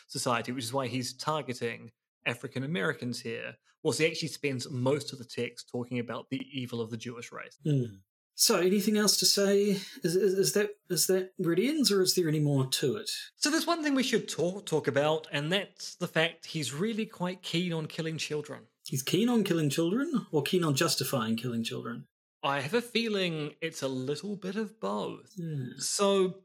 society, 0.07 0.51
which 0.51 0.63
is 0.63 0.73
why 0.73 0.87
he's 0.87 1.13
targeting 1.13 1.91
African 2.25 2.63
Americans 2.63 3.19
here. 3.19 3.55
Whilst 3.83 3.99
he 3.99 4.05
actually 4.05 4.27
spends 4.29 4.69
most 4.69 5.11
of 5.11 5.19
the 5.19 5.25
text 5.25 5.69
talking 5.71 5.99
about 5.99 6.29
the 6.29 6.41
evil 6.51 6.81
of 6.81 6.91
the 6.91 6.97
Jewish 6.97 7.31
race. 7.31 7.57
Mm. 7.65 7.99
So, 8.35 8.57
anything 8.59 8.97
else 8.97 9.17
to 9.17 9.25
say? 9.25 9.77
Is, 10.03 10.15
is, 10.15 10.33
is, 10.33 10.53
that 10.53 10.71
is 10.89 11.07
that 11.07 11.31
where 11.37 11.53
it 11.53 11.59
ends, 11.59 11.91
or 11.91 12.01
is 12.01 12.15
there 12.15 12.27
any 12.27 12.39
more 12.39 12.65
to 12.65 12.95
it? 12.95 13.09
So, 13.35 13.49
there's 13.51 13.67
one 13.67 13.83
thing 13.83 13.93
we 13.93 14.03
should 14.03 14.27
talk 14.27 14.65
talk 14.65 14.87
about, 14.87 15.27
and 15.31 15.51
that's 15.51 15.95
the 15.95 16.07
fact 16.07 16.47
he's 16.47 16.73
really 16.73 17.05
quite 17.05 17.43
keen 17.43 17.71
on 17.73 17.85
killing 17.87 18.17
children. 18.17 18.61
He's 18.85 19.03
keen 19.03 19.29
on 19.29 19.43
killing 19.43 19.69
children, 19.69 20.25
or 20.31 20.41
keen 20.41 20.63
on 20.63 20.75
justifying 20.75 21.35
killing 21.35 21.63
children. 21.63 22.05
I 22.43 22.61
have 22.61 22.73
a 22.73 22.81
feeling 22.81 23.53
it's 23.61 23.83
a 23.83 23.87
little 23.87 24.35
bit 24.35 24.55
of 24.55 24.79
both. 24.79 25.33
Hmm. 25.37 25.77
So, 25.77 26.35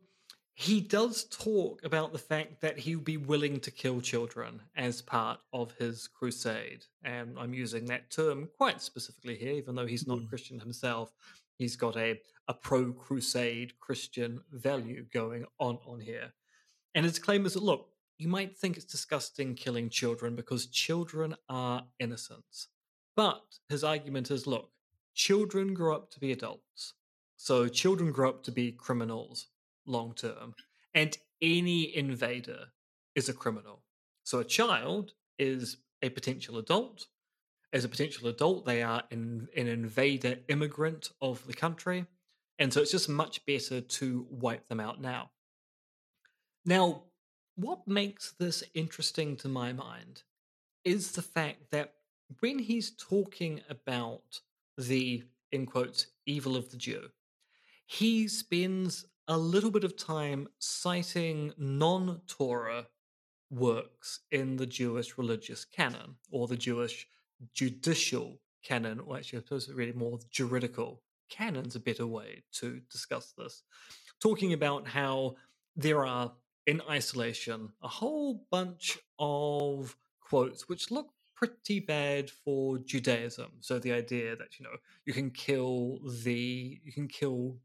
he 0.59 0.80
does 0.80 1.24
talk 1.24 1.80
about 1.84 2.12
the 2.12 2.18
fact 2.18 2.62
that 2.62 2.78
he 2.78 2.97
would 2.97 3.05
be 3.05 3.18
willing 3.18 3.61
to 3.61 3.70
kill 3.70 4.01
children 4.01 4.61
as 4.74 5.03
part 5.03 5.39
of 5.53 5.72
his 5.78 6.09
crusade. 6.09 6.84
And 7.05 7.39
I'm 7.39 7.53
using 7.53 7.84
that 7.87 8.11
term 8.11 8.49
quite 8.57 8.80
specifically 8.80 9.37
here, 9.37 9.53
even 9.53 9.74
though 9.74 9.87
he's 9.87 10.07
not 10.07 10.18
Mm. 10.18 10.28
Christian 10.28 10.59
himself. 10.59 11.12
He's 11.57 11.76
got 11.76 11.96
a, 11.96 12.20
a 12.48 12.54
pro 12.54 12.92
crusade 12.92 13.78
Christian 13.80 14.40
value 14.52 15.07
going 15.12 15.44
on 15.59 15.78
on 15.86 16.00
here. 16.00 16.32
And 16.94 17.04
his 17.04 17.18
claim 17.18 17.46
is 17.46 17.54
that, 17.54 17.62
look, 17.62 17.88
you 18.18 18.28
might 18.28 18.57
think 18.57 18.76
it's 18.76 18.86
disgusting 18.86 19.54
killing 19.54 19.90
children 19.90 20.34
because 20.34 20.66
children 20.66 21.34
are 21.48 21.84
innocents. 21.98 22.68
But 23.14 23.42
his 23.68 23.84
argument 23.84 24.30
is 24.30 24.46
look, 24.46 24.70
children 25.14 25.74
grow 25.74 25.96
up 25.96 26.11
to 26.12 26.20
be 26.20 26.32
adults. 26.32 26.94
So 27.36 27.68
children 27.68 28.12
grow 28.12 28.30
up 28.30 28.42
to 28.44 28.52
be 28.52 28.72
criminals 28.72 29.48
long 29.86 30.14
term. 30.14 30.54
And 30.94 31.16
any 31.42 31.94
invader 31.94 32.68
is 33.14 33.28
a 33.28 33.34
criminal. 33.34 33.82
So 34.24 34.38
a 34.38 34.44
child 34.44 35.12
is 35.38 35.78
a 36.02 36.09
potential 36.09 36.59
adult. 36.59 37.07
As 37.77 37.85
a 37.85 37.91
potential 37.91 38.29
adult, 38.29 38.64
they 38.64 38.83
are 38.83 39.03
an, 39.11 39.49
an 39.55 39.66
invader 39.66 40.39
immigrant 40.49 41.11
of 41.20 41.47
the 41.47 41.53
country. 41.53 42.07
And 42.59 42.72
so 42.72 42.81
it's 42.81 42.91
just 42.91 43.07
much 43.07 43.45
better 43.45 43.83
to 43.83 44.27
wipe 44.31 44.66
them 44.68 44.81
out 44.81 44.99
now. 44.99 45.29
Now, 46.64 47.03
what 47.55 47.87
makes 47.87 48.33
this 48.33 48.64
interesting 48.72 49.37
to 49.37 49.49
my 49.49 49.74
mind 49.74 50.22
is 50.87 51.12
the 51.12 51.20
fact 51.20 51.70
that 51.70 51.93
when 52.41 52.61
he's 52.61 52.93
talking 52.93 53.61
about 53.68 54.41
the, 54.79 55.24
in 55.53 55.66
quotes, 55.66 56.07
evil 56.24 56.57
of 56.57 56.70
the 56.70 56.79
Jew, 56.79 57.11
he 57.85 58.27
spends 58.27 59.05
a 59.29 59.37
little 59.37 59.70
bit 59.70 59.85
of 59.85 59.99
time 59.99 60.49
citing 60.59 61.53
non 61.59 62.22
Torah 62.27 62.87
works 63.51 64.20
in 64.33 64.57
the 64.57 64.66
Jewish 64.66 65.18
religious 65.18 65.66
canon 65.66 66.16
or 66.31 66.49
the 66.49 66.57
Jewish 66.57 67.07
judicial 67.55 68.41
canon, 68.62 69.01
or 69.01 69.16
actually, 69.16 69.39
I 69.39 69.43
suppose 69.43 69.70
really 69.72 69.93
more 69.93 70.18
juridical 70.30 71.03
canon's 71.28 71.76
a 71.76 71.80
better 71.80 72.07
way 72.07 72.43
to 72.53 72.80
discuss 72.91 73.32
this. 73.37 73.62
Talking 74.20 74.51
mm-hmm. 74.51 74.55
about 74.55 74.89
how 74.89 75.37
there 75.74 76.07
are, 76.07 76.32
in 76.66 76.80
isolation, 76.89 77.70
a 77.82 77.89
whole 77.89 78.47
bunch 78.51 78.99
of 79.18 79.97
quotes 80.20 80.68
which 80.68 80.91
look 80.91 81.11
pretty 81.37 81.80
bad 81.80 82.30
for 82.30 82.78
Judaism. 82.78 83.53
So 83.61 83.78
the 83.78 83.93
idea 83.93 84.34
that 84.37 84.59
you 84.59 84.64
know 84.64 84.76
you 85.05 85.12
can 85.12 85.30
kill 85.30 86.01
the 86.24 86.80
you 86.82 86.93
can 86.93 87.09
kill 87.09 87.59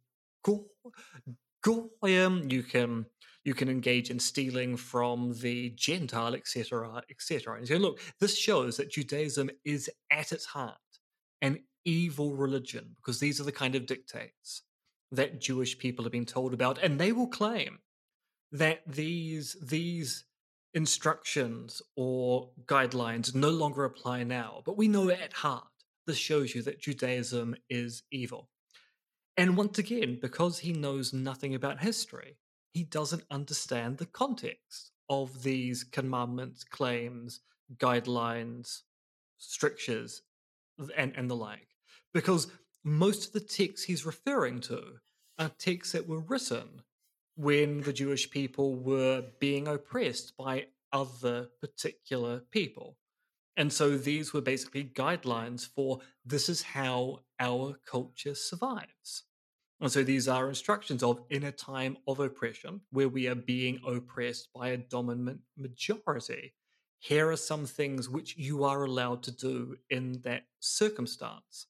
goyim, 1.64 2.34
um, 2.34 2.50
you 2.50 2.64
can 2.64 3.06
you 3.44 3.54
can 3.54 3.70
engage 3.70 4.12
in 4.12 4.20
stealing 4.20 4.78
from 4.78 5.34
the 5.42 5.72
Gentile, 5.72 6.36
etc., 6.36 7.02
etc. 7.10 7.58
And 7.58 7.68
so, 7.68 7.76
look, 7.78 8.00
this 8.20 8.38
shows 8.38 8.78
that 8.78 8.92
Judaism 8.92 9.50
is 9.66 9.90
at 10.12 10.32
its 10.32 10.46
heart 10.46 10.78
an 11.42 11.64
evil 11.84 12.36
religion 12.36 12.96
because 12.98 13.20
these 13.20 13.42
are 13.42 13.46
the 13.46 13.52
kind 13.52 13.74
of 13.76 13.88
dictates 13.88 14.62
that 15.12 15.42
Jewish 15.42 15.78
people 15.78 16.06
have 16.06 16.12
been 16.12 16.26
told 16.26 16.54
about, 16.54 16.78
and 16.78 17.00
they 17.00 17.12
will 17.12 17.28
claim 17.28 17.80
that 18.52 18.82
these 18.86 19.58
these 19.62 20.26
instructions 20.74 21.82
or 21.96 22.50
guidelines 22.66 23.36
no 23.36 23.50
longer 23.50 23.84
apply 23.86 24.24
now. 24.24 24.62
But 24.66 24.78
we 24.78 24.88
know 24.88 25.10
at 25.10 25.34
heart 25.34 25.64
this 26.08 26.18
shows 26.18 26.56
you 26.56 26.62
that 26.64 26.80
Judaism 26.80 27.56
is 27.70 28.04
evil. 28.12 28.50
And 29.42 29.58
once 29.58 29.80
again, 29.80 30.20
because 30.22 30.60
he 30.60 30.72
knows 30.72 31.14
nothing 31.14 31.56
about 31.56 31.82
history, 31.82 32.38
he 32.76 32.84
doesn't 32.84 33.24
understand 33.32 33.98
the 33.98 34.06
context 34.06 34.92
of 35.10 35.42
these 35.42 35.84
commandments, 35.84 36.64
claims, 36.64 37.40
guidelines, 37.78 38.82
strictures, 39.40 40.22
and, 40.96 41.14
and 41.16 41.28
the 41.28 41.36
like. 41.36 41.70
Because 42.14 42.50
most 42.84 43.26
of 43.26 43.34
the 43.34 43.40
texts 43.40 43.84
he's 43.84 44.06
referring 44.06 44.60
to 44.60 45.00
are 45.40 45.50
texts 45.58 45.94
that 45.94 46.08
were 46.08 46.20
written 46.20 46.84
when 47.36 47.82
the 47.82 47.94
Jewish 47.94 48.30
people 48.30 48.76
were 48.76 49.24
being 49.40 49.68
oppressed 49.68 50.38
by 50.38 50.68
other 50.94 51.50
particular 51.60 52.42
people. 52.52 52.96
And 53.58 53.74
so 53.74 53.98
these 53.98 54.34
were 54.34 54.42
basically 54.42 54.84
guidelines 54.84 55.68
for 55.68 56.02
this 56.24 56.48
is 56.48 56.62
how 56.62 57.22
our 57.40 57.80
culture 57.90 58.36
survives. 58.36 59.24
And 59.82 59.92
so 59.92 60.04
these 60.04 60.28
are 60.28 60.48
instructions 60.48 61.02
of 61.02 61.22
in 61.32 61.44
a 61.44 61.52
time 61.52 61.98
of 62.08 62.20
oppression 62.20 62.82
where 62.92 63.10
we 63.10 63.28
are 63.28 63.36
being 63.36 63.80
oppressed 63.86 64.50
by 64.54 64.70
a 64.70 64.78
dominant 64.78 65.40
majority. 65.58 66.54
Here 67.00 67.32
are 67.32 67.36
some 67.36 67.66
things 67.66 68.08
which 68.08 68.38
you 68.38 68.64
are 68.64 68.84
allowed 68.84 69.24
to 69.24 69.32
do 69.32 69.76
in 69.90 70.22
that 70.22 70.44
circumstance. 70.60 71.66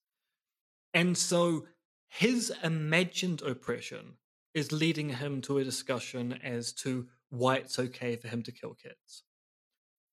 And 0.93 1.17
so 1.17 1.67
his 2.09 2.51
imagined 2.61 3.41
oppression 3.43 4.17
is 4.53 4.73
leading 4.73 5.07
him 5.07 5.39
to 5.43 5.59
a 5.59 5.63
discussion 5.63 6.37
as 6.43 6.73
to 6.73 7.07
why 7.29 7.55
it's 7.55 7.79
okay 7.79 8.17
for 8.17 8.27
him 8.27 8.43
to 8.43 8.51
kill 8.51 8.73
kids. 8.73 9.23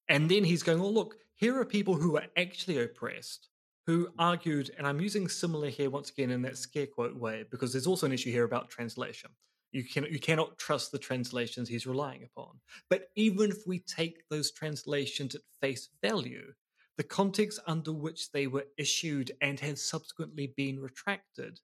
And 0.08 0.30
then 0.30 0.44
he's 0.44 0.62
going, 0.62 0.80
oh, 0.80 0.88
look, 0.88 1.16
here 1.34 1.58
are 1.58 1.64
people 1.64 1.96
who 1.96 2.16
are 2.16 2.26
actually 2.36 2.80
oppressed 2.80 3.48
who 3.88 4.06
argued, 4.18 4.70
and 4.76 4.86
I'm 4.86 5.00
using 5.00 5.28
similar 5.28 5.70
here 5.70 5.88
once 5.88 6.10
again 6.10 6.30
in 6.30 6.42
that 6.42 6.58
scare 6.58 6.86
quote 6.86 7.16
way, 7.16 7.46
because 7.50 7.72
there's 7.72 7.86
also 7.86 8.04
an 8.04 8.12
issue 8.12 8.30
here 8.30 8.44
about 8.44 8.68
translation. 8.68 9.30
You 9.72 9.82
can 9.82 10.04
you 10.04 10.18
cannot 10.18 10.58
trust 10.58 10.92
the 10.92 10.98
translations 10.98 11.70
he's 11.70 11.86
relying 11.86 12.22
upon. 12.22 12.60
But 12.90 13.08
even 13.16 13.50
if 13.50 13.66
we 13.66 13.78
take 13.78 14.28
those 14.28 14.50
translations 14.50 15.34
at 15.34 15.40
face 15.62 15.88
value, 16.02 16.52
the 16.98 17.02
context 17.02 17.60
under 17.66 17.94
which 17.94 18.30
they 18.30 18.46
were 18.46 18.66
issued 18.76 19.32
and 19.40 19.58
have 19.60 19.78
subsequently 19.78 20.52
been 20.54 20.80
retracted 20.80 21.58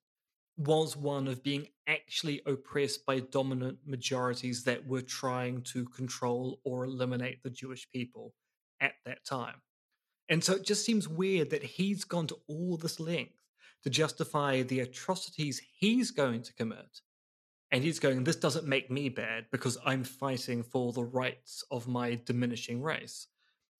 was 0.57 0.97
one 0.97 1.27
of 1.27 1.43
being 1.43 1.67
actually 1.87 2.41
oppressed 2.47 3.05
by 3.05 3.19
dominant 3.19 3.77
majorities 3.85 4.63
that 4.63 4.87
were 4.87 5.03
trying 5.03 5.61
to 5.73 5.85
control 5.89 6.59
or 6.63 6.85
eliminate 6.85 7.43
the 7.43 7.51
Jewish 7.51 7.87
people 7.91 8.33
at 8.81 8.93
that 9.05 9.23
time. 9.25 9.61
And 10.29 10.43
so 10.43 10.53
it 10.53 10.65
just 10.65 10.85
seems 10.85 11.07
weird 11.07 11.51
that 11.51 11.63
he's 11.63 12.03
gone 12.03 12.27
to 12.27 12.37
all 12.47 12.77
this 12.77 12.99
length 12.99 13.33
to 13.83 13.89
justify 13.89 14.63
the 14.63 14.79
atrocities 14.79 15.61
he's 15.77 16.11
going 16.11 16.41
to 16.43 16.53
commit. 16.53 17.01
And 17.71 17.83
he's 17.83 17.99
going, 17.99 18.23
this 18.23 18.35
doesn't 18.35 18.67
make 18.67 18.89
me 18.89 19.09
bad 19.09 19.45
because 19.51 19.77
I'm 19.85 20.03
fighting 20.03 20.63
for 20.63 20.93
the 20.93 21.03
rights 21.03 21.63
of 21.71 21.87
my 21.87 22.15
diminishing 22.25 22.81
race. 22.81 23.27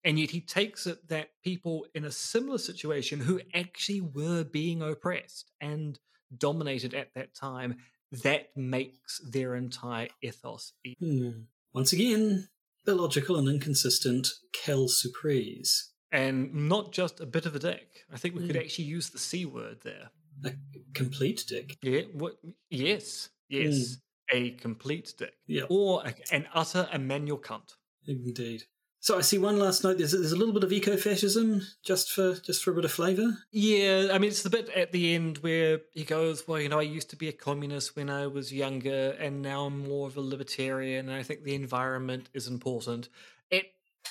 And 0.04 0.20
yet 0.20 0.30
he 0.30 0.41
takes 0.41 0.86
it 0.86 1.08
that 1.08 1.30
people 1.43 1.88
in 1.96 2.06
a 2.06 2.12
similar 2.12 2.60
situation 2.60 3.20
who 3.20 3.41
actually 3.54 4.02
were 4.02 4.43
being 4.43 4.82
oppressed 4.82 5.52
and 5.60 5.98
dominated 6.38 6.93
at 6.93 7.14
that 7.16 7.34
time, 7.34 7.78
that 8.12 8.50
makes 8.56 9.20
their 9.32 9.56
entire 9.56 10.10
ethos. 10.22 10.74
Hmm. 11.00 11.30
Once 11.74 11.91
again, 11.91 12.50
illogical 12.88 13.38
and 13.38 13.50
inconsistent 13.50 14.28
Kel 14.54 14.88
surprise 14.88 15.91
and 16.16 16.53
not 16.70 16.93
just 16.93 17.20
a 17.20 17.26
bit 17.26 17.45
of 17.45 17.55
a 17.55 17.59
dick. 17.59 18.05
I 18.11 18.18
think 18.18 18.36
we 18.36 18.41
mm. 18.41 18.47
could 18.47 18.57
actually 18.57 18.86
use 18.86 19.09
the 19.09 19.20
c 19.20 19.45
word 19.45 19.80
there. 19.84 20.09
A 20.45 20.53
complete 20.93 21.43
dick. 21.47 21.78
Yeah. 21.82 22.01
What? 22.13 22.38
Yes. 22.70 23.30
Yes. 23.49 23.74
Mm. 23.74 23.97
A 24.32 24.51
complete 24.51 25.13
dick. 25.18 25.34
Yeah. 25.45 25.63
Or 25.70 26.03
a, 26.05 26.13
an 26.34 26.47
utter 26.53 26.88
Emmanuel 26.91 27.38
cunt. 27.38 27.76
Indeed. 28.07 28.63
So 28.99 29.18
I 29.18 29.22
see 29.22 29.38
one 29.38 29.59
last 29.59 29.84
note. 29.84 29.97
There's 29.99 30.13
there's 30.13 30.32
a 30.32 30.38
little 30.38 30.53
bit 30.53 30.63
of 30.63 30.72
eco-fascism 30.72 31.61
just 31.84 32.11
for 32.11 32.34
just 32.36 32.63
for 32.63 32.72
a 32.72 32.74
bit 32.74 32.86
of 32.86 32.91
flavour. 32.91 33.38
Yeah, 33.51 34.09
I 34.11 34.18
mean 34.18 34.30
it's 34.32 34.41
the 34.41 34.49
bit 34.49 34.70
at 34.70 34.91
the 34.93 35.13
end 35.13 35.38
where 35.39 35.82
he 35.93 36.03
goes, 36.05 36.47
"Well, 36.47 36.59
you 36.59 36.70
know, 36.70 36.80
I 36.80 36.84
used 36.84 37.11
to 37.11 37.16
be 37.16 37.28
a 37.28 37.32
communist 37.32 37.95
when 37.95 38.09
I 38.09 38.26
was 38.26 38.51
younger, 38.51 39.11
and 39.20 39.43
now 39.43 39.66
I'm 39.66 39.88
more 39.88 40.07
of 40.07 40.18
a 40.18 40.22
libertarian, 40.22 41.07
and 41.07 41.16
I 41.16 41.22
think 41.22 41.43
the 41.43 41.53
environment 41.53 42.30
is 42.34 42.47
important." 42.47 43.09
It 43.51 43.68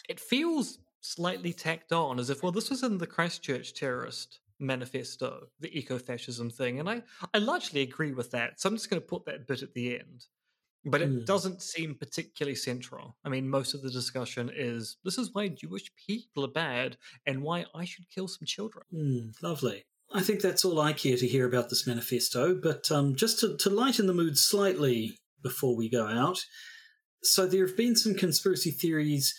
it 0.08 0.20
feels 0.20 0.78
slightly 1.04 1.52
tacked 1.52 1.92
on 1.92 2.18
as 2.18 2.30
if, 2.30 2.42
well, 2.42 2.52
this 2.52 2.70
was 2.70 2.82
in 2.82 2.98
the 2.98 3.06
Christchurch 3.06 3.74
terrorist 3.74 4.40
manifesto, 4.58 5.48
the 5.60 5.76
eco 5.78 5.98
fascism 5.98 6.50
thing. 6.50 6.80
And 6.80 6.88
I, 6.88 7.02
I 7.34 7.38
largely 7.38 7.82
agree 7.82 8.12
with 8.12 8.30
that. 8.30 8.60
So 8.60 8.68
I'm 8.68 8.76
just 8.76 8.88
going 8.90 9.02
to 9.02 9.06
put 9.06 9.24
that 9.26 9.46
bit 9.46 9.62
at 9.62 9.74
the 9.74 9.98
end. 9.98 10.26
But 10.86 11.02
it 11.02 11.10
Mm. 11.10 11.24
doesn't 11.26 11.62
seem 11.62 11.94
particularly 11.94 12.54
central. 12.56 13.16
I 13.24 13.30
mean, 13.30 13.48
most 13.48 13.74
of 13.74 13.82
the 13.82 13.90
discussion 13.90 14.50
is 14.54 14.98
this 15.04 15.18
is 15.18 15.32
why 15.32 15.48
Jewish 15.48 15.90
people 15.96 16.44
are 16.44 16.48
bad 16.52 16.98
and 17.26 17.42
why 17.42 17.66
I 17.74 17.84
should 17.86 18.10
kill 18.10 18.28
some 18.28 18.46
children. 18.46 18.84
Hmm, 18.90 19.30
lovely. 19.42 19.84
I 20.12 20.22
think 20.22 20.40
that's 20.42 20.64
all 20.64 20.80
I 20.80 20.92
care 20.92 21.16
to 21.16 21.26
hear 21.26 21.46
about 21.46 21.70
this 21.70 21.86
manifesto, 21.86 22.54
but 22.54 22.90
um, 22.92 23.16
just 23.16 23.40
to, 23.40 23.56
to 23.56 23.70
lighten 23.70 24.06
the 24.06 24.14
mood 24.14 24.36
slightly 24.38 25.18
before 25.42 25.74
we 25.74 25.88
go 25.88 26.06
out. 26.06 26.38
So, 27.22 27.46
there 27.46 27.66
have 27.66 27.76
been 27.76 27.96
some 27.96 28.14
conspiracy 28.14 28.70
theories 28.70 29.34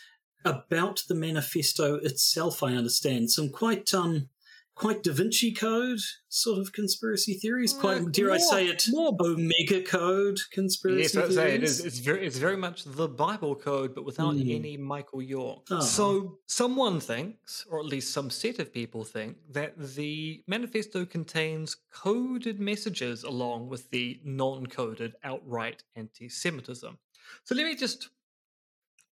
about 0.46 1.04
the 1.08 1.16
manifesto 1.16 1.96
itself, 1.96 2.62
I 2.64 2.74
understand. 2.76 3.32
Some 3.32 3.50
quite. 3.50 3.93
Um, 3.93 4.30
Quite 4.78 5.04
Da 5.04 5.14
Vinci 5.14 5.54
Code 5.54 6.02
sort 6.28 6.60
of 6.60 6.74
conspiracy 6.74 7.34
theories. 7.36 7.72
Quite, 7.72 8.02
Uh, 8.02 8.10
dare 8.12 8.32
I 8.32 8.38
say 8.39 8.68
it, 8.68 8.84
more- 8.89 9.16
Omega 9.22 9.82
Code 9.82 10.38
conspiracy 10.52 11.04
Yes, 11.04 11.12
that's 11.14 11.36
theories. 11.36 11.54
it. 11.54 11.56
It 11.56 11.64
is. 11.64 11.80
It's 11.86 12.00
very, 12.00 12.28
it's 12.28 12.38
very 12.38 12.58
much 12.58 12.84
the 12.84 13.08
Bible 13.08 13.56
code, 13.56 13.96
but 13.96 14.04
without 14.04 14.34
Hmm. 14.36 14.41
any 14.52 14.76
Michael 14.76 15.22
York. 15.22 15.68
Oh. 15.72 15.80
So 15.80 16.39
someone 16.46 17.00
thinks, 17.00 17.66
or 17.70 17.80
at 17.80 17.86
least 17.86 18.12
some 18.12 18.30
set 18.30 18.60
of 18.60 18.74
people 18.74 19.06
think, 19.06 19.38
that 19.50 19.76
the 19.78 20.43
manifesto 20.46 21.06
contains 21.06 21.78
coded 21.89 22.60
messages 22.60 23.24
along 23.24 23.70
with 23.70 23.89
the 23.91 24.20
non-coded 24.26 25.16
outright 25.24 25.84
anti-Semitism. 25.96 26.98
So 27.46 27.56
let 27.56 27.66
me 27.66 27.76
just 27.78 28.10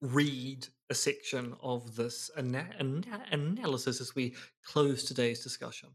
read 0.01 0.67
a 0.89 0.95
section 0.95 1.55
of 1.61 1.95
this 1.95 2.29
ana- 2.38 2.69
ana- 2.79 3.25
analysis 3.31 4.01
as 4.01 4.15
we 4.15 4.35
close 4.63 5.03
today's 5.03 5.43
discussion. 5.43 5.89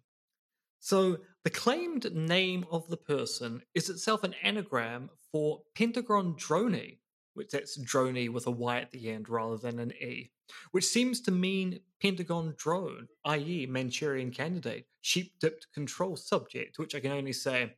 So, 0.81 1.19
the 1.45 1.51
claimed 1.51 2.13
name 2.15 2.65
of 2.71 2.89
the 2.89 2.97
person 2.97 3.63
is 3.75 3.89
itself 3.89 4.25
an 4.25 4.35
anagram 4.43 5.11
for 5.31 5.63
Pentagon 5.75 6.35
Droney, 6.35 6.99
which 7.35 7.51
that's 7.51 7.79
Droney 7.79 8.29
with 8.29 8.47
a 8.47 8.51
Y 8.51 8.79
at 8.79 8.91
the 8.91 9.11
end 9.11 9.29
rather 9.29 9.57
than 9.57 9.79
an 9.79 9.93
E, 9.93 10.33
which 10.73 10.85
seems 10.85 11.21
to 11.23 11.31
mean 11.31 11.81
Pentagon 12.01 12.55
drone, 12.59 13.07
i.e., 13.25 13.67
Manchurian 13.67 14.31
candidate, 14.31 14.87
sheep 15.01 15.39
dipped 15.41 15.69
control 15.73 16.17
subject, 16.17 16.79
which 16.79 16.95
I 16.95 17.01
can 17.01 17.13
only 17.13 17.33
say, 17.33 17.75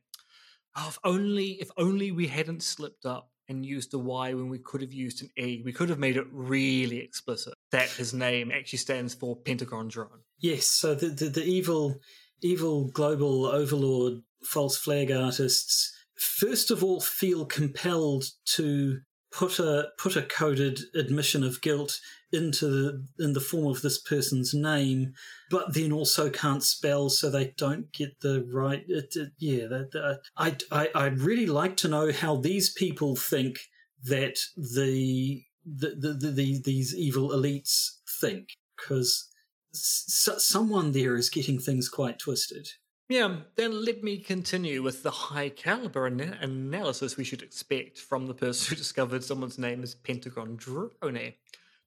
oh, 0.75 0.87
if 0.89 0.99
only 1.03 1.51
if 1.61 1.69
only 1.77 2.11
we 2.11 2.27
hadn't 2.27 2.63
slipped 2.63 3.05
up 3.05 3.29
and 3.47 3.65
used 3.65 3.93
a 3.93 3.99
Y 3.99 4.33
when 4.33 4.49
we 4.49 4.59
could 4.59 4.81
have 4.81 4.93
used 4.93 5.21
an 5.21 5.29
E, 5.37 5.61
we 5.63 5.73
could 5.73 5.89
have 5.89 5.99
made 5.99 6.17
it 6.17 6.25
really 6.31 6.99
explicit 6.99 7.53
that 7.71 7.89
his 7.89 8.13
name 8.13 8.51
actually 8.51 8.79
stands 8.79 9.13
for 9.13 9.35
Pentagon 9.35 9.87
drone. 9.87 10.23
Yes, 10.39 10.67
so 10.67 10.95
the, 10.95 11.07
the, 11.07 11.29
the 11.29 11.43
evil, 11.43 11.99
evil 12.41 12.89
global 12.89 13.45
overlord 13.45 14.21
false 14.43 14.77
flag 14.77 15.11
artists 15.11 15.91
first 16.15 16.71
of 16.71 16.83
all 16.83 16.99
feel 16.99 17.45
compelled 17.45 18.25
to 18.45 18.99
put 19.37 19.59
a 19.59 19.89
put 19.97 20.15
a 20.15 20.21
coded 20.21 20.79
admission 20.95 21.43
of 21.43 21.61
guilt 21.61 21.99
into 22.31 22.67
the 22.67 23.05
in 23.23 23.33
the 23.33 23.39
form 23.39 23.67
of 23.67 23.81
this 23.81 23.99
person's 24.01 24.53
name, 24.53 25.13
but 25.49 25.73
then 25.73 25.91
also 25.91 26.29
can't 26.29 26.63
spell, 26.63 27.09
so 27.09 27.29
they 27.29 27.53
don't 27.57 27.91
get 27.93 28.19
the 28.21 28.45
right. 28.51 28.83
It, 28.87 29.13
it- 29.15 29.31
yeah, 29.37 29.67
that, 29.67 30.19
I 30.37 30.55
I 30.71 30.89
I'd 30.95 31.19
really 31.19 31.45
like 31.47 31.77
to 31.77 31.87
know 31.87 32.11
how 32.11 32.37
these 32.37 32.71
people 32.73 33.15
think 33.15 33.57
that 34.03 34.37
the 34.55 35.43
the, 35.65 35.95
the, 35.97 36.13
the, 36.13 36.31
the 36.31 36.61
these 36.63 36.95
evil 36.95 37.29
elites 37.29 37.89
think 38.21 38.49
because 38.77 39.27
s- 39.73 40.29
someone 40.39 40.91
there 40.91 41.15
is 41.15 41.29
getting 41.29 41.59
things 41.59 41.89
quite 41.89 42.19
twisted. 42.19 42.67
Yeah, 43.07 43.41
then 43.55 43.85
let 43.85 44.03
me 44.03 44.17
continue 44.17 44.81
with 44.81 45.03
the 45.03 45.11
high 45.11 45.49
caliber 45.49 46.07
ana- 46.07 46.39
analysis 46.41 47.17
we 47.17 47.23
should 47.23 47.43
expect 47.43 47.99
from 47.99 48.25
the 48.25 48.33
person 48.33 48.69
who 48.69 48.75
discovered 48.81 49.23
someone's 49.23 49.59
name 49.59 49.83
is 49.83 49.93
Pentagon 49.93 50.55
Drone. 50.55 51.33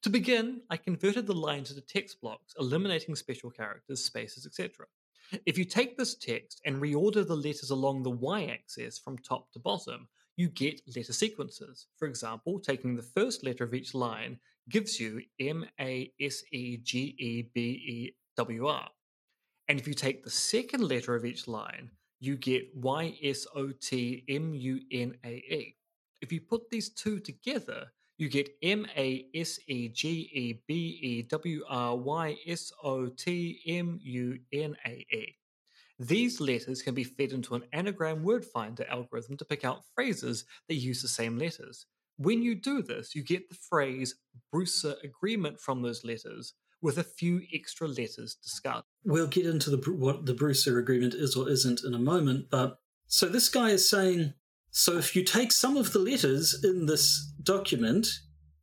To 0.02 0.10
begin, 0.10 0.60
I 0.70 0.76
converted 0.76 1.26
the 1.26 1.34
lines 1.34 1.70
into 1.70 1.82
text 1.82 2.20
blocks, 2.20 2.54
eliminating 2.56 3.16
special 3.16 3.50
characters, 3.50 4.04
spaces, 4.04 4.46
etc. 4.46 4.86
If 5.44 5.58
you 5.58 5.64
take 5.64 5.98
this 5.98 6.14
text 6.14 6.60
and 6.64 6.80
reorder 6.80 7.26
the 7.26 7.34
letters 7.34 7.70
along 7.70 8.04
the 8.04 8.10
y 8.10 8.44
axis 8.44 8.96
from 8.96 9.18
top 9.18 9.50
to 9.52 9.58
bottom, 9.58 10.06
you 10.36 10.48
get 10.48 10.80
letter 10.96 11.12
sequences. 11.12 11.88
For 11.96 12.06
example, 12.06 12.60
taking 12.60 12.94
the 12.94 13.02
first 13.02 13.42
letter 13.42 13.64
of 13.64 13.74
each 13.74 13.92
line 13.92 14.38
gives 14.68 15.00
you 15.00 15.22
M 15.40 15.66
A 15.80 16.12
S 16.20 16.44
E 16.52 16.76
G 16.76 17.16
E 17.18 17.42
B 17.52 17.60
E 17.60 18.12
W 18.36 18.68
R. 18.68 18.88
And 19.68 19.78
if 19.78 19.86
you 19.86 19.94
take 19.94 20.24
the 20.24 20.30
second 20.30 20.82
letter 20.82 21.14
of 21.14 21.24
each 21.24 21.46
line, 21.46 21.90
you 22.20 22.36
get 22.36 22.74
Y 22.74 23.16
S 23.22 23.46
O 23.54 23.70
T 23.70 24.24
M 24.28 24.54
U 24.54 24.80
N 24.90 25.14
A 25.24 25.34
E. 25.36 25.76
If 26.20 26.32
you 26.32 26.40
put 26.40 26.68
these 26.70 26.88
two 26.90 27.20
together, 27.20 27.86
you 28.16 28.28
get 28.28 28.50
M 28.62 28.86
A 28.96 29.26
S 29.34 29.58
E 29.68 29.88
G 29.88 30.30
E 30.32 30.62
B 30.66 30.98
E 31.02 31.22
W 31.22 31.62
R 31.68 31.96
Y 31.96 32.36
S 32.46 32.72
O 32.82 33.06
T 33.06 33.60
M 33.66 33.98
U 34.02 34.38
N 34.52 34.74
A 34.86 35.06
E. 35.12 35.36
These 36.00 36.40
letters 36.40 36.80
can 36.80 36.94
be 36.94 37.04
fed 37.04 37.32
into 37.32 37.54
an 37.54 37.64
anagram 37.72 38.22
word 38.22 38.44
finder 38.44 38.86
algorithm 38.88 39.36
to 39.36 39.44
pick 39.44 39.64
out 39.64 39.84
phrases 39.94 40.44
that 40.68 40.76
use 40.76 41.02
the 41.02 41.08
same 41.08 41.36
letters. 41.36 41.86
When 42.16 42.42
you 42.42 42.54
do 42.54 42.82
this, 42.82 43.14
you 43.14 43.22
get 43.22 43.48
the 43.48 43.56
phrase 43.56 44.14
Brewster 44.50 44.96
agreement 45.04 45.60
from 45.60 45.82
those 45.82 46.04
letters 46.04 46.54
with 46.80 46.98
a 46.98 47.04
few 47.04 47.42
extra 47.52 47.88
letters 47.88 48.36
discarded. 48.42 48.84
We'll 49.04 49.26
get 49.26 49.46
into 49.46 49.70
the 49.70 49.90
what 49.92 50.26
the 50.26 50.34
Brewster 50.34 50.78
agreement 50.78 51.14
is 51.14 51.36
or 51.36 51.48
isn't 51.48 51.84
in 51.84 51.94
a 51.94 51.98
moment, 51.98 52.46
but 52.50 52.78
so 53.06 53.26
this 53.28 53.48
guy 53.48 53.70
is 53.70 53.88
saying 53.88 54.34
so 54.70 54.98
if 54.98 55.16
you 55.16 55.24
take 55.24 55.52
some 55.52 55.76
of 55.76 55.92
the 55.92 55.98
letters 55.98 56.62
in 56.62 56.86
this 56.86 57.32
document 57.42 58.06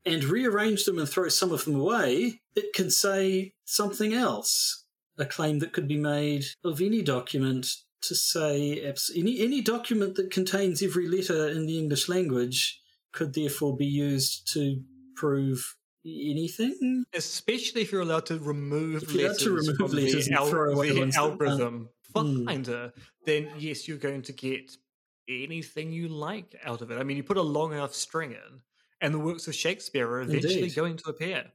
and 0.06 0.24
rearrange 0.24 0.86
them 0.86 1.00
and 1.00 1.10
throw 1.10 1.30
some 1.30 1.52
of 1.52 1.66
them 1.66 1.76
away, 1.76 2.42
it 2.56 2.74
can 2.74 2.92
say 2.92 3.54
something 3.66 4.14
else. 4.14 4.86
A 5.18 5.26
claim 5.26 5.60
that 5.60 5.74
could 5.74 5.88
be 5.88 5.98
made 5.98 6.46
of 6.64 6.82
any 6.82 7.02
document 7.02 7.68
to 8.02 8.16
say 8.16 8.94
any 9.16 9.40
any 9.40 9.62
document 9.62 10.16
that 10.16 10.30
contains 10.30 10.84
every 10.84 11.08
letter 11.08 11.48
in 11.48 11.66
the 11.66 11.80
English 11.80 12.08
language 12.08 12.80
could 13.12 13.34
therefore 13.34 13.76
be 13.76 13.86
used 13.86 14.52
to 14.54 14.82
prove 15.16 15.76
anything. 16.06 17.04
Especially 17.14 17.82
if 17.82 17.92
you're 17.92 18.02
allowed 18.02 18.26
to 18.28 18.40
remove 18.40 19.04
If 19.04 19.14
letters 19.14 19.38
to 19.40 19.52
remove 19.52 19.76
from 19.78 19.92
letters 19.92 20.28
the, 20.28 20.34
al- 20.36 20.48
throw 20.48 20.72
away 20.74 20.90
the 20.90 20.94
the 20.96 21.00
ones 21.02 21.16
that 21.16 21.22
aren't. 21.22 21.32
algorithm 21.42 21.90
Hmm. 22.16 22.46
finder, 22.46 22.94
then 23.26 23.50
yes, 23.58 23.88
you're 23.88 23.98
going 23.98 24.22
to 24.22 24.32
get 24.32 24.72
anything 25.28 25.92
you 25.92 26.08
like 26.08 26.56
out 26.64 26.82
of 26.82 26.92
it. 26.92 26.98
I 27.00 27.04
mean, 27.04 27.18
you 27.18 27.24
put 27.24 27.36
a 27.38 27.42
long 27.42 27.74
enough 27.74 27.94
string 27.94 28.32
in, 28.32 28.62
and 29.02 29.14
the 29.14 29.20
works 29.20 29.48
of 29.50 29.56
Shakespeare 29.56 30.08
are 30.08 30.22
eventually 30.22 30.60
Indeed. 30.60 30.76
going 30.76 30.98
to 30.98 31.10
appear. 31.10 31.52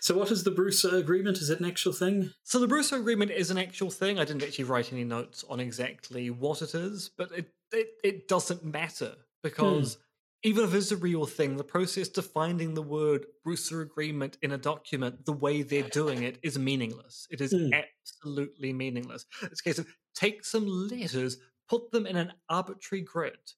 So, 0.00 0.16
what 0.16 0.30
is 0.30 0.44
the 0.44 0.50
Brewster 0.52 0.96
agreement? 0.96 1.36
Is 1.38 1.50
it 1.50 1.60
an 1.60 1.66
actual 1.66 1.92
thing? 1.92 2.32
So 2.44 2.58
the 2.60 2.66
Brewster 2.68 2.96
Agreement 2.96 3.30
is 3.30 3.50
an 3.50 3.58
actual 3.58 3.90
thing. 3.90 4.18
I 4.18 4.24
didn't 4.24 4.42
actually 4.42 4.64
write 4.64 4.90
any 4.92 5.04
notes 5.04 5.44
on 5.50 5.60
exactly 5.60 6.30
what 6.30 6.62
it 6.62 6.74
is, 6.74 7.10
but 7.18 7.30
it 7.32 7.50
it, 7.72 7.88
it 8.02 8.28
doesn't 8.28 8.64
matter 8.64 9.14
because 9.42 9.98
even 10.42 10.64
if 10.64 10.74
it's 10.74 10.90
a 10.90 10.96
real 10.96 11.26
thing, 11.26 11.56
the 11.56 11.64
process 11.64 12.08
to 12.08 12.22
finding 12.22 12.74
the 12.74 12.82
word 12.82 13.26
Brewster 13.44 13.82
Agreement 13.82 14.38
in 14.42 14.52
a 14.52 14.58
document 14.58 15.26
the 15.26 15.32
way 15.32 15.62
they're 15.62 15.88
doing 15.88 16.22
it 16.22 16.38
is 16.42 16.58
meaningless. 16.58 17.26
It 17.30 17.40
is 17.40 17.52
Hmm. 17.52 17.70
absolutely 17.74 18.72
meaningless. 18.72 19.26
It's 19.42 19.60
a 19.60 19.64
case 19.64 19.78
of 19.78 19.86
take 20.14 20.44
some 20.44 20.66
letters, 20.66 21.36
put 21.68 21.90
them 21.90 22.06
in 22.06 22.16
an 22.16 22.32
arbitrary 22.48 23.02
grid, 23.02 23.52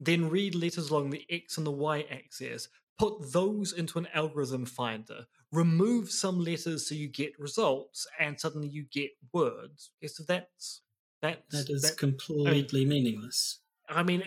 then 0.00 0.28
read 0.30 0.54
letters 0.54 0.90
along 0.90 1.10
the 1.10 1.24
X 1.30 1.58
and 1.58 1.66
the 1.66 1.70
Y 1.70 2.02
axis, 2.10 2.68
put 2.98 3.32
those 3.32 3.72
into 3.72 3.98
an 3.98 4.08
algorithm 4.14 4.64
finder, 4.66 5.26
remove 5.50 6.10
some 6.10 6.38
letters 6.40 6.88
so 6.88 6.94
you 6.94 7.08
get 7.08 7.38
results, 7.38 8.06
and 8.18 8.40
suddenly 8.40 8.68
you 8.68 8.84
get 8.84 9.10
words. 9.32 9.90
Okay, 10.00 10.08
so 10.08 10.22
that's 10.26 10.80
that's 11.20 11.42
That 11.50 11.70
is 11.70 11.82
that- 11.82 11.98
completely 11.98 12.84
meaningless. 12.84 13.58
I 13.88 14.02
mean, 14.02 14.24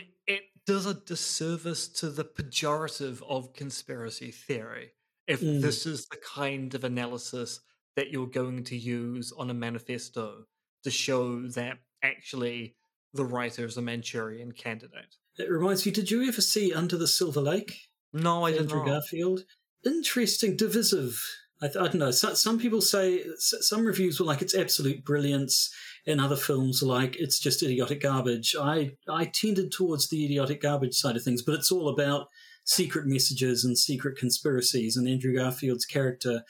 does 0.65 0.85
a 0.85 0.93
disservice 0.93 1.87
to 1.87 2.09
the 2.09 2.25
pejorative 2.25 3.21
of 3.27 3.53
conspiracy 3.53 4.31
theory 4.31 4.91
if 5.27 5.41
Mm. 5.41 5.61
this 5.61 5.85
is 5.85 6.05
the 6.07 6.17
kind 6.17 6.73
of 6.75 6.83
analysis 6.83 7.59
that 7.95 8.11
you're 8.11 8.27
going 8.27 8.63
to 8.63 8.75
use 8.75 9.31
on 9.31 9.49
a 9.49 9.53
manifesto 9.53 10.45
to 10.83 10.91
show 10.91 11.47
that 11.47 11.79
actually 12.03 12.75
the 13.13 13.25
writer 13.25 13.65
is 13.65 13.77
a 13.77 13.81
Manchurian 13.81 14.51
candidate. 14.51 15.15
It 15.37 15.49
reminds 15.49 15.85
me. 15.85 15.91
Did 15.91 16.11
you 16.11 16.27
ever 16.27 16.41
see 16.41 16.73
Under 16.73 16.97
the 16.97 17.07
Silver 17.07 17.41
Lake? 17.41 17.89
No, 18.13 18.45
I 18.45 18.51
didn't. 18.51 18.71
Andrew. 18.71 18.85
Garfield. 18.85 19.45
Interesting, 19.85 20.55
divisive. 20.55 21.21
I, 21.61 21.67
I 21.67 21.69
don't 21.69 21.95
know. 21.95 22.11
So, 22.11 22.33
some 22.33 22.59
people 22.59 22.81
say 22.81 23.23
some 23.37 23.85
reviews 23.85 24.19
were 24.19 24.25
like 24.25 24.41
it's 24.41 24.55
absolute 24.55 25.03
brilliance, 25.05 25.73
and 26.07 26.21
other 26.21 26.35
films 26.35 26.83
like 26.83 27.15
it's 27.17 27.39
just 27.39 27.63
idiotic 27.63 28.01
garbage. 28.01 28.55
I 28.59 28.91
I 29.09 29.25
tended 29.25 29.71
towards 29.71 30.09
the 30.09 30.25
idiotic 30.25 30.61
garbage 30.61 30.95
side 30.95 31.15
of 31.15 31.23
things, 31.23 31.41
but 31.41 31.55
it's 31.55 31.71
all 31.71 31.89
about 31.89 32.27
secret 32.65 33.05
messages 33.05 33.63
and 33.63 33.77
secret 33.77 34.17
conspiracies. 34.17 34.97
And 34.97 35.07
Andrew 35.07 35.35
Garfield's 35.35 35.85
character 35.85 36.43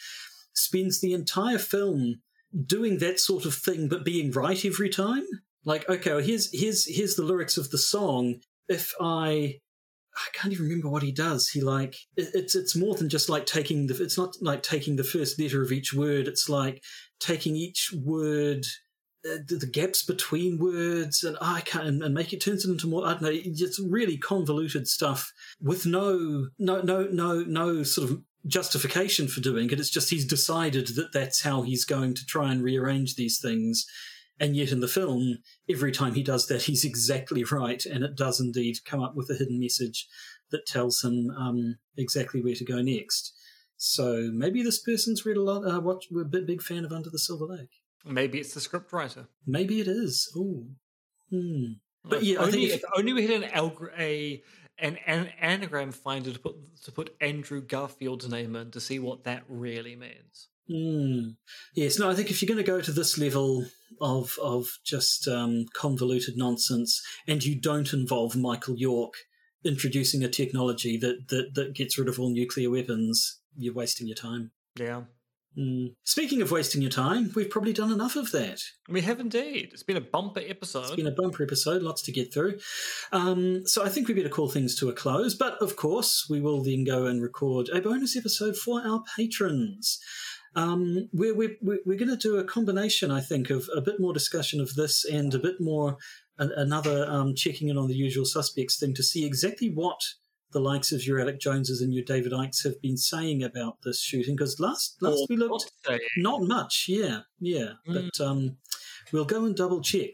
spends 0.54 1.02
the 1.02 1.14
entire 1.14 1.58
film 1.58 2.22
doing 2.66 3.00
that 3.00 3.20
sort 3.20 3.46
of 3.46 3.54
thing, 3.54 3.88
but 3.88 4.06
being 4.06 4.32
right 4.32 4.64
every 4.66 4.90
time. 4.90 5.26
Like, 5.66 5.90
okay, 5.90 6.12
well, 6.12 6.22
here's 6.22 6.50
here's 6.58 6.86
here's 6.86 7.16
the 7.16 7.24
lyrics 7.24 7.58
of 7.58 7.72
the 7.72 7.78
song. 7.78 8.36
If 8.68 8.94
I 9.00 9.56
I 10.16 10.28
can't 10.34 10.54
even 10.54 10.66
remember 10.66 10.90
what 10.90 11.04
he 11.04 11.12
does. 11.12 11.50
He 11.50 11.62
like 11.62 11.96
it's 12.16 12.56
it's 12.56 12.76
more 12.76 12.96
than 12.96 13.10
just 13.10 13.30
like 13.30 13.46
taking 13.46 13.88
the. 13.88 14.02
It's 14.02 14.18
not 14.18 14.36
like 14.42 14.64
taking 14.64 14.96
the 14.96 15.04
first 15.04 15.40
letter 15.40 15.62
of 15.62 15.72
each 15.72 15.94
word. 15.94 16.28
It's 16.28 16.48
like 16.48 16.82
taking 17.20 17.56
each 17.56 17.92
word, 17.94 18.66
the, 19.26 19.56
the, 19.56 19.66
gaps 19.66 20.04
between 20.04 20.60
words, 20.60 21.24
and 21.24 21.38
I 21.42 21.62
can't 21.62 21.88
and, 21.88 22.04
and, 22.04 22.14
make 22.14 22.32
it 22.32 22.42
turns 22.42 22.66
it 22.66 22.72
into 22.72 22.88
more. 22.88 23.06
I 23.06 23.12
don't 23.12 23.24
know. 23.24 23.32
It's 23.32 23.80
really 23.80 24.18
convoluted 24.18 24.88
stuff 24.88 25.34
with 25.60 25.86
no 25.86 26.50
no 26.60 26.82
no 26.82 27.08
no 27.12 27.44
no 27.44 27.84
sort 27.84 28.12
of 28.12 28.22
justification 28.48 29.28
for 29.28 29.42
doing 29.42 29.70
it. 29.72 29.80
It's 29.80 29.90
just 29.90 30.10
he's 30.10 30.26
decided 30.26 30.90
that 30.96 31.12
that's 31.12 31.42
how 31.42 31.64
he's 31.64 31.86
going 31.86 32.14
to 32.16 32.26
try 32.26 32.52
and 32.52 32.62
rearrange 32.62 33.16
these 33.16 33.40
things. 33.40 33.86
And 34.40 34.56
yet 34.56 34.72
in 34.72 34.82
the 34.82 34.88
film, 34.88 35.40
every 35.70 35.92
time 35.92 36.14
he 36.14 36.24
does 36.24 36.48
that, 36.48 36.64
he's 36.64 36.84
exactly 36.84 37.44
right, 37.46 37.84
and 37.86 38.04
it 38.04 38.16
does 38.16 38.40
indeed 38.40 38.78
come 38.86 39.02
up 39.02 39.16
with 39.16 39.30
a 39.30 39.36
hidden 39.36 39.60
message 39.60 40.08
that 40.52 40.68
tells 40.68 41.04
him 41.04 41.32
um, 41.32 41.78
exactly 41.98 42.42
where 42.42 42.56
to 42.56 42.66
go 42.66 42.82
next. 42.82 43.34
So 43.78 44.30
maybe 44.34 44.62
this 44.62 44.82
person's 44.82 45.26
read 45.26 45.38
a 45.38 45.42
lot. 45.42 45.66
Uh, 45.66 45.80
watch, 45.80 46.08
we're 46.12 46.24
a 46.24 46.26
big 46.26 46.62
fan 46.62 46.86
of 46.86 46.92
Under 46.92 47.10
the 47.10 47.20
Silver 47.20 47.46
Lake. 47.46 47.70
Maybe 48.06 48.40
it's 48.40 48.54
the 48.54 48.60
scriptwriter. 48.60 49.28
Maybe 49.46 49.80
it 49.80 49.88
is. 49.88 50.32
Oh, 50.38 50.66
hmm. 51.30 51.74
But 52.04 52.24
yeah, 52.24 52.38
only, 52.38 52.48
I 52.48 52.52
think 52.52 52.70
if, 52.70 52.76
if 52.76 52.84
only 52.98 53.14
we 53.14 53.26
had 53.26 53.44
an 53.44 53.50
alg- 53.50 53.98
a 53.98 54.44
an, 54.78 54.98
an 55.08 55.30
anagram 55.40 55.92
finder 55.92 56.32
to 56.32 56.40
put 56.40 56.56
to 56.84 56.92
put 56.92 57.16
Andrew 57.20 57.62
Garfield's 57.62 58.30
name 58.30 58.56
in 58.56 58.72
to 58.72 58.80
see 58.80 59.00
what 59.00 59.24
that 59.24 59.44
really 59.48 59.96
means. 59.96 60.50
Mm. 60.70 61.36
Yes, 61.76 62.00
no, 62.00 62.10
I 62.10 62.16
think 62.16 62.32
if 62.32 62.42
you're 62.42 62.48
going 62.48 62.64
to 62.64 62.72
go 62.72 62.82
to 62.82 62.92
this 62.92 63.18
level 63.18 63.66
of 64.02 64.38
of 64.42 64.68
just 64.84 65.28
um, 65.28 65.66
convoluted 65.74 66.38
nonsense, 66.38 67.02
and 67.28 67.44
you 67.44 67.60
don't 67.60 67.94
involve 67.94 68.36
Michael 68.36 68.76
York 68.76 69.14
introducing 69.64 70.24
a 70.24 70.30
technology 70.30 70.98
that, 70.98 71.28
that 71.30 71.56
that 71.56 71.74
gets 71.74 71.98
rid 71.98 72.08
of 72.08 72.20
all 72.20 72.30
nuclear 72.30 72.70
weapons, 72.70 73.40
you're 73.56 73.74
wasting 73.74 74.08
your 74.08 74.16
time. 74.16 74.52
Yeah. 74.78 75.04
Mm. 75.58 75.96
Speaking 76.04 76.42
of 76.42 76.52
wasting 76.52 76.82
your 76.82 76.92
time, 76.92 77.32
we've 77.36 77.50
probably 77.50 77.72
done 77.72 77.92
enough 77.92 78.16
of 78.16 78.32
that. 78.32 78.60
We 78.90 79.02
have 79.02 79.20
indeed. 79.20 79.70
It's 79.72 79.84
been 79.84 79.98
a 79.98 80.02
bumper 80.02 80.42
episode. 80.46 80.84
It's 80.84 80.96
been 80.96 81.08
a 81.08 81.12
bumper 81.12 81.44
episode, 81.44 81.82
lots 81.82 82.02
to 82.04 82.12
get 82.12 82.34
through. 82.34 82.60
Um, 83.12 83.66
so 83.66 83.84
I 83.84 83.90
think 83.90 84.08
we 84.08 84.14
better 84.14 84.30
call 84.30 84.50
things 84.50 84.76
to 84.80 84.90
a 84.90 84.94
close. 84.94 85.34
But 85.34 85.62
of 85.62 85.76
course, 85.76 86.28
we 86.30 86.42
will 86.42 86.62
then 86.64 86.84
go 86.84 87.06
and 87.06 87.22
record 87.22 87.70
a 87.70 87.82
bonus 87.82 88.18
episode 88.18 88.58
for 88.58 88.82
our 88.86 89.04
patrons. 89.16 90.00
Um, 90.56 91.10
we're 91.14 91.36
we're, 91.36 91.58
we're 91.62 91.98
going 91.98 92.10
to 92.10 92.18
do 92.18 92.38
a 92.38 92.44
combination, 92.44 93.12
I 93.12 93.22
think, 93.22 93.50
of 93.50 93.70
a 93.76 93.82
bit 93.82 94.00
more 94.00 94.14
discussion 94.14 94.60
of 94.60 94.76
this 94.76 95.06
and 95.06 95.34
a 95.34 95.40
bit 95.40 95.56
more 95.60 95.98
another 96.38 97.06
um, 97.10 97.34
checking 97.34 97.70
in 97.70 97.78
on 97.78 97.88
the 97.88 97.96
usual 97.96 98.26
suspects 98.26 98.78
thing 98.78 98.94
to 98.94 99.04
see 99.04 99.26
exactly 99.26 99.70
what 99.70 100.02
the 100.56 100.62
likes 100.62 100.94
of 100.94 101.06
your 101.06 101.20
Alex 101.20 101.44
Joneses 101.44 101.82
and 101.82 101.94
your 101.94 102.06
David 102.06 102.32
Ickes 102.32 102.64
have 102.64 102.82
been 102.82 102.96
saying 102.96 103.44
about 103.44 103.80
this 103.84 104.02
shooting? 104.02 104.38
Because 104.38 104.58
last 104.58 104.96
last 105.02 105.20
or 105.20 105.28
we 105.30 105.36
looked 105.36 105.70
not 106.16 106.44
much, 106.44 106.86
yeah, 106.88 107.20
yeah. 107.42 107.74
Mm. 107.86 108.10
But 108.16 108.26
um, 108.26 108.58
we'll 109.12 109.26
go 109.26 109.44
and 109.44 109.54
double 109.54 109.82
check. 109.82 110.12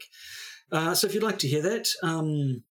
Uh, 0.72 0.96
so 0.96 1.06
if 1.06 1.14
you'd 1.14 1.22
like 1.22 1.38
to 1.38 1.48
hear 1.48 1.62
that, 1.62 1.86
um, 2.02 2.64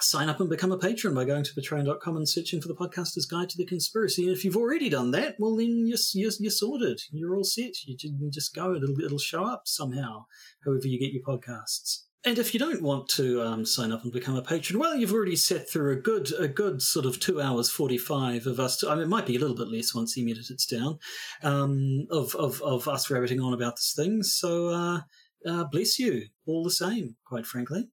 sign 0.00 0.28
up 0.28 0.40
and 0.40 0.50
become 0.50 0.72
a 0.72 0.78
patron 0.78 1.14
by 1.14 1.24
going 1.24 1.44
to 1.44 1.52
patreon.com 1.52 2.16
and 2.16 2.28
searching 2.28 2.60
for 2.60 2.66
the 2.66 2.74
podcaster's 2.74 3.26
guide 3.26 3.48
to 3.50 3.56
the 3.56 3.66
conspiracy. 3.66 4.26
And 4.26 4.36
if 4.36 4.44
you've 4.44 4.56
already 4.56 4.88
done 4.88 5.12
that, 5.12 5.36
well, 5.38 5.54
then 5.54 5.86
you're, 5.86 5.98
you're, 6.14 6.32
you're 6.40 6.50
sorted. 6.50 7.00
You're 7.12 7.36
all 7.36 7.44
set. 7.44 7.84
You 7.84 7.96
just 8.30 8.56
go. 8.56 8.74
It'll, 8.74 9.00
it'll 9.00 9.18
show 9.18 9.44
up 9.44 9.62
somehow, 9.66 10.26
however 10.64 10.88
you 10.88 10.98
get 10.98 11.12
your 11.12 11.22
podcasts. 11.22 12.07
And 12.24 12.36
if 12.36 12.52
you 12.52 12.58
don't 12.58 12.82
want 12.82 13.08
to 13.10 13.40
um, 13.42 13.64
sign 13.64 13.92
up 13.92 14.02
and 14.02 14.12
become 14.12 14.34
a 14.34 14.42
patron, 14.42 14.78
well, 14.78 14.96
you've 14.96 15.12
already 15.12 15.36
sat 15.36 15.70
through 15.70 15.92
a 15.92 16.00
good, 16.00 16.32
a 16.38 16.48
good 16.48 16.82
sort 16.82 17.06
of 17.06 17.20
two 17.20 17.40
hours 17.40 17.70
forty-five 17.70 18.46
of 18.46 18.58
us. 18.58 18.76
To, 18.78 18.90
I 18.90 18.94
mean, 18.94 19.04
it 19.04 19.08
might 19.08 19.24
be 19.26 19.36
a 19.36 19.38
little 19.38 19.56
bit 19.56 19.68
less 19.68 19.94
once 19.94 20.14
he 20.14 20.28
edits 20.28 20.50
it 20.50 20.62
down, 20.68 20.98
um, 21.42 22.06
of, 22.10 22.34
of 22.34 22.60
of 22.62 22.88
us 22.88 23.08
rabbiting 23.08 23.40
on 23.40 23.54
about 23.54 23.76
this 23.76 23.94
thing. 23.96 24.24
So 24.24 24.68
uh, 24.68 25.00
uh, 25.46 25.64
bless 25.70 25.98
you 25.98 26.24
all 26.44 26.64
the 26.64 26.70
same, 26.72 27.14
quite 27.24 27.46
frankly. 27.46 27.88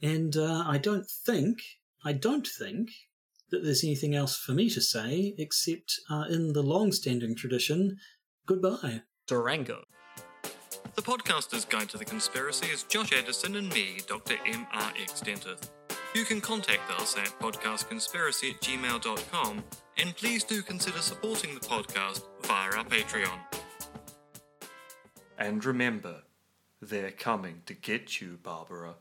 And 0.00 0.36
uh, 0.36 0.64
I 0.66 0.78
don't 0.78 1.06
think, 1.06 1.58
I 2.04 2.14
don't 2.14 2.46
think 2.46 2.88
that 3.50 3.62
there's 3.62 3.84
anything 3.84 4.14
else 4.14 4.36
for 4.36 4.52
me 4.52 4.70
to 4.70 4.80
say 4.80 5.34
except, 5.36 6.00
uh, 6.10 6.24
in 6.30 6.54
the 6.54 6.62
long-standing 6.62 7.36
tradition, 7.36 7.98
goodbye. 8.46 9.02
Durango. 9.28 9.82
The 10.94 11.00
podcaster's 11.00 11.64
guide 11.64 11.88
to 11.90 11.96
the 11.96 12.04
conspiracy 12.04 12.66
is 12.66 12.82
Josh 12.82 13.12
Edison 13.16 13.56
and 13.56 13.72
me, 13.72 14.00
Dr. 14.06 14.34
M.R.X. 14.44 15.22
Dentith. 15.22 15.70
You 16.14 16.26
can 16.26 16.42
contact 16.42 16.90
us 17.00 17.16
at 17.16 17.28
podcastconspiracy 17.40 18.50
at 18.50 18.60
gmail.com, 18.60 19.64
and 19.96 20.14
please 20.16 20.44
do 20.44 20.60
consider 20.60 20.98
supporting 20.98 21.54
the 21.54 21.60
podcast 21.60 22.24
via 22.42 22.76
our 22.76 22.84
Patreon. 22.84 23.38
And 25.38 25.64
remember, 25.64 26.24
they're 26.82 27.10
coming 27.10 27.62
to 27.64 27.72
get 27.72 28.20
you, 28.20 28.38
Barbara. 28.42 28.96